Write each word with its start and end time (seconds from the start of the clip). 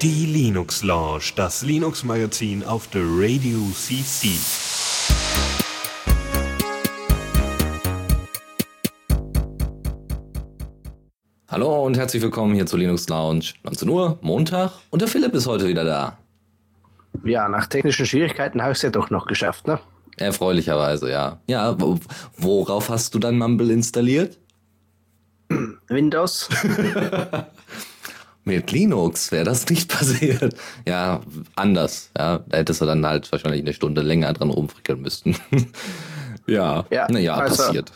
Die 0.00 0.26
Linux 0.26 0.84
Lounge, 0.84 1.32
das 1.34 1.62
Linux 1.62 2.04
Magazin 2.04 2.62
auf 2.62 2.86
der 2.88 3.02
Radio 3.02 3.58
CC. 3.74 4.28
Hallo 11.48 11.84
und 11.84 11.96
herzlich 11.96 12.22
willkommen 12.22 12.54
hier 12.54 12.66
zur 12.66 12.78
Linux 12.78 13.08
Lounge. 13.08 13.54
19 13.64 13.88
Uhr, 13.88 14.18
Montag 14.20 14.72
und 14.90 15.02
der 15.02 15.08
Philipp 15.08 15.34
ist 15.34 15.48
heute 15.48 15.66
wieder 15.66 15.84
da. 15.84 16.18
Ja, 17.24 17.48
nach 17.48 17.66
technischen 17.66 18.06
Schwierigkeiten 18.06 18.62
habe 18.62 18.72
ich 18.72 18.78
es 18.78 18.82
ja 18.82 18.90
doch 18.90 19.10
noch 19.10 19.26
geschafft, 19.26 19.66
ne? 19.66 19.80
Erfreulicherweise, 20.16 21.10
ja. 21.10 21.40
Ja, 21.48 21.76
worauf 22.36 22.90
hast 22.90 23.14
du 23.14 23.18
dein 23.18 23.38
Mumble 23.38 23.72
installiert? 23.72 24.38
Windows. 25.88 26.48
Mit 28.44 28.70
Linux 28.72 29.30
wäre 29.30 29.44
das 29.44 29.68
nicht 29.68 29.90
passiert. 29.90 30.54
Ja, 30.86 31.20
anders. 31.54 32.10
Ja, 32.16 32.38
da 32.38 32.56
hättest 32.56 32.80
du 32.80 32.86
dann 32.86 33.04
halt 33.04 33.30
wahrscheinlich 33.30 33.60
eine 33.60 33.74
Stunde 33.74 34.00
länger 34.00 34.32
dran 34.32 34.48
rumfrickeln 34.48 35.02
müssen. 35.02 35.36
ja, 36.46 36.86
ja 36.90 37.06
naja, 37.10 37.34
also, 37.34 37.62
passiert. 37.62 37.92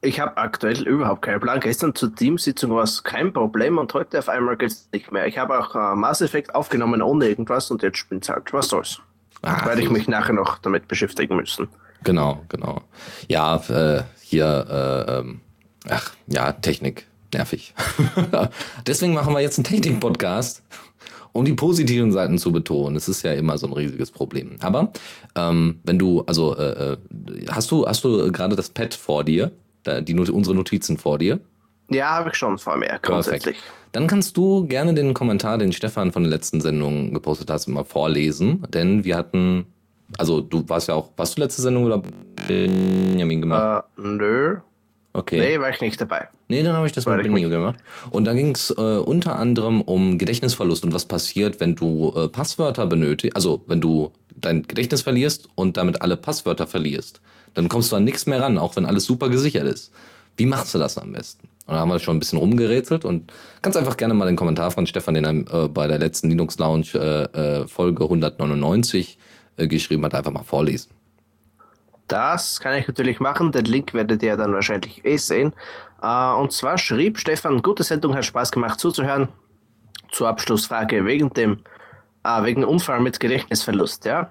Ich 0.00 0.18
habe 0.18 0.36
aktuell 0.36 0.82
überhaupt 0.88 1.22
keinen 1.22 1.38
Plan. 1.38 1.60
Gestern 1.60 1.94
zur 1.94 2.12
Teamsitzung 2.12 2.72
war 2.72 2.82
es 2.82 3.04
kein 3.04 3.32
Problem 3.32 3.78
und 3.78 3.94
heute 3.94 4.18
auf 4.18 4.28
einmal 4.28 4.56
geht 4.56 4.72
es 4.72 4.88
nicht 4.92 5.12
mehr. 5.12 5.28
Ich 5.28 5.38
habe 5.38 5.56
auch 5.56 5.76
äh, 5.76 5.94
Mass 5.94 6.20
Effect 6.20 6.52
aufgenommen 6.56 7.00
ohne 7.00 7.28
irgendwas 7.28 7.70
und 7.70 7.84
jetzt 7.84 7.98
spinnt 7.98 8.24
es 8.24 8.28
halt. 8.28 8.52
Was 8.52 8.68
soll's? 8.68 9.00
Ach, 9.42 9.64
Werde 9.66 9.82
ich 9.82 9.90
mich 9.90 10.08
nachher 10.08 10.32
noch 10.32 10.58
damit 10.58 10.88
beschäftigen 10.88 11.36
müssen. 11.36 11.68
Genau, 12.02 12.42
genau. 12.48 12.82
Ja, 13.28 13.56
äh, 13.68 14.02
hier, 14.20 14.66
äh, 14.68 15.18
ähm, 15.18 15.40
ach, 15.88 16.12
ja, 16.26 16.52
Technik, 16.52 17.06
nervig. 17.32 17.74
Deswegen 18.86 19.14
machen 19.14 19.32
wir 19.34 19.40
jetzt 19.40 19.58
einen 19.58 19.64
Technik-Podcast, 19.64 20.62
um 21.32 21.44
die 21.44 21.54
positiven 21.54 22.12
Seiten 22.12 22.38
zu 22.38 22.52
betonen. 22.52 22.96
Es 22.96 23.08
ist 23.08 23.22
ja 23.22 23.32
immer 23.32 23.58
so 23.58 23.66
ein 23.66 23.72
riesiges 23.72 24.10
Problem. 24.10 24.56
Aber 24.60 24.92
ähm, 25.34 25.80
wenn 25.84 25.98
du, 25.98 26.22
also 26.22 26.56
äh, 26.56 26.92
äh 26.92 26.96
hast 27.50 27.70
du, 27.70 27.86
hast 27.86 28.04
du 28.04 28.30
gerade 28.30 28.56
das 28.56 28.68
Pad 28.68 28.94
vor 28.94 29.24
dir, 29.24 29.50
die, 29.86 30.14
unsere 30.14 30.54
Notizen 30.54 30.96
vor 30.98 31.18
dir? 31.18 31.40
Ja, 31.90 32.10
habe 32.10 32.30
ich 32.30 32.36
schon 32.36 32.58
vor 32.58 32.76
mir, 32.76 32.98
grundsätzlich. 33.02 33.56
Perfekt. 33.56 33.82
Dann 33.92 34.06
kannst 34.06 34.36
du 34.36 34.66
gerne 34.66 34.94
den 34.94 35.12
Kommentar, 35.12 35.58
den 35.58 35.72
Stefan 35.72 36.12
von 36.12 36.22
der 36.22 36.30
letzten 36.30 36.60
Sendung 36.60 37.12
gepostet 37.12 37.50
hast, 37.50 37.66
mal 37.68 37.84
vorlesen, 37.84 38.66
denn 38.72 39.04
wir 39.04 39.16
hatten, 39.16 39.66
also 40.16 40.40
du 40.40 40.66
warst 40.68 40.88
ja 40.88 40.94
auch, 40.94 41.10
warst 41.16 41.36
du 41.36 41.42
letzte 41.42 41.60
Sendung 41.60 41.84
oder 41.84 42.02
Benjamin 42.48 43.42
gemacht? 43.42 43.84
Uh, 43.98 44.02
nö. 44.02 44.56
Okay. 45.14 45.38
Nee, 45.38 45.60
war 45.60 45.68
ich 45.68 45.80
nicht 45.80 46.00
dabei. 46.00 46.28
Nee, 46.48 46.62
dann 46.62 46.74
habe 46.74 46.86
ich 46.86 46.92
das 46.92 47.04
war 47.04 47.16
mit 47.16 47.24
Benjamin 47.24 47.50
gemacht. 47.50 47.76
Und 48.10 48.24
da 48.24 48.32
ging 48.32 48.54
es 48.54 48.70
äh, 48.70 48.80
unter 48.80 49.36
anderem 49.36 49.82
um 49.82 50.16
Gedächtnisverlust 50.16 50.84
und 50.84 50.94
was 50.94 51.04
passiert, 51.04 51.60
wenn 51.60 51.74
du 51.74 52.14
äh, 52.16 52.28
Passwörter 52.28 52.86
benötigst, 52.86 53.36
also 53.36 53.62
wenn 53.66 53.80
du 53.80 54.12
dein 54.34 54.62
Gedächtnis 54.62 55.02
verlierst 55.02 55.48
und 55.54 55.76
damit 55.76 56.00
alle 56.00 56.16
Passwörter 56.16 56.66
verlierst. 56.66 57.20
Dann 57.54 57.68
kommst 57.68 57.92
du 57.92 57.96
an 57.96 58.04
nichts 58.04 58.26
mehr 58.26 58.40
ran, 58.40 58.56
auch 58.56 58.76
wenn 58.76 58.86
alles 58.86 59.04
super 59.04 59.28
gesichert 59.28 59.64
ist. 59.64 59.92
Wie 60.36 60.46
machst 60.46 60.74
du 60.74 60.78
das 60.78 60.96
am 60.96 61.12
besten? 61.12 61.48
Und 61.66 61.74
da 61.74 61.80
haben 61.80 61.90
wir 61.90 61.98
schon 61.98 62.16
ein 62.16 62.18
bisschen 62.18 62.38
rumgerätselt 62.38 63.04
und 63.04 63.32
ganz 63.60 63.76
einfach 63.76 63.98
gerne 63.98 64.14
mal 64.14 64.26
den 64.26 64.36
Kommentar 64.36 64.70
von 64.70 64.86
Stefan, 64.86 65.14
den 65.14 65.24
er 65.24 65.64
äh, 65.64 65.68
bei 65.68 65.86
der 65.86 65.98
letzten 65.98 66.30
Linux 66.30 66.58
Lounge 66.58 66.86
äh, 66.94 67.60
äh 67.60 67.68
Folge 67.68 68.04
199 68.04 69.18
äh, 69.58 69.66
geschrieben 69.68 70.04
hat, 70.04 70.14
einfach 70.14 70.32
mal 70.32 70.42
vorlesen. 70.42 70.90
Das 72.12 72.60
kann 72.60 72.74
ich 72.74 72.86
natürlich 72.86 73.20
machen. 73.20 73.52
Den 73.52 73.64
Link 73.64 73.94
werdet 73.94 74.22
ihr 74.22 74.36
dann 74.36 74.52
wahrscheinlich 74.52 75.02
eh 75.02 75.16
sehen. 75.16 75.54
Äh, 76.02 76.34
und 76.34 76.52
zwar 76.52 76.76
schrieb 76.76 77.18
Stefan, 77.18 77.62
gute 77.62 77.84
Sendung, 77.84 78.14
hat 78.14 78.26
Spaß 78.26 78.52
gemacht 78.52 78.78
zuzuhören. 78.78 79.28
Zur 80.10 80.28
Abschlussfrage 80.28 81.06
wegen 81.06 81.30
dem 81.30 81.60
äh, 82.22 82.44
wegen 82.44 82.66
Unfall 82.66 83.00
mit 83.00 83.18
Gedächtnisverlust. 83.18 84.04
Ja, 84.04 84.30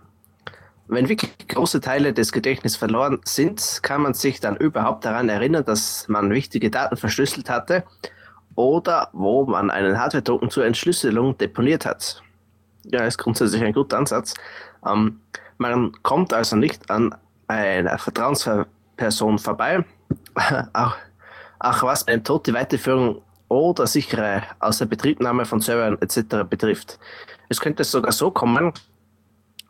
wenn 0.90 1.10
wirklich 1.10 1.36
große 1.48 1.82
Teile 1.82 2.14
des 2.14 2.32
Gedächtnisses 2.32 2.78
verloren 2.78 3.20
sind, 3.24 3.80
kann 3.82 4.04
man 4.04 4.14
sich 4.14 4.40
dann 4.40 4.58
überhaupt 4.58 5.04
daran 5.04 5.28
erinnern, 5.28 5.66
dass 5.66 6.08
man 6.08 6.30
wichtige 6.30 6.70
Daten 6.70 6.98
verschlüsselt 6.98 7.50
hatte 7.50 7.84
oder 8.54 9.10
wo 9.12 9.48
man 9.48 9.72
einen 9.72 9.98
Hardware-Token 9.98 10.52
zur 10.52 10.66
Entschlüsselung 10.68 11.36
deponiert 11.36 11.88
hat. 11.88 12.22
Ja, 12.84 13.06
ist 13.06 13.18
grundsätzlich 13.18 13.64
ein 13.64 13.74
guter 13.74 13.98
Ansatz. 13.98 14.36
Ähm, 14.86 15.22
man 15.58 15.94
kommt 16.04 16.32
also 16.32 16.56
nicht 16.56 16.92
an 16.92 17.16
einer 17.52 17.98
Vertrauensperson 17.98 19.40
vorbei, 19.40 19.84
auch, 20.74 20.96
auch 21.60 21.84
was 21.84 22.06
beim 22.06 22.24
Tod 22.24 22.48
die 22.48 22.54
Weiterführung 22.54 23.22
oder 23.48 23.86
sichere 23.86 24.44
Außerbetriebnahme 24.60 25.46
von 25.46 25.60
Servern 25.60 25.98
etc. 26.02 26.48
betrifft. 26.50 27.00
Es 27.50 27.60
könnte 27.60 27.84
sogar 27.84 28.14
so 28.14 28.32
kommen, 28.32 28.72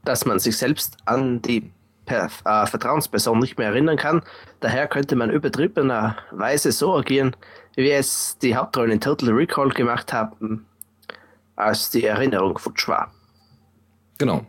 dass 0.03 0.25
man 0.25 0.39
sich 0.39 0.57
selbst 0.57 0.97
an 1.05 1.41
die 1.41 1.71
per, 2.05 2.29
äh, 2.45 2.65
Vertrauensperson 2.65 3.39
nicht 3.39 3.57
mehr 3.57 3.69
erinnern 3.69 3.97
kann. 3.97 4.21
Daher 4.59 4.87
könnte 4.87 5.15
man 5.15 5.29
übertriebenerweise 5.29 6.71
so 6.71 6.95
agieren, 6.95 7.35
wie 7.75 7.91
es 7.91 8.37
die 8.39 8.55
Hauptrollen 8.55 8.91
in 8.91 9.01
Total 9.01 9.29
Recall 9.29 9.69
gemacht 9.69 10.13
haben, 10.13 10.65
als 11.55 11.89
die 11.89 12.05
Erinnerung 12.05 12.57
futsch 12.57 12.87
war. 12.87 13.11
Genau. 14.17 14.45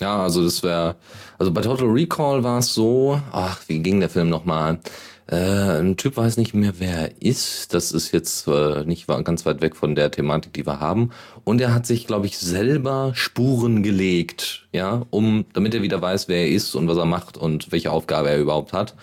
Ja, 0.00 0.22
also 0.22 0.44
das 0.44 0.62
wäre, 0.62 0.96
also 1.38 1.52
bei 1.52 1.60
Total 1.60 1.88
Recall 1.88 2.44
war 2.44 2.58
es 2.58 2.72
so, 2.72 3.20
ach, 3.32 3.60
wie 3.66 3.80
ging 3.80 3.98
der 3.98 4.08
Film 4.08 4.28
nochmal? 4.28 4.78
Äh, 5.26 5.80
ein 5.80 5.96
Typ 5.96 6.16
weiß 6.16 6.36
nicht 6.36 6.54
mehr, 6.54 6.74
wer 6.78 6.96
er 6.96 7.22
ist. 7.22 7.74
Das 7.74 7.92
ist 7.92 8.12
jetzt 8.12 8.46
äh, 8.46 8.84
nicht 8.84 9.08
ganz 9.08 9.44
weit 9.44 9.60
weg 9.60 9.76
von 9.76 9.94
der 9.94 10.10
Thematik, 10.10 10.54
die 10.54 10.66
wir 10.66 10.80
haben. 10.80 11.10
Und 11.44 11.60
er 11.60 11.74
hat 11.74 11.84
sich, 11.86 12.06
glaube 12.06 12.26
ich, 12.26 12.38
selber 12.38 13.12
Spuren 13.14 13.82
gelegt, 13.82 14.68
ja, 14.72 15.02
um, 15.10 15.44
damit 15.52 15.74
er 15.74 15.82
wieder 15.82 16.00
weiß, 16.00 16.28
wer 16.28 16.42
er 16.42 16.50
ist 16.50 16.74
und 16.76 16.88
was 16.88 16.96
er 16.96 17.04
macht 17.04 17.36
und 17.36 17.72
welche 17.72 17.90
Aufgabe 17.90 18.30
er 18.30 18.38
überhaupt 18.38 18.72
hat. 18.72 18.94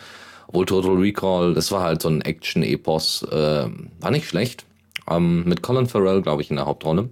Obwohl 0.48 0.66
Total 0.66 0.96
Recall, 0.96 1.54
das 1.54 1.72
war 1.72 1.84
halt 1.84 2.02
so 2.02 2.10
ein 2.10 2.22
Action-Epos, 2.22 3.24
äh, 3.32 3.68
war 4.00 4.12
nicht 4.12 4.28
schlecht. 4.28 4.66
Ähm, 5.10 5.44
mit 5.46 5.62
Colin 5.62 5.88
Farrell, 5.88 6.22
glaube 6.22 6.42
ich, 6.42 6.50
in 6.50 6.56
der 6.56 6.66
Hauptrolle 6.66 7.10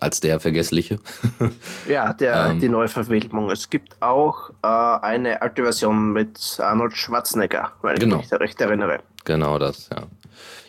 als 0.00 0.20
der 0.20 0.40
Vergessliche. 0.40 0.98
ja, 1.88 2.12
der, 2.12 2.50
ähm, 2.50 2.60
die 2.60 2.68
Neuverfilmung. 2.68 3.50
Es 3.50 3.70
gibt 3.70 4.00
auch 4.00 4.50
äh, 4.62 4.66
eine 4.66 5.42
alte 5.42 5.62
Version 5.62 6.12
mit 6.12 6.58
Arnold 6.60 6.96
Schwarzenegger, 6.96 7.72
weil 7.82 7.96
genau. 7.96 8.20
ich 8.20 8.30
mich 8.30 8.40
recht 8.40 8.60
erinnere. 8.60 9.00
Genau 9.24 9.58
das, 9.58 9.88
ja. 9.92 10.06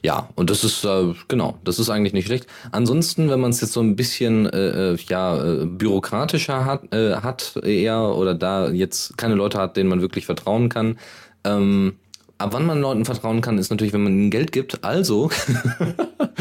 Ja, 0.01 0.29
und 0.35 0.49
das 0.49 0.63
ist, 0.63 0.85
äh, 0.85 1.13
genau, 1.27 1.59
das 1.63 1.77
ist 1.77 1.89
eigentlich 1.89 2.13
nicht 2.13 2.27
schlecht. 2.27 2.47
Ansonsten, 2.71 3.29
wenn 3.29 3.39
man 3.39 3.51
es 3.51 3.61
jetzt 3.61 3.73
so 3.73 3.81
ein 3.81 3.95
bisschen 3.95 4.47
äh, 4.47 4.93
äh 4.93 4.97
ja, 5.07 5.43
äh, 5.43 5.65
bürokratischer 5.65 6.65
hat, 6.65 6.93
äh, 6.93 7.15
hat 7.15 7.57
eher 7.63 8.15
oder 8.15 8.33
da 8.33 8.69
jetzt 8.69 9.17
keine 9.17 9.35
Leute 9.35 9.57
hat, 9.57 9.77
denen 9.77 9.89
man 9.89 10.01
wirklich 10.01 10.25
vertrauen 10.25 10.69
kann, 10.69 10.97
ähm, 11.43 11.99
ab 12.39 12.53
wann 12.53 12.65
man 12.65 12.81
Leuten 12.81 13.05
vertrauen 13.05 13.41
kann, 13.41 13.57
ist 13.57 13.69
natürlich, 13.69 13.93
wenn 13.93 14.03
man 14.03 14.13
ihnen 14.13 14.31
Geld 14.31 14.51
gibt. 14.51 14.83
Also, 14.83 15.29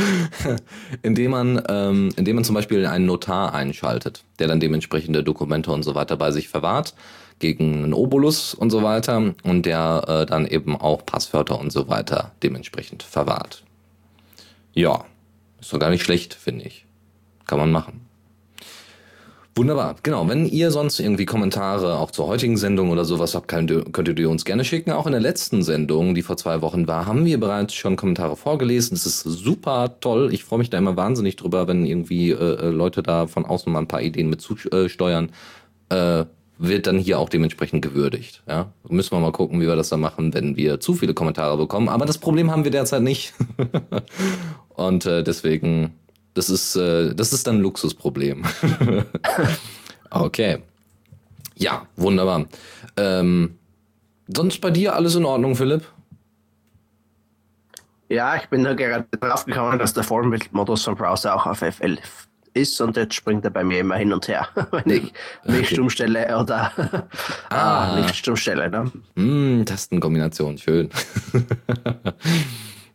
indem 1.02 1.32
man, 1.32 1.62
ähm, 1.68 2.10
indem 2.16 2.36
man 2.36 2.44
zum 2.44 2.54
Beispiel 2.54 2.86
einen 2.86 3.06
Notar 3.06 3.52
einschaltet, 3.52 4.24
der 4.38 4.48
dann 4.48 4.60
dementsprechende 4.60 5.22
Dokumente 5.22 5.70
und 5.72 5.82
so 5.82 5.94
weiter 5.94 6.16
bei 6.16 6.30
sich 6.30 6.48
verwahrt 6.48 6.94
gegen 7.40 7.84
einen 7.84 7.94
Obolus 7.94 8.54
und 8.54 8.70
so 8.70 8.82
weiter 8.82 9.34
und 9.44 9.66
der 9.66 10.04
äh, 10.08 10.26
dann 10.26 10.46
eben 10.46 10.76
auch 10.76 11.04
Passwörter 11.04 11.60
und 11.60 11.70
so 11.70 11.88
weiter 11.88 12.32
dementsprechend 12.42 13.02
verwahrt. 13.02 13.64
Ja, 14.72 15.04
ist 15.60 15.72
doch 15.72 15.78
gar 15.78 15.90
nicht 15.90 16.02
schlecht, 16.02 16.34
finde 16.34 16.64
ich. 16.64 16.84
Kann 17.46 17.58
man 17.58 17.70
machen. 17.70 18.07
Wunderbar, 19.58 19.96
genau. 20.04 20.28
Wenn 20.28 20.46
ihr 20.46 20.70
sonst 20.70 21.00
irgendwie 21.00 21.26
Kommentare 21.26 21.98
auch 21.98 22.12
zur 22.12 22.28
heutigen 22.28 22.56
Sendung 22.56 22.90
oder 22.90 23.04
sowas 23.04 23.34
habt, 23.34 23.48
könnt 23.48 23.70
ihr, 23.72 24.30
uns 24.30 24.44
gerne 24.44 24.64
schicken. 24.64 24.92
Auch 24.92 25.06
in 25.06 25.10
der 25.10 25.20
letzten 25.20 25.64
Sendung, 25.64 26.14
die 26.14 26.22
vor 26.22 26.36
zwei 26.36 26.62
Wochen 26.62 26.86
war, 26.86 27.06
haben 27.06 27.24
wir 27.24 27.40
bereits 27.40 27.74
schon 27.74 27.96
Kommentare 27.96 28.36
vorgelesen. 28.36 28.94
Das 28.94 29.04
ist 29.04 29.22
super 29.22 29.96
toll. 29.98 30.32
Ich 30.32 30.44
freue 30.44 30.60
mich 30.60 30.70
da 30.70 30.78
immer 30.78 30.96
wahnsinnig 30.96 31.34
drüber, 31.34 31.66
wenn 31.66 31.84
irgendwie 31.84 32.30
äh, 32.30 32.34
äh 32.34 32.70
Leute 32.70 33.02
da 33.02 33.26
von 33.26 33.44
außen 33.44 33.72
mal 33.72 33.80
ein 33.80 33.88
paar 33.88 34.00
Ideen 34.00 34.30
mit 34.30 34.40
zusteuern. 34.40 35.30
Äh, 35.88 36.24
wird 36.58 36.86
dann 36.86 36.98
hier 36.98 37.18
auch 37.18 37.28
dementsprechend 37.28 37.82
gewürdigt. 37.82 38.44
Ja? 38.46 38.72
Müssen 38.88 39.10
wir 39.10 39.18
mal 39.18 39.32
gucken, 39.32 39.60
wie 39.60 39.66
wir 39.66 39.74
das 39.74 39.88
dann 39.88 40.00
machen, 40.00 40.34
wenn 40.34 40.56
wir 40.56 40.78
zu 40.78 40.94
viele 40.94 41.14
Kommentare 41.14 41.56
bekommen. 41.56 41.88
Aber 41.88 42.06
das 42.06 42.18
Problem 42.18 42.52
haben 42.52 42.62
wir 42.62 42.70
derzeit 42.70 43.02
nicht. 43.02 43.34
Und 44.76 45.04
äh, 45.04 45.24
deswegen 45.24 45.94
das 46.38 46.50
ist, 46.50 46.76
äh, 46.76 47.14
das 47.14 47.32
ist 47.32 47.46
dann 47.48 47.56
ein 47.56 47.62
Luxusproblem. 47.62 48.44
okay. 50.10 50.62
Ja, 51.56 51.86
wunderbar. 51.96 52.46
Ähm, 52.96 53.58
sonst 54.28 54.60
bei 54.60 54.70
dir 54.70 54.94
alles 54.94 55.16
in 55.16 55.24
Ordnung, 55.24 55.56
Philipp? 55.56 55.84
Ja, 58.08 58.36
ich 58.36 58.48
bin 58.48 58.62
da 58.62 58.74
gerade 58.74 59.04
drauf 59.18 59.44
gekommen, 59.44 59.80
dass 59.80 59.92
der 59.92 60.04
Vollbildmodus 60.04 60.84
vom 60.84 60.94
Browser 60.94 61.34
auch 61.34 61.46
auf 61.46 61.60
F11 61.60 61.98
ist 62.54 62.80
und 62.80 62.96
jetzt 62.96 63.14
springt 63.14 63.44
er 63.44 63.50
bei 63.50 63.64
mir 63.64 63.80
immer 63.80 63.96
hin 63.96 64.12
und 64.12 64.28
her, 64.28 64.48
wenn 64.70 64.88
ich 64.88 65.12
mich 65.44 65.58
okay. 65.58 65.74
stumm 65.74 65.90
stelle 65.90 66.38
oder 66.38 66.72
ah. 67.50 67.90
ah. 67.90 68.00
nicht 68.00 68.14
stumm 68.14 68.36
stelle. 68.36 68.70
Ne? 68.70 68.92
Mm, 69.16 69.64
Tastenkombination, 69.64 70.56
schön. 70.56 70.88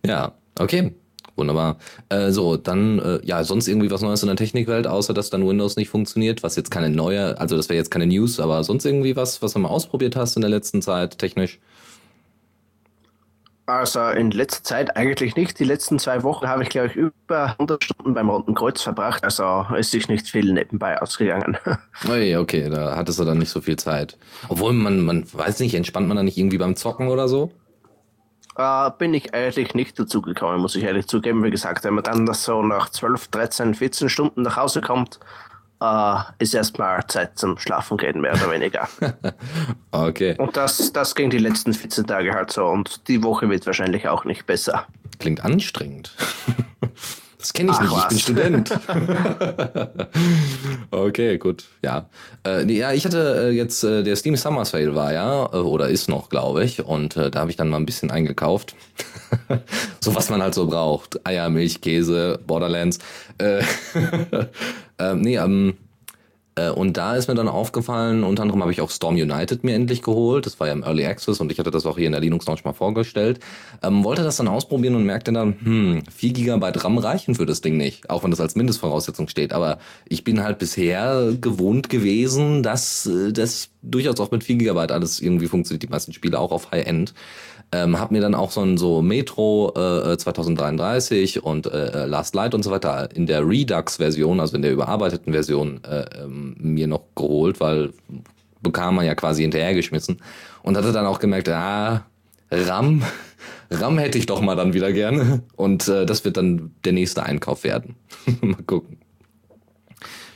ja, 0.06 0.31
okay. 0.57 0.95
Wunderbar. 1.35 1.77
Äh, 2.09 2.31
so, 2.31 2.57
dann, 2.57 3.00
äh, 3.00 3.19
ja, 3.24 3.44
sonst 3.44 3.68
irgendwie 3.68 3.89
was 3.89 4.01
Neues 4.01 4.21
in 4.21 4.27
der 4.27 4.35
Technikwelt, 4.35 4.85
außer 4.85 5.13
dass 5.13 5.30
dann 5.30 5.47
Windows 5.47 5.75
nicht 5.77 5.89
funktioniert, 5.89 6.44
was 6.44 6.56
jetzt 6.56 6.69
keine 6.69 6.89
neue, 6.89 7.39
also 7.39 7.57
das 7.57 7.69
wäre 7.69 7.77
jetzt 7.77 7.89
keine 7.89 8.06
News, 8.06 8.39
aber 8.39 8.63
sonst 8.63 8.85
irgendwie 8.85 9.15
was, 9.15 9.41
was 9.41 9.53
du 9.53 9.59
mal 9.59 9.69
ausprobiert 9.69 10.15
hast 10.15 10.35
in 10.35 10.41
der 10.41 10.51
letzten 10.51 10.81
Zeit, 10.81 11.18
technisch? 11.18 11.59
Also 13.65 14.09
in 14.09 14.31
letzter 14.31 14.63
Zeit 14.63 14.97
eigentlich 14.97 15.38
nicht. 15.38 15.57
Die 15.57 15.63
letzten 15.63 15.97
zwei 15.97 16.21
Wochen 16.24 16.47
habe 16.47 16.63
ich, 16.63 16.69
glaube 16.69 16.88
ich, 16.88 16.95
über 16.95 17.51
100 17.51 17.81
Stunden 17.81 18.13
beim 18.13 18.30
Roten 18.30 18.56
Kreuz 18.56 18.81
verbracht. 18.81 19.24
Also 19.24 19.65
ist 19.77 19.91
sich 19.91 20.09
nicht 20.09 20.27
viel 20.27 20.51
nebenbei 20.51 21.01
ausgegangen. 21.01 21.57
Ui, 22.09 22.35
okay, 22.35 22.69
da 22.69 22.97
hattest 22.97 23.19
du 23.19 23.24
dann 23.24 23.38
nicht 23.38 23.51
so 23.51 23.62
viel 23.62 23.77
Zeit. 23.77 24.18
Obwohl 24.50 24.74
man, 24.74 25.00
man 25.00 25.25
weiß 25.31 25.62
nicht, 25.62 25.75
entspannt 25.75 26.09
man 26.09 26.18
da 26.18 26.24
nicht 26.24 26.38
irgendwie 26.38 26.57
beim 26.57 26.75
Zocken 26.75 27.07
oder 27.07 27.30
so? 27.30 27.53
Äh, 28.55 28.91
bin 28.97 29.13
ich 29.13 29.33
eigentlich 29.33 29.73
nicht 29.73 30.00
dazu 30.00 30.21
gekommen, 30.21 30.59
muss 30.59 30.75
ich 30.75 30.83
ehrlich 30.83 31.07
zugeben. 31.07 31.44
Wie 31.44 31.50
gesagt, 31.51 31.83
wenn 31.83 31.95
man 31.95 32.03
dann 32.03 32.25
das 32.25 32.44
so 32.44 32.61
nach 32.61 32.89
12, 32.89 33.29
13, 33.29 33.73
14 33.73 34.09
Stunden 34.09 34.44
nach 34.44 34.57
Hause 34.57 34.81
kommt, 34.81 35.19
äh, 35.81 36.15
ist 36.39 36.53
erstmal 36.53 37.05
Zeit 37.07 37.38
zum 37.38 37.57
Schlafen 37.57 37.97
gehen, 37.97 38.21
mehr 38.21 38.33
oder 38.33 38.51
weniger. 38.51 38.88
okay. 39.91 40.35
Und 40.38 40.55
das, 40.55 40.94
das 40.94 41.15
ging 41.15 41.29
die 41.29 41.39
letzten 41.39 41.73
14 41.73 42.05
Tage 42.05 42.33
halt 42.33 42.51
so 42.51 42.65
und 42.65 43.07
die 43.07 43.23
Woche 43.23 43.50
wird 43.50 43.65
wahrscheinlich 43.65 44.07
auch 44.07 44.23
nicht 44.23 44.45
besser. 44.45 44.85
Klingt 45.19 45.44
anstrengend. 45.44 46.15
Das 47.44 47.51
kenne 47.51 47.72
ich 47.72 47.78
Ach, 47.78 47.81
nicht, 47.81 47.92
was. 47.92 48.13
ich 48.13 48.25
bin 48.25 48.38
Student. 48.38 48.72
okay, 50.92 51.38
gut, 51.38 51.66
ja. 51.84 52.07
Äh, 52.48 52.72
ja, 52.72 52.94
ich 52.94 53.04
hatte 53.04 53.50
äh, 53.50 53.51
jetzt, 53.51 53.84
äh, 53.84 54.01
der 54.01 54.16
Steam 54.16 54.38
Summer 54.38 54.63
Sale 54.63 54.95
war 54.95 55.12
ja, 55.12 55.48
äh, 55.51 55.57
oder 55.57 55.90
ist 55.90 56.07
noch, 56.07 56.30
glaube 56.30 56.63
ich, 56.63 56.86
und 56.86 57.18
äh, 57.18 57.30
da 57.30 57.42
habe 57.42 57.51
ich 57.51 57.57
dann 57.57 57.68
mal 57.68 57.75
ein 57.75 57.86
bisschen 57.86 58.12
eingekauft. 58.12 58.75
so 60.00 60.16
was 60.16 60.30
man 60.30 60.42
halt 60.42 60.54
so 60.54 60.68
braucht. 60.68 61.28
Eier, 61.28 61.50
Milch, 61.50 61.81
Käse, 61.81 62.40
Borderlands. 62.48 63.00
Äh, 63.40 63.62
ähm, 65.00 65.19
nee, 65.19 65.36
ähm, 65.36 65.72
äh, 65.72 65.82
und 66.75 66.97
da 66.97 67.15
ist 67.15 67.27
mir 67.27 67.35
dann 67.35 67.47
aufgefallen, 67.47 68.23
unter 68.23 68.44
anderem 68.44 68.61
habe 68.61 68.71
ich 68.71 68.81
auch 68.81 68.91
Storm 68.91 69.15
United 69.15 69.63
mir 69.63 69.73
endlich 69.73 70.01
geholt. 70.01 70.45
Das 70.45 70.59
war 70.59 70.67
ja 70.67 70.73
im 70.73 70.83
Early 70.83 71.05
Access 71.05 71.39
und 71.39 71.51
ich 71.51 71.59
hatte 71.59 71.71
das 71.71 71.85
auch 71.85 71.97
hier 71.97 72.05
in 72.05 72.11
der 72.11 72.21
Linux 72.21 72.45
Launch 72.45 72.63
mal 72.63 72.73
vorgestellt. 72.73 73.39
Ähm, 73.81 74.03
wollte 74.03 74.23
das 74.23 74.38
dann 74.38 74.47
ausprobieren 74.47 74.95
und 74.95 75.03
merkte 75.03 75.31
dann, 75.33 75.55
hm, 75.63 76.03
4 76.15 76.33
GB 76.33 76.71
RAM 76.75 76.97
reichen 76.97 77.35
für 77.35 77.45
das 77.45 77.61
Ding 77.61 77.77
nicht, 77.77 78.09
auch 78.09 78.23
wenn 78.23 78.31
das 78.31 78.39
als 78.39 78.55
Mindestvoraussetzung 78.55 79.27
steht. 79.27 79.53
Aber 79.53 79.79
ich 80.07 80.23
bin 80.23 80.44
halt 80.44 80.59
bisher 80.59 81.33
gewohnt 81.39 81.89
gewesen, 81.89 82.61
dass 82.61 83.06
äh, 83.06 83.31
das 83.33 83.69
durchaus 83.81 84.19
auch 84.19 84.31
mit 84.31 84.44
4 84.44 84.57
GB 84.57 84.79
alles 84.94 85.19
irgendwie 85.19 85.47
funktioniert, 85.47 85.83
die 85.83 85.88
meisten 85.88 86.13
Spiele 86.13 86.39
auch 86.39 86.51
auf 86.51 86.71
High-End. 86.71 87.13
Ähm, 87.73 87.99
hab 87.99 88.11
mir 88.11 88.21
dann 88.21 88.35
auch 88.35 88.51
so 88.51 88.61
ein 88.61 88.77
so 88.77 89.01
Metro 89.01 89.73
äh, 89.75 90.15
2033 90.15 91.43
und 91.43 91.65
äh, 91.65 92.05
Last 92.05 92.35
Light 92.35 92.53
und 92.53 92.61
so 92.61 92.69
weiter 92.69 93.09
in 93.15 93.25
der 93.25 93.47
Redux-Version, 93.47 94.39
also 94.39 94.55
in 94.55 94.61
der 94.61 94.71
überarbeiteten 94.71 95.33
Version, 95.33 95.83
äh, 95.83 96.05
ähm, 96.21 96.55
mir 96.59 96.85
noch 96.85 97.01
geholt, 97.15 97.59
weil 97.59 97.91
bekam 98.61 98.93
man 98.95 99.07
ja 99.07 99.15
quasi 99.15 99.41
hinterhergeschmissen 99.41 100.21
und 100.61 100.77
hatte 100.77 100.91
dann 100.91 101.07
auch 101.07 101.17
gemerkt, 101.17 101.49
ah, 101.49 102.05
RAM, 102.51 103.01
RAM 103.71 103.97
hätte 103.97 104.19
ich 104.19 104.27
doch 104.27 104.39
mal 104.39 104.55
dann 104.55 104.75
wieder 104.75 104.91
gerne 104.91 105.41
und 105.55 105.87
äh, 105.87 106.05
das 106.05 106.23
wird 106.25 106.37
dann 106.37 106.75
der 106.85 106.93
nächste 106.93 107.23
Einkauf 107.23 107.63
werden. 107.63 107.95
mal 108.41 108.61
gucken. 108.67 109.02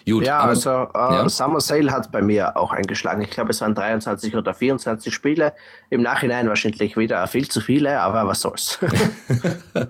Gut, 0.09 0.25
Ja, 0.25 0.39
also 0.39 0.69
äh, 0.69 0.88
ja. 0.94 1.30
Summer 1.30 1.59
Sale 1.59 1.92
hat 1.92 2.12
bei 2.12 2.21
mir 2.21 2.56
auch 2.56 2.71
eingeschlagen. 2.71 3.21
Ich 3.21 3.30
glaube, 3.30 3.51
es 3.51 3.62
waren 3.62 3.75
23 3.75 4.36
oder 4.36 4.54
24 4.54 5.13
Spiele. 5.13 5.54
Im 5.89 6.01
Nachhinein 6.01 6.48
wahrscheinlich 6.48 6.95
wieder 6.95 7.25
viel 7.27 7.50
zu 7.50 7.59
viele, 7.59 8.00
aber 8.00 8.25
was 8.27 8.42
soll's. 8.42 8.80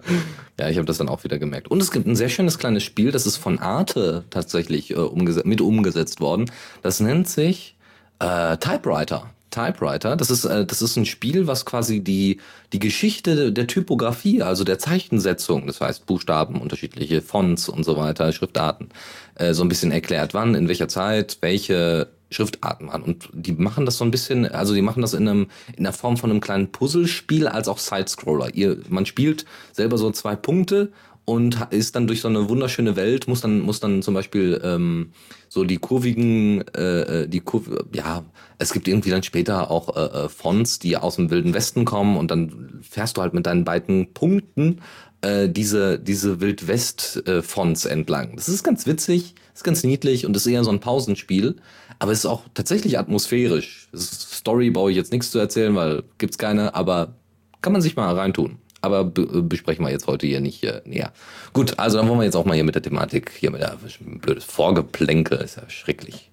Ja, 0.60 0.69
ich 0.69 0.78
habe 0.78 0.88
das 0.88 0.98
dann 0.98 1.08
auch 1.08 1.24
wieder 1.24 1.38
gemerkt. 1.38 1.69
Und 1.69 1.81
es 1.84 1.92
gibt 1.92 2.08
ein 2.08 2.16
sehr 2.16 2.30
schönes 2.30 2.58
kleines 2.58 2.84
Spiel, 2.84 3.12
das 3.12 3.28
ist 3.28 3.38
von 3.38 3.60
Arte 3.60 4.24
tatsächlich 4.31 4.90
äh, 4.90 4.96
umgese 4.96 5.44
mit 5.46 5.62
umgesetzt 5.62 6.19
worden. 6.19 6.50
Das 6.81 7.00
nennt 7.00 7.30
sich 7.30 7.78
äh, 8.19 8.58
Typewriter. 8.58 9.30
Typewriter, 9.49 10.15
das 10.15 10.29
ist, 10.29 10.45
äh, 10.45 10.65
das 10.65 10.81
ist 10.81 10.97
ein 10.97 11.05
Spiel, 11.05 11.47
was 11.47 11.65
quasi 11.65 12.01
die, 12.01 12.39
die 12.73 12.79
Geschichte 12.79 13.51
der 13.51 13.67
Typografie, 13.67 14.41
also 14.41 14.63
der 14.63 14.79
Zeichensetzung, 14.79 15.67
das 15.67 15.81
heißt 15.81 16.05
Buchstaben, 16.05 16.61
unterschiedliche 16.61 17.21
Fonts 17.21 17.69
und 17.69 17.83
so 17.83 17.97
weiter, 17.97 18.31
Schriftarten, 18.31 18.89
äh, 19.35 19.53
so 19.53 19.63
ein 19.63 19.69
bisschen 19.69 19.91
erklärt, 19.91 20.33
wann, 20.33 20.55
in 20.55 20.67
welcher 20.67 20.88
Zeit, 20.88 21.38
welche 21.41 22.09
Schriftarten 22.29 22.88
waren. 22.88 23.03
Und 23.03 23.29
die 23.31 23.53
machen 23.53 23.85
das 23.85 23.97
so 23.97 24.05
ein 24.05 24.11
bisschen, 24.11 24.45
also 24.45 24.73
die 24.73 24.81
machen 24.81 25.01
das 25.01 25.13
in 25.13 25.27
einem, 25.27 25.47
in 25.75 25.83
der 25.83 25.94
Form 25.94 26.17
von 26.17 26.29
einem 26.29 26.41
kleinen 26.41 26.71
Puzzlespiel 26.71 27.47
als 27.47 27.67
auch 27.67 27.77
Sidescroller. 27.77 28.53
Ihr, 28.53 28.79
man 28.89 29.05
spielt 29.05 29.45
selber 29.71 29.97
so 29.97 30.11
zwei 30.11 30.35
Punkte 30.35 30.91
und 31.29 31.57
ist 31.71 31.94
dann 31.97 32.07
durch 32.07 32.21
so 32.21 32.29
eine 32.29 32.47
wunderschöne 32.47 32.95
Welt, 32.95 33.27
muss 33.27 33.41
dann, 33.41 33.59
muss 33.59 33.81
dann 33.81 34.01
zum 34.01 34.13
Beispiel 34.13 34.62
ähm, 34.63 35.12
so 35.50 35.65
die 35.65 35.75
kurvigen, 35.75 36.65
äh, 36.69 37.24
äh, 37.24 37.27
die 37.27 37.41
Kurv 37.41 37.69
ja, 37.91 38.24
es 38.59 38.71
gibt 38.71 38.88
irgendwie 38.88 39.09
dann 39.09 39.24
später 39.24 39.69
auch 39.69 39.97
äh, 39.97 40.25
äh, 40.25 40.29
Fonts, 40.29 40.79
die 40.79 40.95
aus 40.95 41.18
dem 41.18 41.29
Wilden 41.29 41.53
Westen 41.53 41.83
kommen 41.83 42.15
und 42.15 42.31
dann 42.31 42.79
fährst 42.81 43.18
du 43.18 43.21
halt 43.21 43.33
mit 43.33 43.45
deinen 43.45 43.65
beiden 43.65 44.13
Punkten 44.13 44.79
äh, 45.19 45.50
diese, 45.50 46.00
diese 46.00 46.39
Wild-West-Fonts 46.39 47.83
entlang. 47.83 48.38
Das 48.38 48.47
ist 48.47 48.63
ganz 48.63 48.88
witzig, 48.88 49.35
ist 49.53 49.65
ganz 49.65 49.83
niedlich 49.83 50.25
und 50.25 50.33
ist 50.33 50.47
eher 50.47 50.63
so 50.63 50.71
ein 50.71 50.80
Pausenspiel, 50.80 51.57
aber 52.00 52.13
es 52.13 52.19
ist 52.19 52.25
auch 52.25 52.44
tatsächlich 52.53 53.00
atmosphärisch. 53.00 53.89
Story 53.94 54.69
brauche 54.69 54.91
ich 54.91 54.97
jetzt 54.97 55.12
nichts 55.12 55.31
zu 55.31 55.39
erzählen, 55.39 55.75
weil 55.75 56.03
gibt's 56.19 56.38
keine, 56.38 56.73
aber 56.73 57.15
kann 57.62 57.73
man 57.73 57.81
sich 57.81 57.97
mal 57.97 58.15
reintun. 58.15 58.59
Aber 58.81 59.03
be 59.03 59.21
äh, 59.21 59.41
besprechen 59.41 59.83
wir 59.85 59.91
jetzt 59.91 60.07
heute 60.07 60.27
hier 60.27 60.41
nicht 60.41 60.63
äh, 60.63 60.81
näher. 60.85 61.12
Gut, 61.53 61.79
also 61.79 61.97
dann 61.97 62.07
wollen 62.07 62.19
wir 62.19 62.25
jetzt 62.25 62.35
auch 62.35 62.45
mal 62.45 62.53
hier 62.53 62.63
mit 62.63 62.75
der 62.75 62.81
Thematik, 62.81 63.31
hier 63.31 63.51
mit 63.51 63.62
der 63.62 63.77
blödes 64.00 64.44
Vorgeplänkel, 64.44 65.39
ist 65.39 65.57
ja 65.57 65.69
schrecklich. 65.69 66.29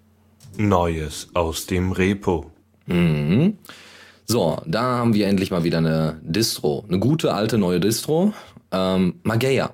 Neues 0.57 1.29
aus 1.35 1.67
dem 1.67 1.93
Repo. 1.93 2.51
Mhm. 2.87 3.59
So, 4.27 4.61
da 4.67 4.83
haben 4.83 5.15
wir 5.15 5.27
endlich 5.27 5.51
mal 5.51 5.65
wieder 5.65 5.79
eine 5.79 6.21
Distro. 6.23 6.85
Eine 6.89 6.99
gute, 6.99 7.35
alte, 7.35 7.59
neue 7.59 7.81
Distro. 7.81 8.33
Ähm, 8.73 9.21
Mageia. 9.23 9.71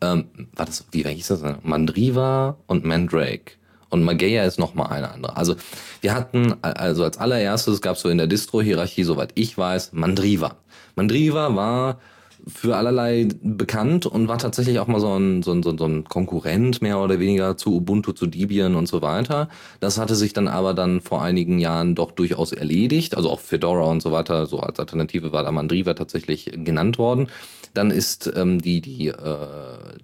Ähm, 0.00 0.26
war 0.54 0.66
das, 0.66 0.86
wie 0.92 1.02
hieß 1.02 1.28
das? 1.28 1.42
Mandriva 1.62 2.56
und 2.66 2.84
Mandrake. 2.84 3.52
Und 3.90 4.04
Mageia 4.04 4.44
ist 4.44 4.58
noch 4.58 4.74
mal 4.74 4.86
eine 4.86 5.10
andere. 5.10 5.36
Also 5.36 5.56
wir 6.00 6.14
hatten, 6.14 6.54
also 6.62 7.04
als 7.04 7.18
allererstes 7.18 7.80
gab 7.82 7.96
es 7.96 8.02
so 8.02 8.08
in 8.08 8.18
der 8.18 8.28
Distro-Hierarchie, 8.28 9.02
soweit 9.02 9.32
ich 9.34 9.58
weiß, 9.58 9.92
Mandriva. 9.92 10.56
Mandriva 10.94 11.54
war 11.54 12.00
für 12.46 12.76
allerlei 12.76 13.28
bekannt 13.42 14.06
und 14.06 14.28
war 14.28 14.38
tatsächlich 14.38 14.78
auch 14.78 14.86
mal 14.86 15.00
so 15.00 15.14
ein, 15.18 15.42
so 15.42 15.52
ein, 15.52 15.62
so 15.62 15.70
ein, 15.70 16.04
Konkurrent 16.04 16.82
mehr 16.82 16.98
oder 17.00 17.18
weniger 17.18 17.56
zu 17.56 17.74
Ubuntu, 17.76 18.12
zu 18.12 18.26
Debian 18.26 18.74
und 18.74 18.86
so 18.86 19.02
weiter. 19.02 19.48
Das 19.80 19.98
hatte 19.98 20.14
sich 20.14 20.32
dann 20.32 20.48
aber 20.48 20.74
dann 20.74 21.00
vor 21.00 21.22
einigen 21.22 21.58
Jahren 21.58 21.94
doch 21.94 22.12
durchaus 22.12 22.52
erledigt. 22.52 23.16
Also 23.16 23.30
auch 23.30 23.40
Fedora 23.40 23.84
und 23.84 24.02
so 24.02 24.12
weiter, 24.12 24.46
so 24.46 24.60
als 24.60 24.78
Alternative 24.78 25.32
war 25.32 25.42
da 25.42 25.52
Mandriva 25.52 25.94
tatsächlich 25.94 26.50
genannt 26.64 26.98
worden. 26.98 27.28
Dann 27.72 27.90
ist 27.92 28.30
ähm, 28.34 28.60
die, 28.60 28.80
die, 28.80 29.08
äh, 29.08 29.14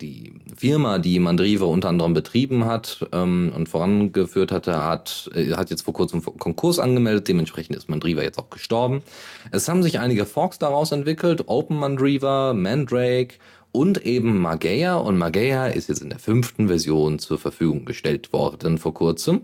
die 0.01 0.35
Firma, 0.57 0.99
die 0.99 1.19
Mandriva 1.19 1.65
unter 1.65 1.89
anderem 1.89 2.15
betrieben 2.15 2.65
hat 2.65 3.05
ähm, 3.13 3.53
und 3.55 3.69
vorangeführt 3.69 4.53
hatte, 4.53 4.85
hat, 4.85 5.31
äh, 5.35 5.53
hat 5.53 5.71
jetzt 5.71 5.83
vor 5.83 5.95
kurzem 5.95 6.23
Konkurs 6.23 6.79
angemeldet. 6.79 7.27
Dementsprechend 7.27 7.77
ist 7.77 7.89
Mandriva 7.89 8.23
jetzt 8.23 8.39
auch 8.39 8.51
gestorben. 8.51 9.03
Es 9.51 9.69
haben 9.69 9.83
sich 9.83 9.99
einige 9.99 10.27
Forks 10.27 10.59
daraus 10.59 10.93
entwickelt. 10.93 11.45
Open 11.49 11.79
Mandriva, 11.79 12.53
Mandrake 12.55 13.35
und 13.73 14.07
eben 14.07 14.39
Mageia. 14.41 14.97
Und 14.97 15.19
Mageia 15.19 15.67
ist 15.67 15.89
jetzt 15.89 16.03
in 16.03 16.11
der 16.11 16.21
fünften 16.21 16.69
Version 16.69 17.19
zur 17.19 17.39
Verfügung 17.39 17.85
gestellt 17.85 18.33
worden 18.33 18.79
vor 18.79 18.95
kurzem. 18.95 19.43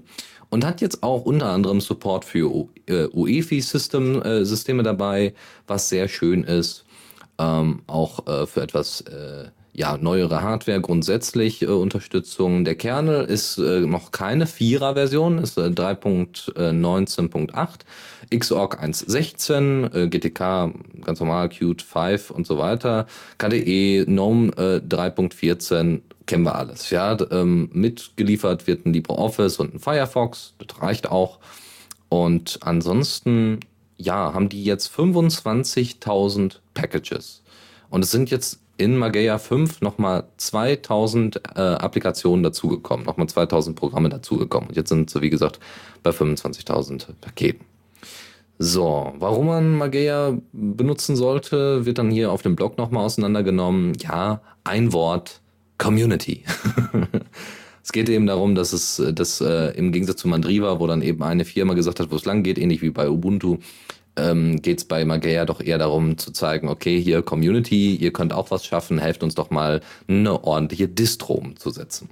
Und 0.49 0.64
hat 0.64 0.81
jetzt 0.81 1.02
auch 1.02 1.25
unter 1.25 1.47
anderem 1.47 1.81
Support 1.81 2.25
für 2.25 2.55
U- 2.55 2.69
äh, 2.87 3.07
UEFI-System, 3.07 4.23
äh, 4.23 4.83
dabei, 4.85 5.35
was 5.67 5.88
sehr 5.88 6.09
schön 6.09 6.45
ist 6.45 6.85
ähm, 7.42 7.82
auch 7.87 8.26
äh, 8.26 8.46
für 8.46 8.62
etwas 8.62 9.02
äh, 9.02 9.50
ja, 9.75 9.96
neuere 9.96 10.42
Hardware 10.42 10.80
grundsätzlich 10.80 11.62
äh, 11.62 11.66
Unterstützung. 11.66 12.64
Der 12.64 12.75
Kernel 12.75 13.25
ist 13.25 13.58
äh, 13.58 13.80
noch 13.80 14.11
keine 14.12 14.46
Vierer-Version, 14.46 15.38
ist 15.38 15.56
äh, 15.56 15.62
3.19.8, 15.62 18.38
Xorg 18.38 18.82
1.16, 18.82 19.94
äh, 19.94 20.08
GTK 20.08 20.72
ganz 21.04 21.20
normal, 21.20 21.49
Qt 21.49 21.82
5 21.82 22.30
und 22.30 22.46
so 22.46 22.58
weiter, 22.58 23.06
KDE, 23.38 24.04
GNOME 24.04 24.52
äh, 24.56 24.82
3.14, 24.87 26.02
kennen 26.26 26.44
wir 26.44 26.54
alles. 26.54 26.90
Ja, 26.90 27.16
ähm, 27.30 27.70
mitgeliefert 27.72 28.66
wird 28.66 28.84
ein 28.84 28.92
LibreOffice 28.92 29.58
und 29.58 29.75
ein 29.75 29.80
Firefox, 29.80 30.52
das 30.58 30.82
reicht 30.82 31.11
auch. 31.11 31.38
Und 32.11 32.58
ansonsten, 32.61 33.61
ja, 33.96 34.34
haben 34.34 34.49
die 34.49 34.64
jetzt 34.64 34.90
25.000 34.94 36.56
Packages. 36.75 37.42
Und 37.90 38.04
es 38.04 38.11
sind 38.11 38.30
jetzt 38.30 38.61
in 38.78 38.96
Mageia 38.96 39.38
5 39.38 39.80
nochmal 39.80 40.25
2000 40.38 41.37
äh, 41.54 41.61
Applikationen 41.61 42.42
dazugekommen, 42.42 43.06
nochmal 43.06 43.28
2000 43.28 43.76
Programme 43.76 44.08
dazugekommen. 44.08 44.70
Und 44.70 44.76
jetzt 44.76 44.88
sind 44.88 45.11
sie, 45.11 45.20
wie 45.20 45.30
gesagt, 45.30 45.61
bei 46.02 46.11
25.000 46.11 47.06
Paketen. 47.20 47.64
So, 48.58 49.12
warum 49.18 49.46
man 49.46 49.76
Mageia 49.76 50.37
benutzen 50.52 51.16
sollte, 51.16 51.84
wird 51.84 51.99
dann 51.99 52.11
hier 52.11 52.30
auf 52.30 52.42
dem 52.42 52.56
Blog 52.56 52.78
nochmal 52.78 53.04
auseinandergenommen. 53.04 53.94
Ja, 53.99 54.40
ein 54.64 54.92
Wort, 54.92 55.40
Community. 55.78 56.44
es 57.92 57.94
geht 57.94 58.08
eben 58.08 58.26
darum, 58.26 58.54
dass 58.54 58.72
es 58.72 59.02
dass, 59.14 59.42
äh, 59.42 59.76
im 59.76 59.92
Gegensatz 59.92 60.22
zu 60.22 60.26
Mandriva, 60.28 60.80
wo 60.80 60.87
dann 60.87 61.02
eben 61.02 61.22
eine 61.22 61.44
Firma 61.44 61.75
gesagt 61.75 62.00
hat, 62.00 62.11
wo 62.11 62.16
es 62.16 62.25
lang 62.25 62.42
geht, 62.42 62.56
ähnlich 62.56 62.80
wie 62.80 62.88
bei 62.88 63.11
Ubuntu, 63.11 63.58
ähm, 64.16 64.62
geht 64.62 64.78
es 64.78 64.84
bei 64.87 65.04
Mageia 65.04 65.44
doch 65.44 65.61
eher 65.61 65.76
darum 65.76 66.16
zu 66.16 66.32
zeigen, 66.32 66.70
okay, 66.70 66.99
hier 66.99 67.20
Community, 67.20 67.94
ihr 67.94 68.11
könnt 68.11 68.32
auch 68.32 68.50
was 68.50 68.64
schaffen, 68.64 68.99
helft 68.99 69.22
uns 69.22 69.34
doch 69.34 69.50
mal 69.50 69.82
eine 70.08 70.42
ordentliche 70.42 70.88
Distro 70.88 71.34
umzusetzen. 71.34 72.08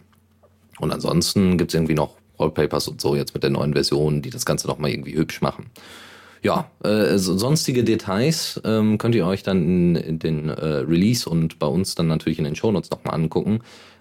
Und 0.80 0.92
ansonsten 0.92 1.56
gibt 1.56 1.70
es 1.70 1.74
irgendwie 1.74 1.94
noch 1.94 2.16
Wallpapers 2.36 2.86
und 2.86 3.00
so 3.00 3.16
jetzt 3.16 3.32
mit 3.32 3.42
der 3.42 3.50
neuen 3.50 3.72
Version, 3.72 4.20
die 4.20 4.28
das 4.28 4.44
Ganze 4.44 4.66
nochmal 4.66 4.90
irgendwie 4.90 5.14
hübsch 5.14 5.40
machen. 5.40 5.70
Ja, 6.42 6.70
äh, 6.84 7.16
sonstige 7.16 7.84
Details 7.84 8.60
ähm, 8.64 8.98
könnt 8.98 9.14
ihr 9.14 9.26
euch 9.26 9.42
dann 9.42 9.62
in, 9.62 9.96
in 9.96 10.18
den 10.18 10.50
äh, 10.50 10.52
Release 10.52 11.26
und 11.26 11.58
bei 11.58 11.66
uns 11.66 11.94
dann 11.94 12.06
natürlich 12.06 12.38
in 12.38 12.44
den 12.44 12.54
Shownotes 12.54 12.90
nochmal 12.90 13.14
angucken, 13.14 13.60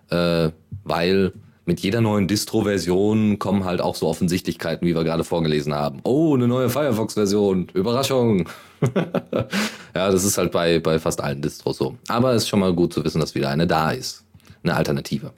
äh, 0.10 0.50
weil 0.84 1.32
mit 1.70 1.82
jeder 1.82 2.02
neuen 2.02 2.28
Distro-Version 2.28 3.38
kommen 3.38 3.64
halt 3.64 3.80
auch 3.80 3.94
so 3.94 4.08
Offensichtlichkeiten, 4.08 4.88
wie 4.88 4.96
wir 4.96 5.04
gerade 5.04 5.24
vorgelesen 5.24 5.76
haben. 5.76 6.00
Oh, 6.04 6.34
eine 6.34 6.48
neue 6.48 6.68
Firefox-Version, 6.68 7.70
Überraschung. 7.76 8.50
ja, 8.96 10.12
das 10.12 10.24
ist 10.24 10.40
halt 10.40 10.52
bei, 10.52 10.80
bei 10.80 10.98
fast 10.98 11.22
allen 11.22 11.44
Distros 11.44 11.78
so. 11.78 11.96
Aber 12.08 12.34
es 12.34 12.42
ist 12.44 12.50
schon 12.50 12.60
mal 12.60 12.74
gut 12.74 12.92
zu 12.92 13.06
wissen, 13.06 13.22
dass 13.22 13.36
wieder 13.36 13.50
eine 13.50 13.68
da 13.68 13.92
ist. 13.92 14.24
Eine 14.64 14.74
Alternative. 14.74 15.32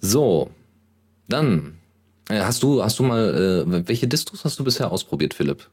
So, 0.00 0.48
dann 1.28 1.78
äh, 2.28 2.42
hast 2.42 2.62
du, 2.62 2.84
hast 2.84 3.00
du 3.00 3.02
mal, 3.02 3.64
äh, 3.66 3.88
welche 3.88 4.06
Distros 4.06 4.44
hast 4.44 4.60
du 4.60 4.62
bisher 4.62 4.92
ausprobiert, 4.92 5.34
Philipp? 5.34 5.68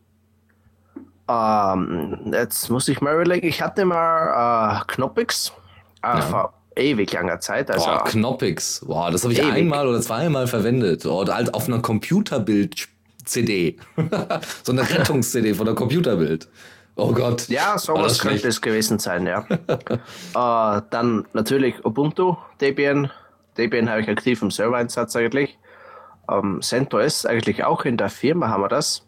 Ähm, 1.27 2.31
jetzt 2.33 2.71
muss 2.71 2.87
ich 2.87 3.01
mal 3.01 3.13
überlegen. 3.13 3.45
Ich 3.45 3.61
hatte 3.61 3.85
mal 3.85 4.81
äh, 4.81 4.83
Knoppix 4.87 5.53
äh, 6.01 6.07
ja. 6.07 6.51
Ewig 6.79 7.11
langer 7.13 7.39
Zeit. 7.39 7.69
Also 7.69 7.85
Boah, 7.85 8.03
Knoppix. 8.05 8.81
Boah, 8.85 9.11
das 9.11 9.23
habe 9.23 9.33
ich 9.33 9.39
ewig. 9.39 9.53
einmal 9.53 9.87
oder 9.87 10.01
zweimal 10.01 10.47
verwendet. 10.47 11.05
Oh, 11.05 11.25
halt 11.27 11.53
auf 11.53 11.67
einer 11.67 11.79
Computerbild-CD. 11.79 13.77
so 14.63 14.71
eine 14.71 14.89
Rettungs-CD 14.89 15.53
von 15.53 15.65
der 15.65 15.75
Computerbild. 15.75 16.47
Oh 16.95 17.13
Gott. 17.13 17.47
Ja, 17.47 17.77
sowas 17.77 18.19
könnte 18.19 18.47
es 18.47 18.61
gewesen 18.61 18.99
sein, 18.99 19.25
ja. 19.25 19.45
äh, 19.67 20.81
dann 20.89 21.25
natürlich 21.33 21.85
Ubuntu, 21.85 22.35
Debian. 22.59 23.09
Debian 23.57 23.89
habe 23.89 24.01
ich 24.01 24.09
aktiv 24.09 24.41
im 24.41 24.51
Server-Einsatz 24.51 25.15
eigentlich. 25.15 25.57
Ähm, 26.29 26.61
CentOS 26.61 27.25
eigentlich 27.25 27.63
auch 27.63 27.85
in 27.85 27.97
der 27.97 28.09
Firma 28.09 28.49
haben 28.49 28.63
wir 28.63 28.69
das. 28.69 29.05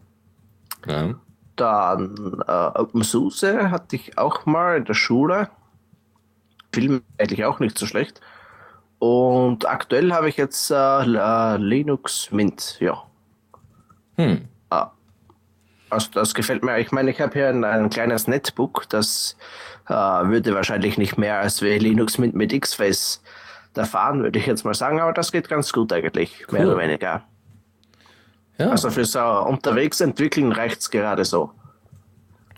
Ja. 0.88 1.16
Dann 1.58 2.42
äh, 2.48 2.80
OpenSUSE 2.80 3.70
hatte 3.72 3.98
ich 3.98 4.18
auch 4.18 4.46
mal 4.46 4.78
in 4.78 4.86
der 4.86 4.94
Schule. 4.94 5.50
Film 6.74 7.04
eigentlich 7.18 7.46
auch 7.46 7.60
nicht 7.60 7.78
so 7.78 7.86
schlecht. 7.86 8.22
Und 9.00 9.68
aktuell 9.68 10.14
habe 10.14 10.30
ich 10.30 10.38
jetzt 10.38 10.70
äh, 10.70 11.58
Linux 11.58 12.32
Mint, 12.32 12.78
ja. 12.80 13.04
Hm. 14.18 14.48
Ah, 14.70 14.92
also 15.90 16.10
das 16.14 16.36
gefällt 16.36 16.64
mir. 16.64 16.78
Ich 16.78 16.92
meine, 16.92 17.10
ich 17.10 17.20
habe 17.20 17.34
hier 17.34 17.50
ein, 17.50 17.64
ein, 17.64 17.90
kleines 17.90 18.28
Netbook, 18.28 18.88
das 18.90 19.38
äh, 19.90 19.94
würde 19.94 20.54
wahrscheinlich 20.54 20.98
nicht 20.98 21.18
mehr 21.18 21.40
als 21.40 21.62
wie 21.62 21.78
Linux 21.80 22.20
Mint 22.20 22.36
mit 22.36 22.54
X-Face 22.54 23.24
da 23.74 23.86
fahren, 23.86 24.22
würde 24.22 24.38
ich 24.38 24.46
jetzt 24.46 24.66
mal 24.66 24.74
sagen, 24.74 25.00
aber 25.00 25.14
das 25.14 25.32
geht 25.32 25.50
ganz 25.50 25.72
gut 25.74 25.92
eigentlich, 25.94 26.46
cool. 26.48 26.60
mehr 26.60 26.68
oder 26.68 26.78
weniger. 26.78 27.24
Ja. 28.58 28.70
Also 28.70 28.92
für 28.92 29.06
so 29.06 29.20
unterwegs 29.20 30.02
entwickeln 30.02 30.52
reicht 30.52 30.82
es 30.82 30.92
gerade 30.92 31.26
so. 31.26 31.52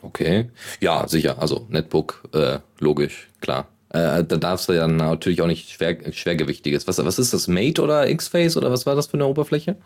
Okay. 0.02 0.50
Ja, 0.82 1.08
sicher. 1.08 1.38
Also 1.40 1.66
Netbook, 1.70 2.24
äh, 2.34 2.60
logisch, 2.80 3.30
klar. 3.40 3.68
Äh, 3.94 4.24
da 4.24 4.38
darfst 4.38 4.68
du 4.68 4.74
ja 4.74 4.88
natürlich 4.88 5.42
auch 5.42 5.48
nicht 5.48 5.70
schwer, 5.70 5.98
schwergewichtiges. 6.12 6.88
Was, 6.88 7.04
was 7.04 7.20
ist 7.20 7.34
das? 7.34 7.48
Mate 7.48 7.82
oder 7.82 8.10
X-Face 8.10 8.58
oder 8.58 8.72
was 8.72 8.86
war 8.86 8.96
das 8.96 9.08
für 9.08 9.14
eine 9.14 9.28
Oberfläche? 9.28 9.78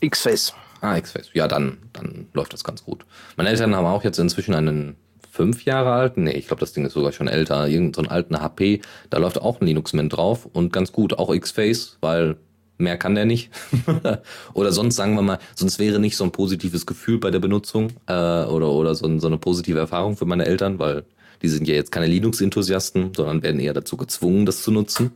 X-Face. 0.00 0.54
Ah, 0.80 0.96
X-Face. 0.96 1.30
Ja, 1.32 1.48
dann, 1.48 1.78
dann 1.92 2.26
läuft 2.34 2.52
das 2.52 2.64
ganz 2.64 2.84
gut. 2.84 3.06
Meine 3.36 3.48
Eltern 3.48 3.74
haben 3.74 3.86
auch 3.86 4.04
jetzt 4.04 4.18
inzwischen 4.18 4.54
einen 4.54 4.96
fünf 5.30 5.64
Jahre 5.64 5.92
alten, 5.92 6.24
nee, 6.24 6.32
ich 6.32 6.48
glaube, 6.48 6.60
das 6.60 6.72
Ding 6.72 6.84
ist 6.84 6.94
sogar 6.94 7.12
schon 7.12 7.28
älter, 7.28 7.68
irgendeinen 7.68 8.06
so 8.06 8.10
alten 8.10 8.40
HP, 8.40 8.80
da 9.08 9.18
läuft 9.18 9.40
auch 9.40 9.60
ein 9.60 9.66
Linux 9.66 9.92
Mint 9.92 10.16
drauf 10.16 10.46
und 10.52 10.72
ganz 10.72 10.90
gut, 10.90 11.16
auch 11.16 11.32
X-Face, 11.32 11.98
weil 12.00 12.38
mehr 12.76 12.96
kann 12.96 13.14
der 13.14 13.24
nicht. 13.24 13.50
oder 14.54 14.72
sonst 14.72 14.96
sagen 14.96 15.14
wir 15.14 15.22
mal, 15.22 15.38
sonst 15.54 15.78
wäre 15.78 16.00
nicht 16.00 16.16
so 16.16 16.24
ein 16.24 16.32
positives 16.32 16.86
Gefühl 16.86 17.18
bei 17.18 17.30
der 17.30 17.38
Benutzung 17.38 17.90
äh, 18.06 18.12
oder, 18.12 18.72
oder 18.72 18.96
so, 18.96 19.18
so 19.20 19.26
eine 19.28 19.38
positive 19.38 19.78
Erfahrung 19.78 20.16
für 20.16 20.26
meine 20.26 20.46
Eltern, 20.46 20.80
weil 20.80 21.04
die 21.42 21.48
sind 21.48 21.68
ja 21.68 21.74
jetzt 21.74 21.92
keine 21.92 22.06
Linux-Enthusiasten, 22.06 23.12
sondern 23.14 23.42
werden 23.42 23.60
eher 23.60 23.74
dazu 23.74 23.96
gezwungen, 23.96 24.46
das 24.46 24.62
zu 24.62 24.70
nutzen. 24.70 25.12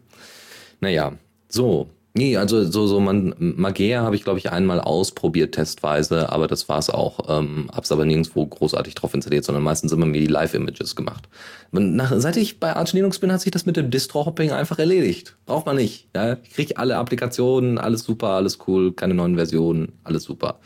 Naja, 0.80 1.12
so, 1.48 1.88
Nee, 2.14 2.36
also 2.36 2.62
so, 2.70 2.86
so 2.86 3.00
man, 3.00 3.34
Magea 3.38 4.02
habe 4.02 4.16
ich, 4.16 4.24
glaube 4.24 4.38
ich, 4.38 4.52
einmal 4.52 4.80
ausprobiert, 4.80 5.54
testweise, 5.54 6.30
aber 6.30 6.46
das 6.46 6.68
war's 6.68 6.90
auch. 6.90 7.20
Ähm, 7.26 7.70
hab's 7.72 7.90
aber 7.90 8.04
nirgendwo 8.04 8.44
großartig 8.44 8.94
drauf 8.94 9.14
installiert, 9.14 9.46
sondern 9.46 9.64
meistens 9.64 9.92
immer 9.92 10.04
mir 10.04 10.20
die 10.20 10.26
Live-Images 10.26 10.94
gemacht. 10.94 11.26
Nach, 11.70 12.12
seit 12.14 12.36
ich 12.36 12.60
bei 12.60 12.76
Arch 12.76 12.92
Linux 12.92 13.18
bin, 13.18 13.32
hat 13.32 13.40
sich 13.40 13.50
das 13.50 13.64
mit 13.64 13.78
dem 13.78 13.90
Distro-Hopping 13.90 14.50
einfach 14.50 14.78
erledigt. 14.78 15.36
Braucht 15.46 15.64
man 15.64 15.76
nicht. 15.76 16.08
Ja? 16.14 16.36
Ich 16.42 16.50
kriege 16.50 16.76
alle 16.76 16.98
Applikationen, 16.98 17.78
alles 17.78 18.04
super, 18.04 18.28
alles 18.28 18.58
cool, 18.66 18.92
keine 18.92 19.14
neuen 19.14 19.36
Versionen, 19.36 19.92
alles 20.04 20.24
super 20.24 20.60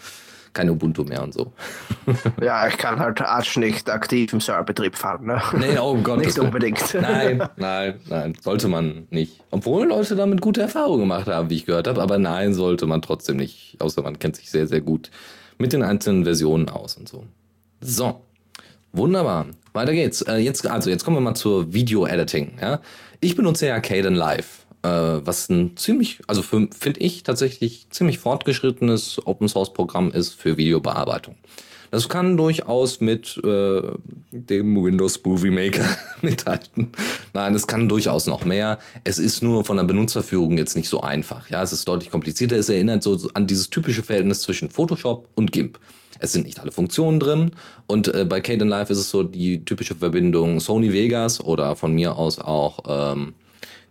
kein 0.57 0.71
Ubuntu 0.71 1.05
mehr 1.05 1.23
und 1.23 1.35
so. 1.35 1.53
ja, 2.43 2.67
ich 2.67 2.77
kann 2.79 2.99
halt 2.99 3.21
Arch 3.21 3.57
nicht 3.57 3.89
aktiv 3.91 4.33
im 4.33 4.41
Serverbetrieb 4.41 4.97
fahren. 4.97 5.27
Ne? 5.27 5.41
Nee, 5.59 5.79
oh 5.79 5.97
Gott. 6.03 6.19
nicht 6.19 6.39
unbedingt. 6.39 6.95
Nein, 6.95 7.49
nein, 7.57 8.01
nein, 8.09 8.35
sollte 8.41 8.69
man 8.69 9.07
nicht. 9.11 9.41
Obwohl 9.51 9.87
Leute 9.87 10.17
damit 10.17 10.41
gute 10.41 10.63
Erfahrungen 10.63 11.01
gemacht 11.01 11.29
haben, 11.29 11.51
wie 11.51 11.57
ich 11.57 11.67
gehört 11.67 11.87
habe, 11.87 12.03
aber 12.03 12.19
nein, 12.19 12.55
sollte 12.55 12.87
man 12.87 13.03
trotzdem 13.03 13.37
nicht. 13.37 13.77
Außer 13.79 14.03
man 14.03 14.19
kennt 14.19 14.37
sich 14.37 14.51
sehr, 14.51 14.67
sehr 14.67 14.81
gut 14.81 15.11
mit 15.59 15.73
den 15.73 15.83
einzelnen 15.83 16.25
Versionen 16.25 16.69
aus 16.69 16.97
und 16.97 17.09
so. 17.09 17.25
So. 17.81 18.21
Wunderbar. 18.93 19.47
Weiter 19.75 19.93
geht's. 19.93 20.23
Äh, 20.23 20.37
jetzt, 20.37 20.67
also 20.67 20.89
jetzt 20.89 21.05
kommen 21.05 21.19
wir 21.19 21.21
mal 21.21 21.35
zur 21.35 21.73
Video-Editing. 21.73 22.53
Ja? 22.61 22.81
Ich 23.21 23.37
benutze 23.37 23.67
ja 23.67 23.79
Caden 23.81 24.15
Live 24.15 24.66
was 24.87 25.49
ein 25.49 25.77
ziemlich, 25.77 26.21
also 26.27 26.43
finde 26.43 27.01
ich 27.01 27.23
tatsächlich 27.23 27.87
ziemlich 27.91 28.19
fortgeschrittenes 28.19 29.27
Open 29.27 29.49
Source 29.49 29.73
Programm 29.73 30.11
ist 30.11 30.35
für 30.35 30.57
Videobearbeitung. 30.57 31.37
Das 31.91 32.09
kann 32.09 32.37
durchaus 32.37 33.01
mit 33.01 33.41
äh, 33.45 33.83
dem 34.31 34.83
Windows 34.83 35.21
Movie 35.25 35.51
Maker 35.51 35.85
mithalten. 36.23 36.91
Nein, 37.33 37.55
es 37.55 37.67
kann 37.67 37.89
durchaus 37.89 38.27
noch 38.27 38.45
mehr. 38.45 38.79
Es 39.05 39.19
ist 39.19 39.43
nur 39.43 39.65
von 39.65 39.77
der 39.77 39.85
Benutzerführung 39.85 40.59
jetzt 40.59 40.77
nicht 40.77 40.89
so 40.89 41.01
einfach. 41.01 41.49
Ja, 41.49 41.63
es 41.63 41.73
ist 41.73 41.87
deutlich 41.87 42.11
komplizierter. 42.11 42.57
Es 42.57 42.69
erinnert 42.69 43.03
so 43.03 43.19
an 43.35 43.47
dieses 43.47 43.71
typische 43.71 44.03
Verhältnis 44.03 44.43
zwischen 44.43 44.71
Photoshop 44.71 45.29
und 45.35 45.53
GIMP. 45.53 45.79
Es 46.19 46.33
sind 46.33 46.47
nicht 46.47 46.61
alle 46.61 46.73
Funktionen 46.73 47.21
drin. 47.21 47.53
Und 47.87 48.13
äh, 48.15 48.25
bei 48.25 48.41
Caden 48.41 48.69
Live 48.69 48.91
ist 48.91 48.99
es 48.99 49.11
so 49.11 49.23
die 49.23 49.65
typische 49.65 49.95
Verbindung 49.95 50.61
Sony 50.61 50.93
Vegas 50.93 51.41
oder 51.41 51.77
von 51.77 51.95
mir 51.95 52.17
aus 52.17 52.39
auch 52.39 52.81
ähm, 52.89 53.35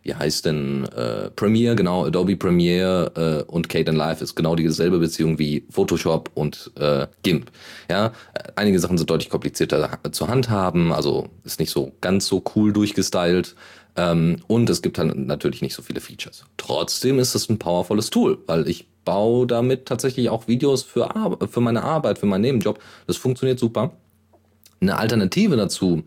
wie 0.05 0.13
heißt 0.13 0.45
denn 0.45 0.85
äh, 0.95 1.31
Premiere, 1.31 1.75
genau, 1.75 2.05
Adobe 2.05 2.37
Premiere 2.37 3.43
äh, 3.47 3.51
und 3.51 3.69
Kden 3.69 3.95
Live 3.95 4.21
ist 4.21 4.35
genau 4.35 4.55
dieselbe 4.55 4.99
Beziehung 4.99 5.39
wie 5.39 5.65
Photoshop 5.71 6.29
und 6.35 6.71
äh, 6.79 7.07
GIMP. 7.23 7.49
Ja, 7.89 8.13
einige 8.55 8.79
Sachen 8.79 8.99
sind 8.99 9.09
deutlich 9.09 9.31
komplizierter 9.31 9.99
zu 10.11 10.27
handhaben, 10.27 10.93
also 10.93 11.29
ist 11.43 11.59
nicht 11.59 11.71
so 11.71 11.91
ganz 12.01 12.27
so 12.27 12.43
cool 12.55 12.71
durchgestylt. 12.71 13.55
Ähm, 13.95 14.37
und 14.45 14.69
es 14.69 14.83
gibt 14.83 14.99
dann 14.99 15.25
natürlich 15.25 15.63
nicht 15.63 15.73
so 15.73 15.81
viele 15.81 16.01
Features. 16.01 16.45
Trotzdem 16.57 17.17
ist 17.17 17.33
es 17.33 17.49
ein 17.49 17.57
powervolles 17.57 18.11
Tool, 18.11 18.37
weil 18.45 18.67
ich 18.67 18.87
baue 19.05 19.47
damit 19.47 19.87
tatsächlich 19.87 20.29
auch 20.29 20.47
Videos 20.47 20.83
für, 20.83 21.15
Ar 21.15 21.37
für 21.49 21.61
meine 21.61 21.83
Arbeit, 21.83 22.19
für 22.19 22.27
meinen 22.27 22.41
Nebenjob. 22.41 22.79
Das 23.07 23.17
funktioniert 23.17 23.57
super. 23.57 23.93
Eine 24.81 24.99
Alternative 24.99 25.55
dazu 25.55 26.03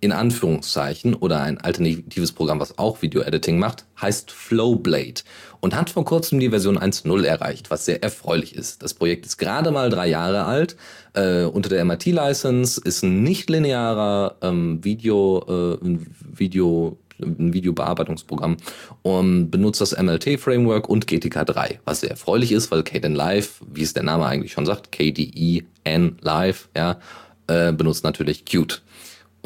in 0.00 0.12
Anführungszeichen 0.12 1.14
oder 1.14 1.40
ein 1.40 1.58
alternatives 1.58 2.32
Programm, 2.32 2.60
was 2.60 2.78
auch 2.78 3.02
Video-Editing 3.02 3.58
macht, 3.58 3.86
heißt 4.00 4.30
Flowblade 4.30 5.22
und 5.60 5.74
hat 5.74 5.90
vor 5.90 6.04
kurzem 6.04 6.38
die 6.38 6.50
Version 6.50 6.78
1.0 6.78 7.24
erreicht, 7.24 7.70
was 7.70 7.86
sehr 7.86 8.02
erfreulich 8.02 8.54
ist. 8.54 8.82
Das 8.82 8.94
Projekt 8.94 9.24
ist 9.26 9.38
gerade 9.38 9.70
mal 9.70 9.88
drei 9.88 10.08
Jahre 10.08 10.44
alt, 10.44 10.76
äh, 11.14 11.44
unter 11.44 11.70
der 11.70 11.84
MIT-License, 11.84 12.80
ist 12.84 13.02
ein 13.02 13.22
nicht 13.22 13.48
linearer 13.48 14.36
ähm, 14.42 14.84
Video, 14.84 15.78
äh, 15.82 15.98
Video 16.20 16.98
ein 17.20 17.54
Videobearbeitungsprogramm 17.54 18.56
und 19.02 19.50
benutzt 19.50 19.80
das 19.80 19.96
MLT-Framework 19.96 20.88
und 20.88 21.06
GTK 21.06 21.46
3, 21.46 21.80
was 21.84 22.00
sehr 22.00 22.10
erfreulich 22.10 22.52
ist, 22.52 22.70
weil 22.70 22.82
Kden 22.82 23.14
Live, 23.14 23.62
wie 23.72 23.82
es 23.82 23.94
der 23.94 24.02
Name 24.02 24.26
eigentlich 24.26 24.52
schon 24.52 24.66
sagt, 24.66 24.92
KDE-N 24.92 26.18
Live, 26.20 26.68
ja, 26.76 26.98
äh, 27.46 27.72
benutzt 27.72 28.04
natürlich 28.04 28.44
Qt. 28.44 28.82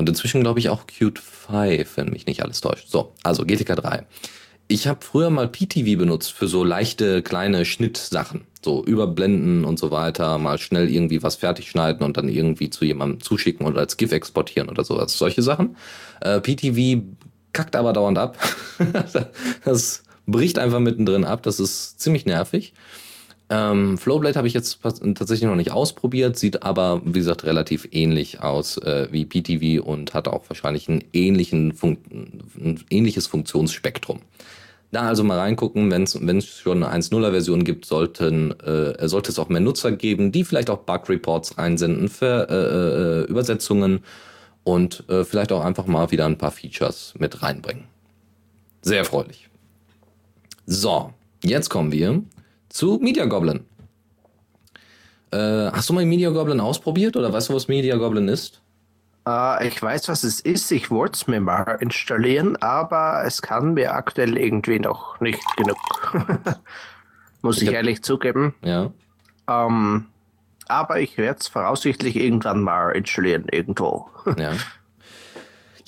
Und 0.00 0.08
inzwischen 0.08 0.40
glaube 0.40 0.58
ich 0.60 0.70
auch 0.70 0.86
Qt 0.86 1.18
5, 1.18 1.98
wenn 1.98 2.08
mich 2.08 2.24
nicht 2.24 2.42
alles 2.42 2.62
täuscht. 2.62 2.88
So, 2.88 3.12
also 3.22 3.44
GTK 3.44 3.76
3. 3.76 4.06
Ich 4.66 4.86
habe 4.86 5.00
früher 5.04 5.28
mal 5.28 5.46
PTV 5.46 5.98
benutzt 5.98 6.32
für 6.32 6.48
so 6.48 6.64
leichte 6.64 7.20
kleine 7.20 7.66
Schnittsachen. 7.66 8.46
So 8.64 8.82
überblenden 8.82 9.66
und 9.66 9.78
so 9.78 9.90
weiter, 9.90 10.38
mal 10.38 10.56
schnell 10.56 10.88
irgendwie 10.88 11.22
was 11.22 11.36
fertig 11.36 11.68
schneiden 11.68 12.02
und 12.02 12.16
dann 12.16 12.30
irgendwie 12.30 12.70
zu 12.70 12.86
jemandem 12.86 13.20
zuschicken 13.20 13.66
oder 13.66 13.80
als 13.80 13.98
GIF 13.98 14.12
exportieren 14.12 14.70
oder 14.70 14.84
sowas. 14.84 15.18
Solche 15.18 15.42
Sachen. 15.42 15.76
Äh, 16.22 16.40
PTV 16.40 17.02
kackt 17.52 17.76
aber 17.76 17.92
dauernd 17.92 18.16
ab. 18.16 18.38
das 19.66 20.02
bricht 20.26 20.58
einfach 20.58 20.80
mittendrin 20.80 21.26
ab. 21.26 21.42
Das 21.42 21.60
ist 21.60 22.00
ziemlich 22.00 22.24
nervig. 22.24 22.72
Ähm, 23.52 23.98
Flowblade 23.98 24.36
habe 24.36 24.46
ich 24.46 24.54
jetzt 24.54 24.80
tatsächlich 24.80 25.48
noch 25.48 25.56
nicht 25.56 25.72
ausprobiert, 25.72 26.38
sieht 26.38 26.62
aber, 26.62 27.02
wie 27.04 27.18
gesagt, 27.18 27.42
relativ 27.42 27.88
ähnlich 27.90 28.40
aus 28.40 28.76
äh, 28.78 29.08
wie 29.10 29.24
PTV 29.24 29.84
und 29.84 30.14
hat 30.14 30.28
auch 30.28 30.48
wahrscheinlich 30.48 30.88
ein, 30.88 31.02
ein 31.12 32.84
ähnliches 32.90 33.26
Funktionsspektrum. 33.26 34.20
Da 34.92 35.02
also 35.02 35.24
mal 35.24 35.38
reingucken, 35.38 35.90
wenn 35.90 36.04
es 36.04 36.46
schon 36.46 36.82
eine 36.82 37.02
1.0er 37.02 37.30
Version 37.30 37.64
gibt, 37.64 37.86
sollten, 37.86 38.52
äh, 38.60 39.08
sollte 39.08 39.32
es 39.32 39.38
auch 39.38 39.48
mehr 39.48 39.60
Nutzer 39.60 39.92
geben, 39.92 40.30
die 40.30 40.44
vielleicht 40.44 40.70
auch 40.70 40.78
Bug-Reports 40.78 41.58
einsenden 41.58 42.08
für 42.08 42.48
äh, 42.48 43.24
äh, 43.24 43.30
Übersetzungen 43.30 44.00
und 44.62 45.04
äh, 45.08 45.24
vielleicht 45.24 45.50
auch 45.52 45.64
einfach 45.64 45.86
mal 45.86 46.10
wieder 46.12 46.26
ein 46.26 46.38
paar 46.38 46.50
Features 46.52 47.14
mit 47.18 47.42
reinbringen. 47.42 47.84
Sehr 48.82 48.98
erfreulich. 48.98 49.48
So, 50.66 51.12
jetzt 51.44 51.68
kommen 51.68 51.92
wir 51.92 52.22
zu 52.70 52.98
Media 53.02 53.26
Goblin. 53.26 53.66
Äh, 55.32 55.70
hast 55.72 55.88
du 55.90 55.92
mal 55.92 56.06
Media 56.06 56.30
Goblin 56.30 56.60
ausprobiert 56.60 57.16
oder 57.16 57.32
weißt 57.32 57.50
du, 57.50 57.54
was 57.54 57.68
Media 57.68 57.96
Goblin 57.96 58.28
ist? 58.28 58.62
Uh, 59.28 59.62
ich 59.62 59.80
weiß, 59.80 60.08
was 60.08 60.24
es 60.24 60.40
ist. 60.40 60.72
Ich 60.72 60.90
wollte 60.90 61.12
es 61.14 61.26
mir 61.26 61.40
mal 61.40 61.76
installieren, 61.80 62.56
aber 62.56 63.22
es 63.26 63.42
kann 63.42 63.74
mir 63.74 63.94
aktuell 63.94 64.38
irgendwie 64.38 64.78
noch 64.78 65.20
nicht 65.20 65.42
genug. 65.56 65.76
Muss 67.42 67.58
ich, 67.58 67.64
ich 67.64 67.68
hab, 67.68 67.74
ehrlich 67.74 68.02
zugeben. 68.02 68.54
Ja. 68.62 68.90
Ähm, 69.46 70.06
aber 70.68 71.00
ich 71.00 71.18
werde 71.18 71.38
es 71.40 71.48
voraussichtlich 71.48 72.16
irgendwann 72.16 72.62
mal 72.62 72.92
installieren, 72.92 73.46
irgendwo. 73.50 74.08
ja. 74.38 74.52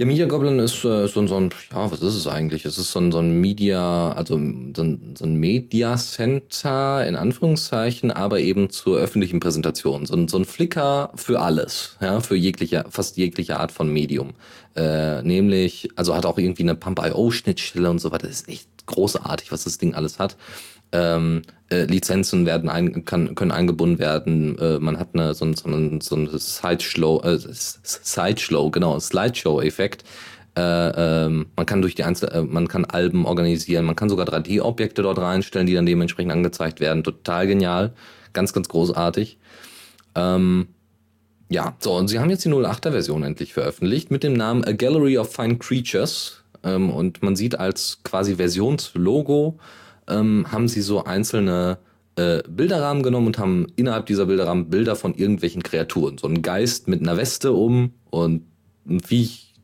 Ja, 0.02 0.06
Media 0.06 0.26
Goblin 0.26 0.58
ist 0.58 0.84
äh, 0.84 1.06
so, 1.06 1.24
so 1.28 1.36
ein, 1.36 1.50
ja, 1.70 1.88
was 1.88 2.02
ist 2.02 2.16
es 2.16 2.26
eigentlich? 2.26 2.64
Es 2.64 2.76
ist 2.76 2.90
so 2.90 2.98
ein, 2.98 3.12
so 3.12 3.20
ein 3.20 3.40
Media, 3.40 4.10
also 4.10 4.34
so 4.34 4.82
ein, 4.82 5.14
so 5.16 5.24
ein 5.24 5.36
Media 5.36 5.96
Center 5.96 7.06
in 7.06 7.14
Anführungszeichen, 7.14 8.10
aber 8.10 8.40
eben 8.40 8.68
zur 8.68 8.98
öffentlichen 8.98 9.38
Präsentation. 9.38 10.04
So 10.04 10.14
ein, 10.14 10.26
so 10.26 10.38
ein 10.38 10.44
Flickr 10.44 11.12
für 11.14 11.38
alles, 11.38 11.98
ja, 12.00 12.18
für 12.18 12.34
jegliche, 12.34 12.84
fast 12.90 13.16
jegliche 13.16 13.60
Art 13.60 13.70
von 13.70 13.92
Medium. 13.92 14.30
Äh, 14.74 15.22
nämlich, 15.22 15.88
also 15.94 16.16
hat 16.16 16.26
auch 16.26 16.36
irgendwie 16.36 16.64
eine 16.64 16.74
Pump.io-Schnittstelle 16.74 17.88
und 17.88 18.00
so 18.00 18.10
weiter. 18.10 18.26
Das 18.26 18.40
ist 18.40 18.48
echt 18.48 18.68
großartig, 18.86 19.52
was 19.52 19.62
das 19.62 19.78
Ding 19.78 19.94
alles 19.94 20.18
hat. 20.18 20.36
Ähm, 20.92 21.42
äh, 21.70 21.84
Lizenzen 21.84 22.44
werden 22.44 22.68
ein, 22.68 23.04
kann, 23.04 23.34
können 23.34 23.50
eingebunden 23.50 23.98
werden. 23.98 24.58
Äh, 24.58 24.78
man 24.78 24.98
hat 24.98 25.08
eine, 25.14 25.34
so, 25.34 25.50
so, 25.52 25.98
so 26.00 26.16
eine 26.16 26.38
Sideshow, 26.38 27.22
äh, 27.24 27.38
Sideshow, 27.38 28.70
genau, 28.70 28.98
Slideshow-Effekt. 28.98 30.04
Äh, 30.54 30.60
ähm, 30.60 31.46
man 31.56 31.64
kann 31.64 31.80
durch 31.80 31.94
die 31.94 32.04
Einzel 32.04 32.28
äh, 32.28 32.42
man 32.42 32.68
kann 32.68 32.84
Alben 32.84 33.24
organisieren, 33.24 33.86
man 33.86 33.96
kann 33.96 34.10
sogar 34.10 34.26
3D-Objekte 34.26 35.00
dort 35.00 35.18
reinstellen, 35.18 35.66
die 35.66 35.72
dann 35.72 35.86
dementsprechend 35.86 36.30
angezeigt 36.30 36.80
werden. 36.80 37.02
Total 37.02 37.46
genial, 37.46 37.94
ganz, 38.34 38.52
ganz 38.52 38.68
großartig. 38.68 39.38
Ähm, 40.14 40.68
ja, 41.48 41.74
so, 41.78 41.96
und 41.96 42.08
sie 42.08 42.18
haben 42.18 42.28
jetzt 42.28 42.44
die 42.44 42.50
08er 42.50 42.90
Version 42.90 43.22
endlich 43.22 43.54
veröffentlicht 43.54 44.10
mit 44.10 44.22
dem 44.22 44.34
Namen 44.34 44.62
A 44.64 44.72
Gallery 44.72 45.16
of 45.16 45.32
Fine 45.32 45.56
Creatures. 45.56 46.42
Ähm, 46.62 46.90
und 46.90 47.22
man 47.22 47.34
sieht 47.34 47.58
als 47.58 48.00
quasi 48.04 48.36
Versionslogo 48.36 49.58
ähm, 50.08 50.46
haben 50.50 50.68
sie 50.68 50.80
so 50.80 51.04
einzelne 51.04 51.78
äh, 52.16 52.42
Bilderrahmen 52.48 53.02
genommen 53.02 53.28
und 53.28 53.38
haben 53.38 53.66
innerhalb 53.76 54.06
dieser 54.06 54.26
Bilderrahmen 54.26 54.68
Bilder 54.68 54.96
von 54.96 55.14
irgendwelchen 55.14 55.62
Kreaturen. 55.62 56.18
So 56.18 56.28
ein 56.28 56.42
Geist 56.42 56.88
mit 56.88 57.00
einer 57.00 57.16
Weste 57.16 57.52
um 57.52 57.92
und 58.10 58.42
ein 58.86 59.00
Viech, 59.00 59.54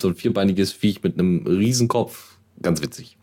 so 0.00 0.08
ein 0.08 0.14
vierbeiniges 0.14 0.72
Viech 0.72 1.02
mit 1.02 1.18
einem 1.18 1.46
Riesenkopf. 1.46 2.38
Ganz 2.62 2.82
witzig. 2.82 3.18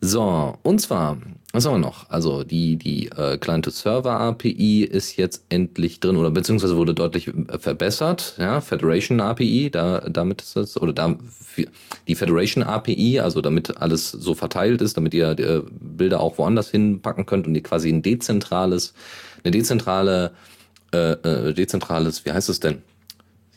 So, 0.00 0.58
und 0.62 0.80
zwar, 0.80 1.18
was 1.52 1.66
haben 1.66 1.74
wir 1.74 1.78
noch? 1.86 2.08
Also 2.08 2.44
die, 2.44 2.76
die 2.76 3.08
äh, 3.08 3.36
Client-to-Server-API 3.36 4.84
ist 4.84 5.18
jetzt 5.18 5.44
endlich 5.50 6.00
drin 6.00 6.16
oder 6.16 6.30
beziehungsweise 6.30 6.78
wurde 6.78 6.94
deutlich 6.94 7.28
äh, 7.28 7.58
verbessert. 7.58 8.34
Ja, 8.38 8.62
Federation 8.62 9.20
API, 9.20 9.70
da, 9.70 10.00
damit 10.00 10.40
ist 10.40 10.56
das, 10.56 10.80
oder 10.80 10.94
da 10.94 11.14
die 12.08 12.14
Federation 12.14 12.62
API, 12.62 13.20
also 13.20 13.42
damit 13.42 13.76
alles 13.76 14.10
so 14.10 14.34
verteilt 14.34 14.80
ist, 14.80 14.96
damit 14.96 15.12
ihr 15.12 15.38
äh, 15.38 15.62
Bilder 15.78 16.20
auch 16.20 16.38
woanders 16.38 16.70
hinpacken 16.70 17.26
könnt 17.26 17.46
und 17.46 17.54
ihr 17.54 17.62
quasi 17.62 17.90
ein 17.90 18.00
dezentrales, 18.00 18.94
eine 19.44 19.50
dezentrale, 19.50 20.32
äh, 20.94 21.12
äh, 21.12 21.52
dezentrales, 21.52 22.24
wie 22.24 22.32
heißt 22.32 22.48
es 22.48 22.60
denn? 22.60 22.80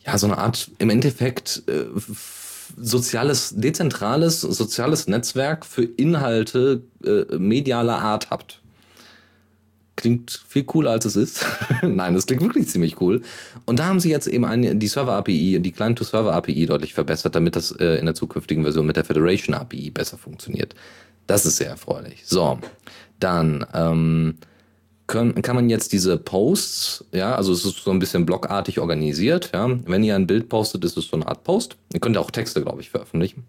Ja, 0.05 0.17
so 0.17 0.27
eine 0.27 0.37
Art, 0.37 0.69
im 0.79 0.89
Endeffekt, 0.89 1.63
äh, 1.67 1.85
soziales, 2.77 3.53
dezentrales, 3.55 4.41
soziales 4.41 5.07
Netzwerk 5.07 5.65
für 5.65 5.83
Inhalte 5.83 6.83
äh, 7.03 7.37
medialer 7.37 7.99
Art 7.99 8.29
habt. 8.29 8.61
Klingt 9.95 10.43
viel 10.47 10.63
cooler 10.65 10.91
als 10.91 11.05
es 11.05 11.15
ist. 11.15 11.45
Nein, 11.81 12.15
das 12.15 12.25
klingt 12.25 12.41
wirklich 12.41 12.67
ziemlich 12.67 12.99
cool. 12.99 13.21
Und 13.65 13.79
da 13.79 13.85
haben 13.85 13.99
sie 13.99 14.09
jetzt 14.09 14.27
eben 14.27 14.43
eine, 14.43 14.75
die 14.75 14.87
Server-API, 14.87 15.59
die 15.61 15.71
Client-to-Server-API 15.71 16.65
deutlich 16.65 16.93
verbessert, 16.93 17.35
damit 17.35 17.55
das 17.55 17.71
äh, 17.71 17.95
in 17.95 18.05
der 18.05 18.15
zukünftigen 18.15 18.63
Version 18.63 18.85
mit 18.85 18.97
der 18.97 19.05
Federation-API 19.05 19.91
besser 19.91 20.17
funktioniert. 20.17 20.75
Das 21.27 21.45
ist 21.45 21.57
sehr 21.57 21.69
erfreulich. 21.69 22.23
So, 22.25 22.59
dann 23.19 23.65
ähm, 23.73 24.35
können, 25.07 25.41
kann 25.41 25.55
man 25.55 25.69
jetzt 25.69 25.93
diese 25.93 26.17
Posts, 26.17 27.05
ja, 27.11 27.35
also 27.35 27.53
es 27.53 27.63
ist 27.63 27.83
so 27.83 27.91
ein 27.91 27.99
bisschen 27.99 28.25
blockartig 28.25 28.79
organisiert, 28.79 29.51
ja. 29.53 29.69
Wenn 29.85 30.03
ihr 30.03 30.15
ein 30.15 30.27
Bild 30.27 30.49
postet, 30.49 30.83
ist 30.83 30.97
es 30.97 31.07
so 31.07 31.17
eine 31.17 31.27
Art 31.27 31.43
Post. 31.43 31.77
Ihr 31.93 31.99
könnt 31.99 32.17
auch 32.17 32.31
Texte, 32.31 32.61
glaube 32.61 32.81
ich, 32.81 32.89
veröffentlichen. 32.89 33.45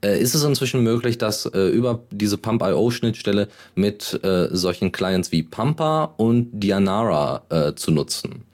Äh, 0.00 0.20
ist 0.20 0.34
es 0.34 0.44
inzwischen 0.44 0.82
möglich, 0.82 1.18
dass 1.18 1.46
äh, 1.46 1.68
über 1.68 2.04
diese 2.10 2.38
Pump.io-Schnittstelle 2.38 3.48
mit 3.74 4.20
äh, 4.22 4.48
solchen 4.52 4.92
Clients 4.92 5.32
wie 5.32 5.42
Pumper 5.42 6.14
und 6.18 6.50
Dianara 6.52 7.42
äh, 7.48 7.74
zu 7.74 7.90
nutzen 7.90 8.44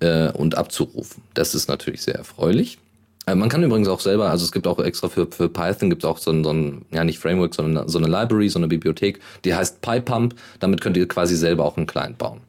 äh, 0.00 0.30
und 0.30 0.58
abzurufen? 0.58 1.22
Das 1.32 1.54
ist 1.54 1.68
natürlich 1.68 2.02
sehr 2.02 2.16
erfreulich. 2.16 2.78
Äh, 3.26 3.34
man 3.34 3.48
kann 3.48 3.62
übrigens 3.62 3.88
auch 3.88 4.00
selber, 4.00 4.30
also 4.30 4.44
es 4.44 4.52
gibt 4.52 4.66
auch 4.66 4.78
extra 4.78 5.08
für, 5.08 5.26
für 5.26 5.48
Python 5.48 5.90
gibt 5.90 6.04
es 6.04 6.08
auch 6.08 6.18
so 6.18 6.30
ein, 6.30 6.44
so 6.44 6.50
ein, 6.50 6.84
ja 6.92 7.04
nicht 7.04 7.18
Framework, 7.18 7.54
sondern 7.54 7.88
so 7.88 7.98
eine 7.98 8.08
Library, 8.08 8.48
so 8.48 8.58
eine 8.58 8.68
Bibliothek, 8.68 9.20
die 9.44 9.54
heißt 9.54 9.80
PyPump. 9.80 10.34
Damit 10.60 10.80
könnt 10.80 10.96
ihr 10.96 11.08
quasi 11.08 11.36
selber 11.36 11.64
auch 11.64 11.76
einen 11.76 11.86
Client 11.86 12.18
bauen. 12.18 12.40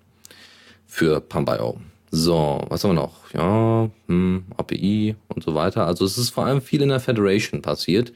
Für 0.88 1.20
Pump.io. 1.20 1.78
So, 2.12 2.64
was 2.70 2.84
haben 2.84 2.92
wir 2.92 3.02
noch? 3.02 3.34
Ja, 3.34 3.90
hm, 4.08 4.46
API 4.56 5.16
und 5.28 5.44
so 5.44 5.54
weiter. 5.54 5.86
Also 5.86 6.06
es 6.06 6.18
ist 6.18 6.30
vor 6.30 6.46
allem 6.46 6.62
viel 6.62 6.82
in 6.82 6.90
der 6.90 7.00
Federation 7.00 7.62
passiert. 7.62 8.14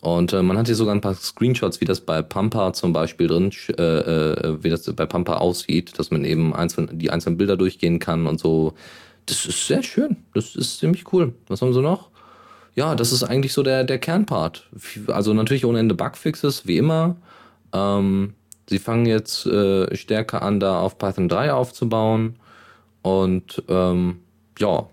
Und 0.00 0.32
äh, 0.32 0.42
man 0.42 0.56
hat 0.56 0.66
hier 0.66 0.74
sogar 0.74 0.94
ein 0.94 1.00
paar 1.00 1.14
Screenshots, 1.14 1.80
wie 1.80 1.84
das 1.84 2.00
bei 2.00 2.22
Pampa 2.22 2.72
zum 2.72 2.92
Beispiel 2.92 3.26
drin, 3.26 3.50
äh, 3.76 3.82
äh, 3.82 4.62
wie 4.62 4.70
das 4.70 4.90
bei 4.94 5.04
Pampa 5.04 5.38
aussieht, 5.38 5.98
dass 5.98 6.10
man 6.10 6.24
eben 6.24 6.54
einzeln, 6.54 6.88
die 6.92 7.10
einzelnen 7.10 7.36
Bilder 7.38 7.56
durchgehen 7.56 7.98
kann 7.98 8.26
und 8.26 8.38
so 8.38 8.74
das 9.26 9.44
ist 9.44 9.66
sehr 9.66 9.82
schön. 9.82 10.16
Das 10.34 10.56
ist 10.56 10.78
ziemlich 10.78 11.12
cool. 11.12 11.34
Was 11.48 11.60
haben 11.60 11.74
sie 11.74 11.82
noch? 11.82 12.10
Ja, 12.74 12.94
das 12.94 13.12
ist 13.12 13.24
eigentlich 13.24 13.52
so 13.52 13.62
der, 13.62 13.84
der 13.84 13.98
Kernpart. 13.98 14.68
Also 15.08 15.34
natürlich 15.34 15.64
ohne 15.64 15.80
Ende 15.80 15.94
Bugfixes, 15.94 16.66
wie 16.66 16.78
immer. 16.78 17.16
Ähm, 17.72 18.34
sie 18.68 18.78
fangen 18.78 19.06
jetzt 19.06 19.46
äh, 19.46 19.94
stärker 19.96 20.42
an, 20.42 20.60
da 20.60 20.80
auf 20.80 20.98
Python 20.98 21.28
3 21.28 21.52
aufzubauen. 21.52 22.36
Und 23.02 23.62
ähm, 23.68 24.20
ja, 24.58 24.88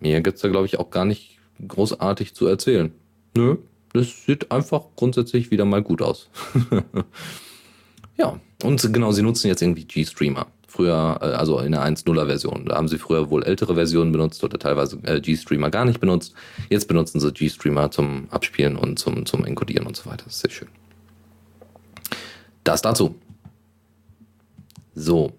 mir 0.00 0.20
gibt 0.20 0.36
es 0.36 0.42
da, 0.42 0.48
glaube 0.48 0.66
ich, 0.66 0.78
auch 0.78 0.90
gar 0.90 1.04
nicht 1.04 1.38
großartig 1.66 2.34
zu 2.34 2.46
erzählen. 2.46 2.92
Nö, 3.36 3.56
das 3.92 4.24
sieht 4.24 4.50
einfach 4.50 4.84
grundsätzlich 4.96 5.50
wieder 5.50 5.64
mal 5.64 5.82
gut 5.82 6.02
aus. 6.02 6.28
ja, 8.16 8.40
und 8.62 8.92
genau, 8.92 9.12
sie 9.12 9.22
nutzen 9.22 9.48
jetzt 9.48 9.62
irgendwie 9.62 9.84
GStreamer 9.84 10.46
früher, 10.68 11.18
äh, 11.20 11.24
also 11.24 11.58
in 11.58 11.72
der 11.72 11.82
1.0er 11.82 12.26
Version. 12.26 12.66
Da 12.66 12.76
haben 12.76 12.86
sie 12.86 12.98
früher 12.98 13.30
wohl 13.30 13.42
ältere 13.42 13.74
Versionen 13.74 14.12
benutzt 14.12 14.44
oder 14.44 14.58
teilweise 14.58 14.98
äh, 15.02 15.20
G-Streamer 15.20 15.70
gar 15.70 15.84
nicht 15.84 15.98
benutzt. 15.98 16.34
Jetzt 16.68 16.86
benutzen 16.86 17.18
sie 17.18 17.32
G-Streamer 17.32 17.90
zum 17.90 18.28
Abspielen 18.30 18.76
und 18.76 18.98
zum, 18.98 19.26
zum 19.26 19.44
Encodieren 19.44 19.86
und 19.86 19.96
so 19.96 20.08
weiter. 20.08 20.24
Das 20.26 20.34
ist 20.34 20.40
sehr 20.40 20.50
schön. 20.50 20.68
Das 22.62 22.82
dazu. 22.82 23.16
So. 24.94 25.32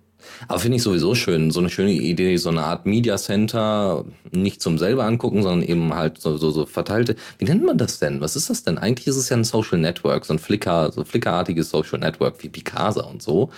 Aber 0.48 0.60
finde 0.60 0.78
ich 0.78 0.84
sowieso 0.84 1.16
schön, 1.16 1.52
so 1.52 1.60
eine 1.60 1.70
schöne 1.70 1.92
Idee, 1.92 2.38
so 2.38 2.50
eine 2.50 2.64
Art 2.64 2.86
Media 2.86 3.18
Center, 3.18 4.06
nicht 4.32 4.62
zum 4.62 4.78
selber 4.78 5.06
angucken, 5.06 5.44
sondern 5.44 5.68
eben 5.68 5.94
halt 5.94 6.20
so, 6.20 6.38
so, 6.38 6.52
so 6.52 6.66
verteilte. 6.66 7.16
Wie 7.38 7.46
nennt 7.46 7.66
man 7.66 7.78
das 7.78 8.00
denn? 8.00 8.22
Was 8.22 8.36
ist 8.36 8.50
das 8.50 8.64
denn? 8.64 8.78
Eigentlich 8.78 9.08
ist 9.08 9.16
es 9.16 9.30
ja 9.30 9.38
ein 9.38 9.44
Social 9.44 9.80
Network, 9.80 10.26
so 10.26 10.34
ein 10.34 10.40
Flickr, 10.40 10.92
so 10.92 11.04
Flickr-artiges 11.04 11.70
Social 11.70 12.00
Network 12.00 12.42
wie 12.44 12.50
Picasa 12.50 13.04
und 13.04 13.22
so. 13.22 13.50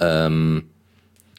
Ähm, 0.00 0.64